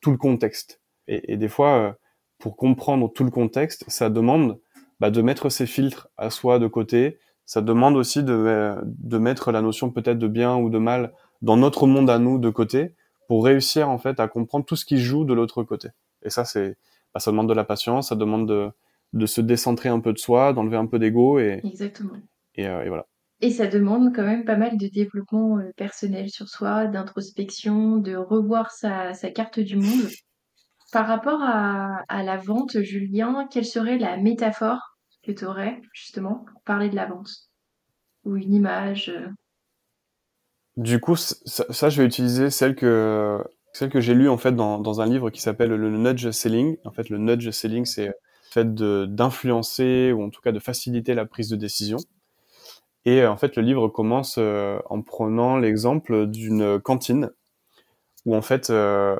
tout 0.00 0.10
le 0.10 0.16
contexte. 0.16 0.80
Et, 1.08 1.32
et 1.32 1.36
des 1.36 1.48
fois, 1.48 1.78
euh, 1.78 1.92
pour 2.38 2.56
comprendre 2.56 3.12
tout 3.12 3.24
le 3.24 3.30
contexte, 3.30 3.84
ça 3.88 4.10
demande 4.10 4.58
bah, 5.00 5.10
de 5.10 5.22
mettre 5.22 5.50
ses 5.50 5.66
filtres 5.66 6.08
à 6.16 6.30
soi 6.30 6.58
de 6.58 6.66
côté. 6.66 7.18
Ça 7.44 7.60
demande 7.60 7.96
aussi 7.96 8.22
de, 8.22 8.76
de 8.84 9.18
mettre 9.18 9.52
la 9.52 9.62
notion 9.62 9.90
peut-être 9.90 10.18
de 10.18 10.28
bien 10.28 10.56
ou 10.56 10.70
de 10.70 10.78
mal 10.78 11.12
dans 11.42 11.56
notre 11.56 11.86
monde 11.86 12.10
à 12.10 12.18
nous 12.18 12.38
de 12.38 12.50
côté 12.50 12.94
pour 13.28 13.44
réussir 13.44 13.88
en 13.88 13.98
fait 13.98 14.18
à 14.20 14.28
comprendre 14.28 14.64
tout 14.64 14.76
ce 14.76 14.84
qui 14.84 14.98
joue 14.98 15.24
de 15.24 15.34
l'autre 15.34 15.62
côté. 15.62 15.88
Et 16.22 16.30
ça, 16.30 16.44
c'est, 16.44 16.76
bah, 17.14 17.20
ça 17.20 17.30
demande 17.30 17.48
de 17.48 17.54
la 17.54 17.64
patience, 17.64 18.08
ça 18.08 18.16
demande 18.16 18.48
de, 18.48 18.70
de 19.16 19.26
se 19.26 19.40
décentrer 19.40 19.88
un 19.88 20.00
peu 20.00 20.12
de 20.12 20.18
soi, 20.18 20.52
d'enlever 20.52 20.76
un 20.76 20.86
peu 20.86 20.98
d'ego 20.98 21.38
et 21.38 21.60
exactement. 21.64 22.16
Et, 22.54 22.66
euh, 22.66 22.84
et, 22.84 22.88
voilà. 22.88 23.06
Et 23.40 23.50
ça 23.50 23.66
demande 23.66 24.14
quand 24.14 24.24
même 24.24 24.44
pas 24.44 24.56
mal 24.56 24.78
de 24.78 24.86
développement 24.86 25.58
euh, 25.58 25.70
personnel 25.76 26.30
sur 26.30 26.48
soi, 26.48 26.86
d'introspection, 26.86 27.96
de 27.96 28.16
revoir 28.16 28.70
sa, 28.70 29.12
sa 29.14 29.30
carte 29.30 29.60
du 29.60 29.76
monde. 29.76 30.08
Par 30.92 31.06
rapport 31.06 31.40
à, 31.42 32.02
à 32.08 32.22
la 32.22 32.36
vente, 32.36 32.80
Julien, 32.80 33.46
quelle 33.50 33.64
serait 33.64 33.98
la 33.98 34.16
métaphore 34.16 34.96
que 35.22 35.32
tu 35.32 35.44
aurais 35.44 35.80
justement 35.92 36.44
pour 36.50 36.62
parler 36.62 36.88
de 36.88 36.96
la 36.96 37.06
vente? 37.06 37.30
Ou 38.24 38.36
une 38.36 38.54
image 38.54 39.08
euh, 39.10 39.28
du 40.76 41.00
coup, 41.00 41.16
ça, 41.16 41.88
je 41.88 42.02
vais 42.02 42.06
utiliser 42.06 42.50
celle 42.50 42.74
que 42.74 43.42
celle 43.72 43.88
que 43.88 44.00
j'ai 44.00 44.14
lue 44.14 44.28
en 44.28 44.36
fait 44.36 44.52
dans, 44.52 44.78
dans 44.78 45.00
un 45.00 45.06
livre 45.06 45.30
qui 45.30 45.40
s'appelle 45.40 45.70
le 45.70 45.90
nudge 45.90 46.30
selling. 46.30 46.76
En 46.84 46.90
fait, 46.92 47.08
le 47.08 47.16
nudge 47.18 47.48
selling, 47.50 47.86
c'est 47.86 48.14
fait 48.64 48.74
d'influencer 48.74 50.12
ou 50.12 50.22
en 50.22 50.30
tout 50.30 50.40
cas 50.40 50.52
de 50.52 50.58
faciliter 50.58 51.14
la 51.14 51.26
prise 51.26 51.48
de 51.48 51.56
décision. 51.56 51.98
Et 53.04 53.24
en 53.24 53.36
fait, 53.36 53.56
le 53.56 53.62
livre 53.62 53.88
commence 53.88 54.36
euh, 54.38 54.78
en 54.86 55.02
prenant 55.02 55.56
l'exemple 55.56 56.26
d'une 56.26 56.80
cantine 56.80 57.30
où 58.24 58.34
en 58.34 58.42
fait 58.42 58.70
euh, 58.70 59.16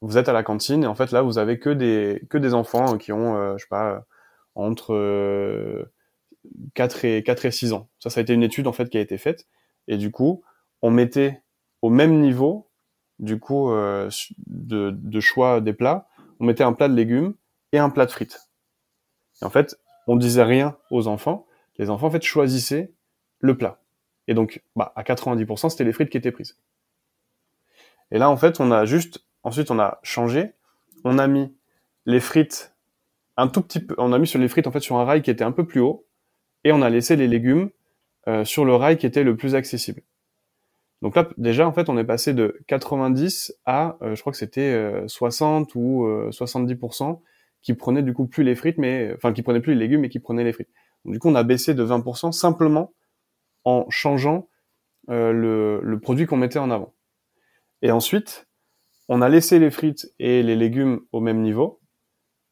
vous 0.00 0.18
êtes 0.18 0.28
à 0.28 0.32
la 0.32 0.42
cantine 0.42 0.82
et 0.82 0.86
en 0.86 0.96
fait 0.96 1.12
là 1.12 1.22
vous 1.22 1.38
avez 1.38 1.60
que 1.60 1.70
des 1.70 2.22
que 2.28 2.38
des 2.38 2.54
enfants 2.54 2.98
qui 2.98 3.12
ont 3.12 3.36
euh, 3.36 3.56
je 3.56 3.62
sais 3.62 3.68
pas 3.68 4.04
entre 4.56 5.88
4 6.74 7.04
et 7.04 7.22
4 7.22 7.44
et 7.44 7.50
6 7.52 7.72
ans. 7.72 7.88
Ça 8.00 8.10
ça 8.10 8.20
a 8.20 8.22
été 8.22 8.32
une 8.32 8.42
étude 8.42 8.66
en 8.66 8.72
fait 8.72 8.90
qui 8.90 8.98
a 8.98 9.00
été 9.00 9.18
faite 9.18 9.46
et 9.86 9.96
du 9.96 10.10
coup 10.10 10.42
on 10.82 10.90
mettait 10.90 11.42
au 11.82 11.90
même 11.90 12.20
niveau, 12.20 12.70
du 13.18 13.38
coup, 13.38 13.70
euh, 13.70 14.10
de, 14.46 15.20
choix 15.20 15.60
des 15.60 15.72
plats, 15.72 16.08
on 16.38 16.44
mettait 16.44 16.64
un 16.64 16.72
plat 16.72 16.88
de 16.88 16.94
légumes 16.94 17.34
et 17.72 17.78
un 17.78 17.90
plat 17.90 18.06
de 18.06 18.10
frites. 18.10 18.49
Et 19.42 19.44
en 19.44 19.50
fait, 19.50 19.78
on 20.06 20.16
disait 20.16 20.42
rien 20.42 20.76
aux 20.90 21.08
enfants. 21.08 21.46
Les 21.78 21.90
enfants, 21.90 22.08
en 22.08 22.10
fait, 22.10 22.22
choisissaient 22.22 22.92
le 23.38 23.56
plat. 23.56 23.80
Et 24.28 24.34
donc, 24.34 24.62
bah, 24.76 24.92
à 24.96 25.02
90%, 25.02 25.70
c'était 25.70 25.84
les 25.84 25.92
frites 25.92 26.10
qui 26.10 26.18
étaient 26.18 26.32
prises. 26.32 26.58
Et 28.10 28.18
là, 28.18 28.28
en 28.28 28.36
fait, 28.36 28.60
on 28.60 28.70
a 28.70 28.84
juste, 28.84 29.24
ensuite, 29.42 29.70
on 29.70 29.78
a 29.78 29.98
changé. 30.02 30.52
On 31.04 31.18
a 31.18 31.26
mis 31.26 31.54
les 32.06 32.20
frites 32.20 32.74
un 33.36 33.48
tout 33.48 33.62
petit 33.62 33.80
peu, 33.80 33.94
on 33.96 34.12
a 34.12 34.18
mis 34.18 34.26
sur 34.26 34.38
les 34.38 34.48
frites, 34.48 34.66
en 34.66 34.72
fait, 34.72 34.80
sur 34.80 34.96
un 34.96 35.04
rail 35.04 35.22
qui 35.22 35.30
était 35.30 35.44
un 35.44 35.52
peu 35.52 35.66
plus 35.66 35.80
haut. 35.80 36.04
Et 36.64 36.72
on 36.72 36.82
a 36.82 36.90
laissé 36.90 37.16
les 37.16 37.26
légumes 37.26 37.70
euh, 38.28 38.44
sur 38.44 38.64
le 38.64 38.74
rail 38.74 38.98
qui 38.98 39.06
était 39.06 39.22
le 39.22 39.36
plus 39.36 39.54
accessible. 39.54 40.02
Donc 41.02 41.16
là, 41.16 41.28
déjà, 41.38 41.66
en 41.66 41.72
fait, 41.72 41.88
on 41.88 41.96
est 41.96 42.04
passé 42.04 42.34
de 42.34 42.60
90 42.66 43.54
à, 43.64 43.96
euh, 44.02 44.14
je 44.14 44.20
crois 44.20 44.32
que 44.32 44.38
c'était 44.38 45.02
60 45.06 45.74
euh, 45.74 45.78
ou 45.78 46.30
70% 46.30 47.10
euh, 47.10 47.14
qui 47.62 47.74
prenaient 47.74 48.02
du 48.02 48.14
coup 48.14 48.26
plus 48.26 48.44
les 48.44 48.54
frites, 48.54 48.78
mais 48.78 49.12
enfin 49.14 49.32
qui 49.32 49.42
prenaient 49.42 49.60
plus 49.60 49.74
les 49.74 49.80
légumes, 49.80 50.00
mais 50.02 50.08
qui 50.08 50.20
prenaient 50.20 50.44
les 50.44 50.52
frites. 50.52 50.70
Donc, 51.04 51.14
du 51.14 51.18
coup, 51.18 51.28
on 51.28 51.34
a 51.34 51.42
baissé 51.42 51.74
de 51.74 51.84
20% 51.84 52.32
simplement 52.32 52.92
en 53.64 53.86
changeant 53.90 54.48
le, 55.08 55.80
le, 55.82 56.00
produit 56.00 56.26
qu'on 56.26 56.36
mettait 56.36 56.58
en 56.58 56.70
avant. 56.70 56.94
Et 57.82 57.90
ensuite, 57.90 58.48
on 59.08 59.22
a 59.22 59.28
laissé 59.28 59.58
les 59.58 59.70
frites 59.70 60.12
et 60.18 60.42
les 60.42 60.56
légumes 60.56 61.00
au 61.12 61.20
même 61.20 61.42
niveau, 61.42 61.80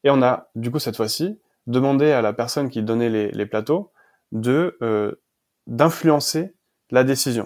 et 0.04 0.10
on 0.10 0.22
a, 0.22 0.50
du 0.54 0.70
coup, 0.70 0.78
cette 0.78 0.96
fois-ci, 0.96 1.38
demandé 1.66 2.10
à 2.10 2.22
la 2.22 2.32
personne 2.32 2.68
qui 2.68 2.82
donnait 2.82 3.10
les, 3.10 3.30
les 3.30 3.46
plateaux 3.46 3.92
de 4.32 4.76
d'influencer 5.68 6.54
la 6.90 7.04
décision 7.04 7.44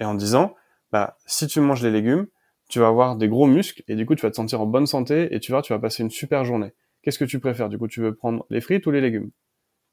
et 0.00 0.04
en 0.04 0.14
disant, 0.14 0.54
bah, 0.90 1.18
si 1.26 1.46
tu 1.46 1.60
manges 1.60 1.82
les 1.82 1.90
légumes, 1.90 2.26
tu 2.68 2.80
vas 2.80 2.88
avoir 2.88 3.16
des 3.16 3.28
gros 3.28 3.46
muscles 3.46 3.82
et 3.88 3.94
du 3.94 4.06
coup 4.06 4.14
tu 4.14 4.22
vas 4.22 4.30
te 4.30 4.36
sentir 4.36 4.60
en 4.60 4.66
bonne 4.66 4.86
santé 4.86 5.34
et 5.34 5.40
tu 5.40 5.52
vas, 5.52 5.62
tu 5.62 5.72
vas 5.72 5.78
passer 5.78 6.02
une 6.02 6.10
super 6.10 6.44
journée. 6.44 6.72
Qu'est-ce 7.02 7.18
que 7.18 7.24
tu 7.24 7.40
préfères 7.40 7.68
Du 7.68 7.78
coup, 7.78 7.88
tu 7.88 8.00
veux 8.00 8.14
prendre 8.14 8.46
les 8.50 8.60
frites 8.60 8.86
ou 8.86 8.90
les 8.90 9.00
légumes? 9.00 9.30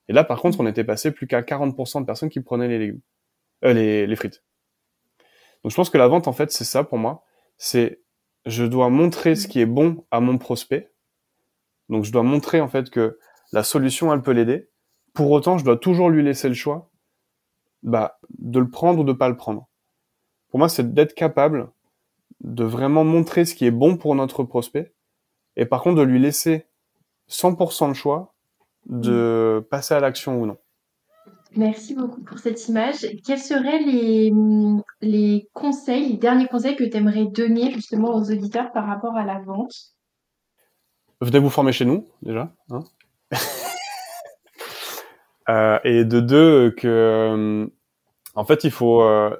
Et 0.07 0.13
là, 0.13 0.23
par 0.23 0.41
contre, 0.41 0.59
on 0.59 0.67
était 0.67 0.83
passé 0.83 1.11
plus 1.11 1.27
qu'à 1.27 1.41
40% 1.41 2.01
de 2.01 2.05
personnes 2.05 2.29
qui 2.29 2.41
prenaient 2.41 2.67
les 2.67 2.79
légumes, 2.79 3.01
euh, 3.63 3.73
les, 3.73 4.07
les 4.07 4.15
frites. 4.15 4.43
Donc, 5.63 5.71
je 5.71 5.75
pense 5.75 5.89
que 5.89 5.97
la 5.97 6.07
vente, 6.07 6.27
en 6.27 6.33
fait, 6.33 6.51
c'est 6.51 6.63
ça 6.63 6.83
pour 6.83 6.97
moi. 6.97 7.23
C'est 7.57 8.01
je 8.45 8.63
dois 8.63 8.89
montrer 8.89 9.35
ce 9.35 9.47
qui 9.47 9.59
est 9.59 9.65
bon 9.65 10.05
à 10.11 10.19
mon 10.19 10.37
prospect. 10.37 10.91
Donc, 11.89 12.03
je 12.03 12.11
dois 12.11 12.23
montrer 12.23 12.61
en 12.61 12.67
fait 12.67 12.89
que 12.89 13.17
la 13.51 13.63
solution, 13.63 14.13
elle 14.13 14.21
peut 14.21 14.31
l'aider. 14.31 14.69
Pour 15.13 15.31
autant, 15.31 15.57
je 15.57 15.65
dois 15.65 15.77
toujours 15.77 16.09
lui 16.09 16.23
laisser 16.23 16.47
le 16.47 16.53
choix, 16.53 16.91
bah, 17.81 18.19
de 18.37 18.59
le 18.59 18.69
prendre 18.69 18.99
ou 18.99 19.03
de 19.03 19.13
pas 19.13 19.29
le 19.29 19.37
prendre 19.37 19.67
pour 20.55 20.59
moi, 20.59 20.69
c'est 20.69 20.93
d'être 20.93 21.15
capable 21.15 21.69
de 22.39 22.63
vraiment 22.63 23.03
montrer 23.03 23.43
ce 23.43 23.55
qui 23.55 23.65
est 23.65 23.71
bon 23.71 23.97
pour 23.97 24.15
notre 24.15 24.45
prospect 24.45 24.93
et 25.57 25.65
par 25.65 25.83
contre 25.83 25.97
de 25.97 26.03
lui 26.03 26.17
laisser 26.17 26.67
100% 27.29 27.89
de 27.89 27.93
choix 27.93 28.33
de 28.87 29.65
passer 29.69 29.93
à 29.93 29.99
l'action 29.99 30.41
ou 30.41 30.45
non. 30.45 30.57
Merci 31.55 31.95
beaucoup 31.95 32.21
pour 32.21 32.37
cette 32.39 32.67
image. 32.67 33.07
Quels 33.25 33.39
seraient 33.39 33.79
les, 33.79 34.33
les 35.01 35.49
conseils, 35.53 36.09
les 36.09 36.17
derniers 36.17 36.47
conseils 36.47 36.75
que 36.75 36.83
tu 36.83 36.97
aimerais 36.97 37.25
donner 37.25 37.71
justement 37.71 38.13
aux 38.13 38.29
auditeurs 38.29 38.71
par 38.73 38.85
rapport 38.85 39.15
à 39.15 39.23
la 39.23 39.39
vente? 39.39 39.73
Venez 41.21 41.39
vous 41.39 41.49
former 41.49 41.71
chez 41.71 41.85
nous, 41.85 42.05
déjà. 42.21 42.51
Hein 42.69 42.83
euh, 45.49 45.79
et 45.85 46.03
de 46.03 46.19
deux, 46.19 46.71
que 46.71 46.87
euh, 46.87 47.67
en 48.35 48.43
fait, 48.43 48.65
il 48.65 48.71
faut. 48.71 49.01
Euh, 49.01 49.35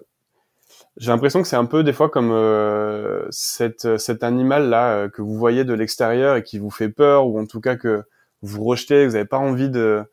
j'ai 0.98 1.12
l'impression 1.12 1.42
que 1.42 1.48
c'est 1.48 1.56
un 1.56 1.66
peu 1.66 1.84
des 1.84 1.94
fois 1.94 2.10
comme 2.10 2.32
euh, 2.32 3.26
cette, 3.30 3.98
cet 3.98 4.24
animal 4.24 4.70
là 4.70 5.10
que 5.10 5.22
vous 5.22 5.36
voyez 5.36 5.66
de 5.66 5.74
l'extérieur 5.74 6.38
et 6.38 6.44
qui 6.44 6.58
vous 6.58 6.72
fait 6.72 6.90
peur 6.90 7.28
ou 7.28 7.40
en 7.40 7.46
tout 7.46 7.62
cas 7.62 7.76
que 7.76 8.04
vous 8.42 8.64
rejetez, 8.64 9.06
vous 9.06 9.14
n'avez 9.14 9.26
pas 9.26 9.38
envie 9.38 9.70
de 9.70 10.06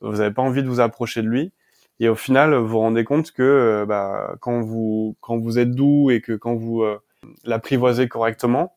vous 0.00 0.18
n'avez 0.18 0.34
pas 0.34 0.42
envie 0.42 0.62
de 0.62 0.68
vous 0.68 0.80
approcher 0.80 1.22
de 1.22 1.28
lui. 1.28 1.52
Et 2.00 2.08
au 2.08 2.14
final, 2.16 2.54
vous 2.54 2.66
vous 2.68 2.78
rendez 2.80 3.04
compte 3.04 3.32
que 3.32 3.42
euh, 3.42 3.86
bah, 3.86 4.36
quand 4.40 4.60
vous 4.62 5.16
quand 5.20 5.38
vous 5.38 5.58
êtes 5.58 5.70
doux 5.72 6.10
et 6.10 6.20
que 6.20 6.32
quand 6.32 6.54
vous 6.54 6.82
euh, 6.82 6.98
l'apprivoisez 7.44 8.08
correctement, 8.08 8.74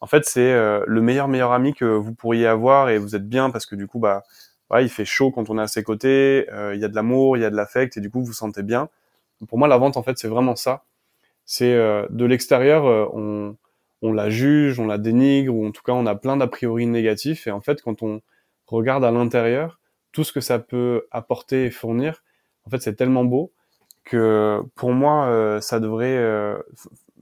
en 0.00 0.06
fait, 0.06 0.24
c'est 0.24 0.52
euh, 0.52 0.82
le 0.86 1.00
meilleur 1.02 1.28
meilleur 1.28 1.52
ami 1.52 1.74
que 1.74 1.84
vous 1.84 2.14
pourriez 2.14 2.46
avoir 2.46 2.90
et 2.90 2.98
vous 2.98 3.16
êtes 3.16 3.28
bien 3.28 3.50
parce 3.50 3.66
que 3.66 3.76
du 3.76 3.86
coup, 3.86 3.98
bah, 3.98 4.24
ouais, 4.70 4.84
il 4.84 4.88
fait 4.90 5.04
chaud 5.04 5.30
quand 5.30 5.50
on 5.50 5.58
est 5.58 5.62
à 5.62 5.68
ses 5.68 5.82
côtés, 5.82 6.46
il 6.74 6.80
y 6.80 6.84
a 6.84 6.88
de 6.88 6.94
l'amour, 6.94 7.36
il 7.36 7.40
y 7.42 7.44
a 7.44 7.50
de 7.50 7.56
l'affect 7.56 7.96
et 7.96 8.00
du 8.00 8.10
coup, 8.10 8.20
vous 8.20 8.26
vous 8.26 8.32
sentez 8.32 8.62
bien. 8.62 8.88
Pour 9.48 9.58
moi, 9.58 9.68
la 9.68 9.78
vente, 9.78 9.96
en 9.96 10.02
fait, 10.02 10.18
c'est 10.18 10.28
vraiment 10.28 10.56
ça. 10.56 10.84
C'est 11.46 11.74
de 11.74 12.24
l'extérieur, 12.24 12.84
on 13.14 13.56
on 14.04 14.12
la 14.12 14.28
juge, 14.28 14.78
on 14.78 14.86
la 14.86 14.98
dénigre 14.98 15.54
ou 15.54 15.66
en 15.66 15.70
tout 15.70 15.82
cas, 15.82 15.92
on 15.92 16.04
a 16.04 16.14
plein 16.14 16.36
d'a 16.36 16.46
priori 16.46 16.86
négatifs 16.86 17.46
et 17.46 17.50
en 17.50 17.62
fait, 17.62 17.80
quand 17.80 18.02
on 18.02 18.20
regarde 18.66 19.02
à 19.02 19.10
l'intérieur, 19.10 19.80
tout 20.12 20.24
ce 20.24 20.32
que 20.32 20.42
ça 20.42 20.58
peut 20.58 21.06
apporter 21.10 21.64
et 21.64 21.70
fournir, 21.70 22.22
en 22.66 22.70
fait, 22.70 22.82
c'est 22.82 22.94
tellement 22.94 23.24
beau 23.24 23.52
que 24.04 24.60
pour 24.74 24.92
moi, 24.92 25.26
euh, 25.26 25.60
ça 25.60 25.80
devrait. 25.80 26.16
Euh, 26.16 26.58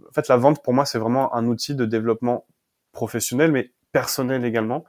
en 0.08 0.12
fait, 0.12 0.26
la 0.26 0.36
vente 0.36 0.62
pour 0.62 0.74
moi, 0.74 0.84
c'est 0.84 0.98
vraiment 0.98 1.34
un 1.34 1.46
outil 1.46 1.76
de 1.76 1.84
développement 1.84 2.46
professionnel, 2.90 3.52
mais 3.52 3.70
personnel 3.92 4.44
également, 4.44 4.84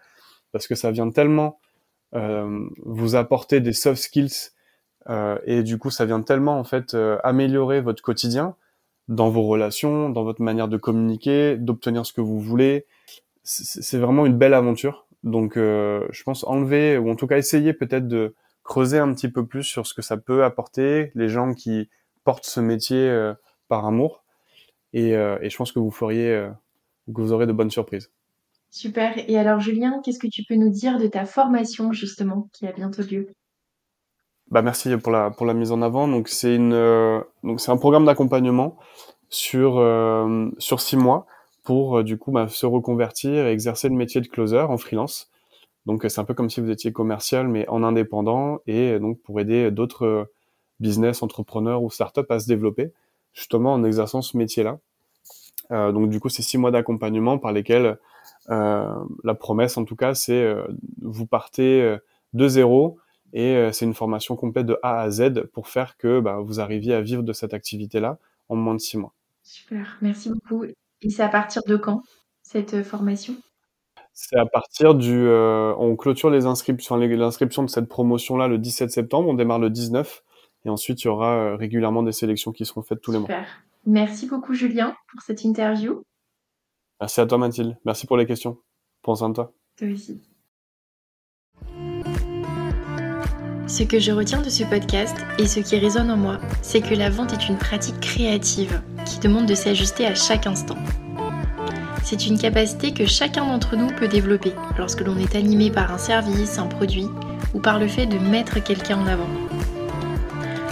parce 0.52 0.67
que 0.67 0.74
ça 0.74 0.89
vient 0.89 1.12
tellement 1.12 1.60
euh, 2.15 2.67
vous 2.84 3.15
apporter 3.15 3.60
des 3.60 3.74
soft 3.74 4.02
skills 4.02 4.52
et 5.46 5.63
du 5.63 5.78
coup, 5.78 5.89
ça 5.89 6.06
vient 6.06 6.22
tellement 6.22 6.58
en 6.58 6.63
fait 6.63 6.96
améliorer 7.24 7.82
votre 7.82 8.02
quotidien 8.02 8.56
dans 9.08 9.30
vos 9.30 9.44
relations, 9.44 10.10
dans 10.10 10.24
votre 10.24 10.42
manière 10.42 10.68
de 10.68 10.78
communiquer, 10.78 11.58
d'obtenir 11.58 12.06
ce 12.06 12.13
que 12.13 12.22
vous 12.22 12.39
voulez. 12.39 12.86
C'est 13.44 13.98
vraiment 13.98 14.26
une 14.26 14.38
belle 14.38 14.54
aventure 14.54 15.04
donc, 15.24 15.56
euh, 15.56 16.06
je 16.12 16.24
pense 16.24 16.44
enlever 16.44 16.98
ou 16.98 17.10
en 17.10 17.16
tout 17.16 17.28
cas 17.28 17.38
essayer 17.38 17.74
peut-être 17.74 18.08
de 18.08 18.36
creuser 18.63 19.00
un 19.00 19.13
petit 19.13 19.30
peu 19.30 19.46
plus 19.46 19.63
sur 19.63 19.88
ce 19.88 19.94
que 19.94 20.02
ça 20.02 20.18
peut 20.18 20.44
apporter 20.44 21.12
les 21.16 21.30
gens 21.30 21.54
qui 21.54 21.89
portent 22.24 22.46
ce 22.46 22.60
métier 22.60 22.98
euh, 22.98 23.34
par 23.70 23.86
amour. 23.86 24.24
Et, 24.92 25.16
euh, 25.16 25.39
et, 25.42 25.50
je 25.50 25.58
pense 25.58 25.72
que 25.72 25.80
vous 25.80 25.92
feriez, 25.92 26.50
que 27.08 27.22
vous 27.22 27.32
aurez 27.32 27.48
de 27.48 27.52
bonnes 27.52 27.72
surprises. 27.72 28.12
Super. 28.70 29.13
Et 29.30 29.38
alors, 29.38 29.60
Julien, 29.60 30.02
qu'est-ce 30.04 30.20
que 30.20 30.28
tu 30.28 30.44
peux 30.48 30.56
nous 30.56 30.70
dire 30.70 31.00
de 31.00 31.08
ta 31.08 31.26
formation 31.26 31.92
justement 31.94 32.50
qui 32.54 32.68
a 32.68 32.72
bientôt 32.72 33.02
lieu? 33.02 33.28
Bah 34.54 34.62
merci 34.62 34.96
pour 34.98 35.12
la 35.12 35.32
pour 35.32 35.46
la 35.46 35.54
mise 35.54 35.72
en 35.72 35.82
avant. 35.82 36.08
Donc 36.08 36.30
c'est 36.30 36.56
une 36.56 37.24
donc 37.44 37.60
c'est 37.60 37.72
un 37.72 37.78
programme 37.78 38.06
d'accompagnement 38.06 38.78
sur 39.30 39.74
sur 40.60 40.80
six 40.80 40.96
mois 40.96 41.28
pour 41.63 42.00
euh, 42.00 42.04
du 42.04 42.18
coup 42.18 42.32
bah, 42.32 42.48
se 42.48 42.66
reconvertir 42.66 43.48
et 43.48 43.52
exercer 43.52 43.89
le 43.89 43.96
métier 43.96 44.22
de 44.22 44.28
closer 44.28 44.60
en 44.60 44.78
freelance. 44.78 45.32
Donc 45.86 46.06
c'est 46.08 46.20
un 46.20 46.24
peu 46.24 46.34
comme 46.34 46.50
si 46.50 46.62
vous 46.62 46.70
étiez 46.70 46.94
commercial 46.94 47.48
mais 47.48 47.68
en 47.68 47.84
indépendant 47.84 48.60
et 48.68 49.00
donc 49.00 49.20
pour 49.22 49.39
aider 49.39 49.72
d'autres 49.72 50.32
business, 50.80 51.24
entrepreneurs 51.24 51.84
ou 51.84 51.89
startups 51.89 52.22
à 52.30 52.39
se 52.39 52.48
développer 52.48 52.94
justement 53.34 53.74
en 53.74 53.84
exerçant 53.84 54.22
ce 54.22 54.38
métier-là. 54.38 54.80
Euh, 55.72 55.92
donc 55.92 56.10
du 56.10 56.20
coup 56.20 56.30
c'est 56.30 56.42
six 56.42 56.58
mois 56.58 56.72
d'accompagnement 56.72 57.38
par 57.38 57.52
lesquels 57.52 57.98
euh, 58.50 58.94
la 59.24 59.34
promesse 59.34 59.78
en 59.78 59.86
tout 59.86 59.96
cas 59.96 60.13
c'est 60.13 60.42
euh, 60.42 60.68
vous 61.02 61.26
partez 61.26 61.82
euh, 61.82 61.98
de 62.34 62.48
zéro 62.48 62.98
et 63.34 63.69
c'est 63.72 63.86
une 63.86 63.96
formation 63.96 64.36
complète 64.36 64.67
de 64.67 64.78
A 64.84 65.02
à 65.02 65.10
Z 65.10 65.48
pour 65.52 65.67
faire 65.67 65.98
que 65.98 66.19
bah, 66.19 66.38
vous 66.39 66.60
arriviez 66.60 66.93
à 66.93 67.02
vivre 67.02 67.24
de 67.24 67.34
cette 67.34 67.54
activité-là 67.54 68.19
en 68.48 68.56
moins 68.56 68.76
de 68.76 68.80
six 68.80 68.98
mois. 68.98 69.13
Super, 69.43 69.98
merci 70.02 70.30
beaucoup. 70.30 70.63
Et 70.63 71.10
c'est 71.10 71.22
à 71.22 71.30
partir 71.30 71.62
de 71.67 71.76
quand, 71.76 72.02
cette 72.43 72.74
euh, 72.74 72.84
formation? 72.84 73.36
C'est 74.13 74.38
à 74.38 74.46
partir 74.46 74.96
du... 74.96 75.28
Euh, 75.28 75.74
on 75.78 75.96
clôture 75.96 76.30
les 76.30 76.46
inscriptions, 76.46 76.96
l'inscription 76.96 77.63
de 77.63 77.69
cette 77.69 77.89
promotion-là 77.89 78.48
le 78.48 78.58
17 78.58 78.91
septembre, 78.91 79.28
on 79.28 79.34
démarre 79.34 79.60
le 79.60 79.69
19, 79.69 80.24
et 80.65 80.69
ensuite 80.69 81.04
il 81.04 81.06
y 81.06 81.10
aura 81.10 81.36
euh, 81.36 81.56
régulièrement 81.56 82.04
des 82.04 82.12
sélections 82.12 82.52
qui 82.52 82.65
seront 82.65 82.84
faites 82.84 83.02
tous 83.02 83.12
les 83.12 83.17
mois. 83.17 83.28
Super. 83.28 83.48
Merci 83.86 84.28
beaucoup 84.28 84.54
Julien 84.54 84.96
pour 85.12 85.22
cette 85.22 85.43
interview. 85.43 86.04
Merci 87.02 87.19
à 87.19 87.26
toi 87.26 87.38
Mathilde, 87.38 87.76
merci 87.86 88.08
pour 88.08 88.15
les 88.15 88.26
questions. 88.26 88.60
Soin 89.04 89.30
de 89.30 89.34
toi. 89.34 89.52
Toi 89.78 89.89
aussi. 89.89 90.33
Ce 93.74 93.82
que 93.82 93.98
je 93.98 94.12
retiens 94.12 94.40
de 94.40 94.52
ce 94.52 94.64
podcast 94.64 95.16
et 95.40 95.48
ce 95.48 95.60
qui 95.60 95.80
résonne 95.80 96.12
en 96.12 96.16
moi, 96.16 96.38
c'est 96.62 96.82
que 96.82 96.94
la 96.94 97.10
vente 97.10 97.34
est 97.34 97.50
une 97.50 97.58
pratique 97.58 98.00
créative 98.00 98.80
qui 99.04 99.18
demande 99.18 99.48
de 99.48 99.56
s'ajuster 99.56 100.06
à 100.06 100.14
chaque 100.14 100.46
instant. 100.46 100.78
C'est 102.04 102.28
une 102.28 102.38
capacité 102.38 102.94
que 102.94 103.08
chacun 103.08 103.48
d'entre 103.48 103.76
nous 103.76 103.88
peut 103.88 104.08
développer 104.08 104.54
lorsque 104.78 105.02
l'on 105.02 105.18
est 105.18 105.36
animé 105.36 105.72
par 105.72 105.92
un 105.92 105.98
service, 105.98 106.60
un 106.60 106.68
produit 106.68 107.08
ou 107.56 107.60
par 107.60 107.80
le 107.80 107.88
fait 107.88 108.06
de 108.06 108.20
mettre 108.20 108.64
quelqu'un 108.64 109.00
en 109.00 109.08
avant. 109.08 109.30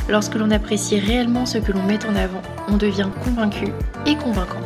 Lorsque 0.08 0.36
l'on 0.36 0.52
apprécie 0.52 1.00
réellement 1.00 1.48
ce 1.48 1.58
que 1.58 1.72
l'on 1.72 1.82
met 1.82 2.06
en 2.06 2.16
avant, 2.16 2.44
on 2.68 2.78
devient 2.78 3.10
convaincu 3.24 3.70
et 4.06 4.16
convaincant. 4.16 4.62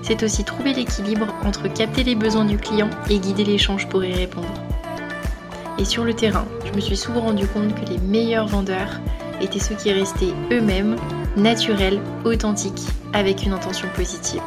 C'est 0.00 0.22
aussi 0.22 0.42
trouver 0.42 0.72
l'équilibre 0.72 1.26
entre 1.44 1.70
capter 1.70 2.02
les 2.02 2.14
besoins 2.14 2.46
du 2.46 2.56
client 2.56 2.88
et 3.10 3.18
guider 3.18 3.44
l'échange 3.44 3.86
pour 3.90 4.02
y 4.02 4.14
répondre. 4.14 4.65
Et 5.78 5.84
sur 5.84 6.04
le 6.04 6.14
terrain, 6.14 6.46
je 6.64 6.72
me 6.72 6.80
suis 6.80 6.96
souvent 6.96 7.20
rendu 7.20 7.46
compte 7.46 7.74
que 7.74 7.84
les 7.90 7.98
meilleurs 7.98 8.46
vendeurs 8.46 8.98
étaient 9.42 9.58
ceux 9.58 9.74
qui 9.74 9.92
restaient 9.92 10.32
eux-mêmes, 10.50 10.96
naturels, 11.36 12.00
authentiques, 12.24 12.80
avec 13.12 13.44
une 13.44 13.52
intention 13.52 13.88
positive. 13.94 14.40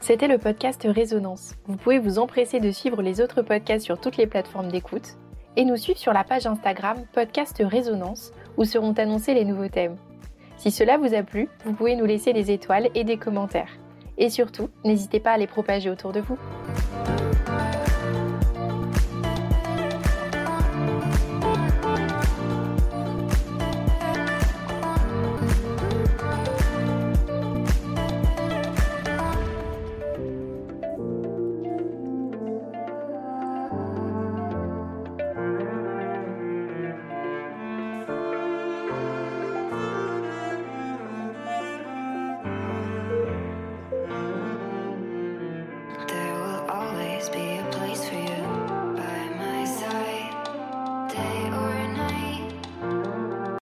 C'était 0.00 0.28
le 0.28 0.38
podcast 0.38 0.86
Résonance. 0.88 1.56
Vous 1.66 1.76
pouvez 1.76 1.98
vous 1.98 2.18
empresser 2.18 2.60
de 2.60 2.70
suivre 2.70 3.02
les 3.02 3.20
autres 3.20 3.42
podcasts 3.42 3.84
sur 3.84 4.00
toutes 4.00 4.16
les 4.16 4.26
plateformes 4.26 4.68
d'écoute 4.70 5.16
et 5.56 5.64
nous 5.64 5.76
suivre 5.76 5.98
sur 5.98 6.12
la 6.12 6.24
page 6.24 6.46
Instagram 6.46 6.98
Podcast 7.12 7.62
Résonance 7.64 8.32
où 8.56 8.64
seront 8.64 8.92
annoncés 8.92 9.34
les 9.34 9.44
nouveaux 9.44 9.68
thèmes. 9.68 9.96
Si 10.56 10.70
cela 10.70 10.98
vous 10.98 11.14
a 11.14 11.22
plu, 11.22 11.48
vous 11.64 11.72
pouvez 11.72 11.96
nous 11.96 12.06
laisser 12.06 12.32
des 12.32 12.50
étoiles 12.50 12.88
et 12.94 13.04
des 13.04 13.16
commentaires. 13.16 13.72
Et 14.18 14.30
surtout, 14.30 14.70
n'hésitez 14.84 15.20
pas 15.20 15.32
à 15.32 15.38
les 15.38 15.46
propager 15.46 15.90
autour 15.90 16.12
de 16.12 16.20
vous. 16.20 16.38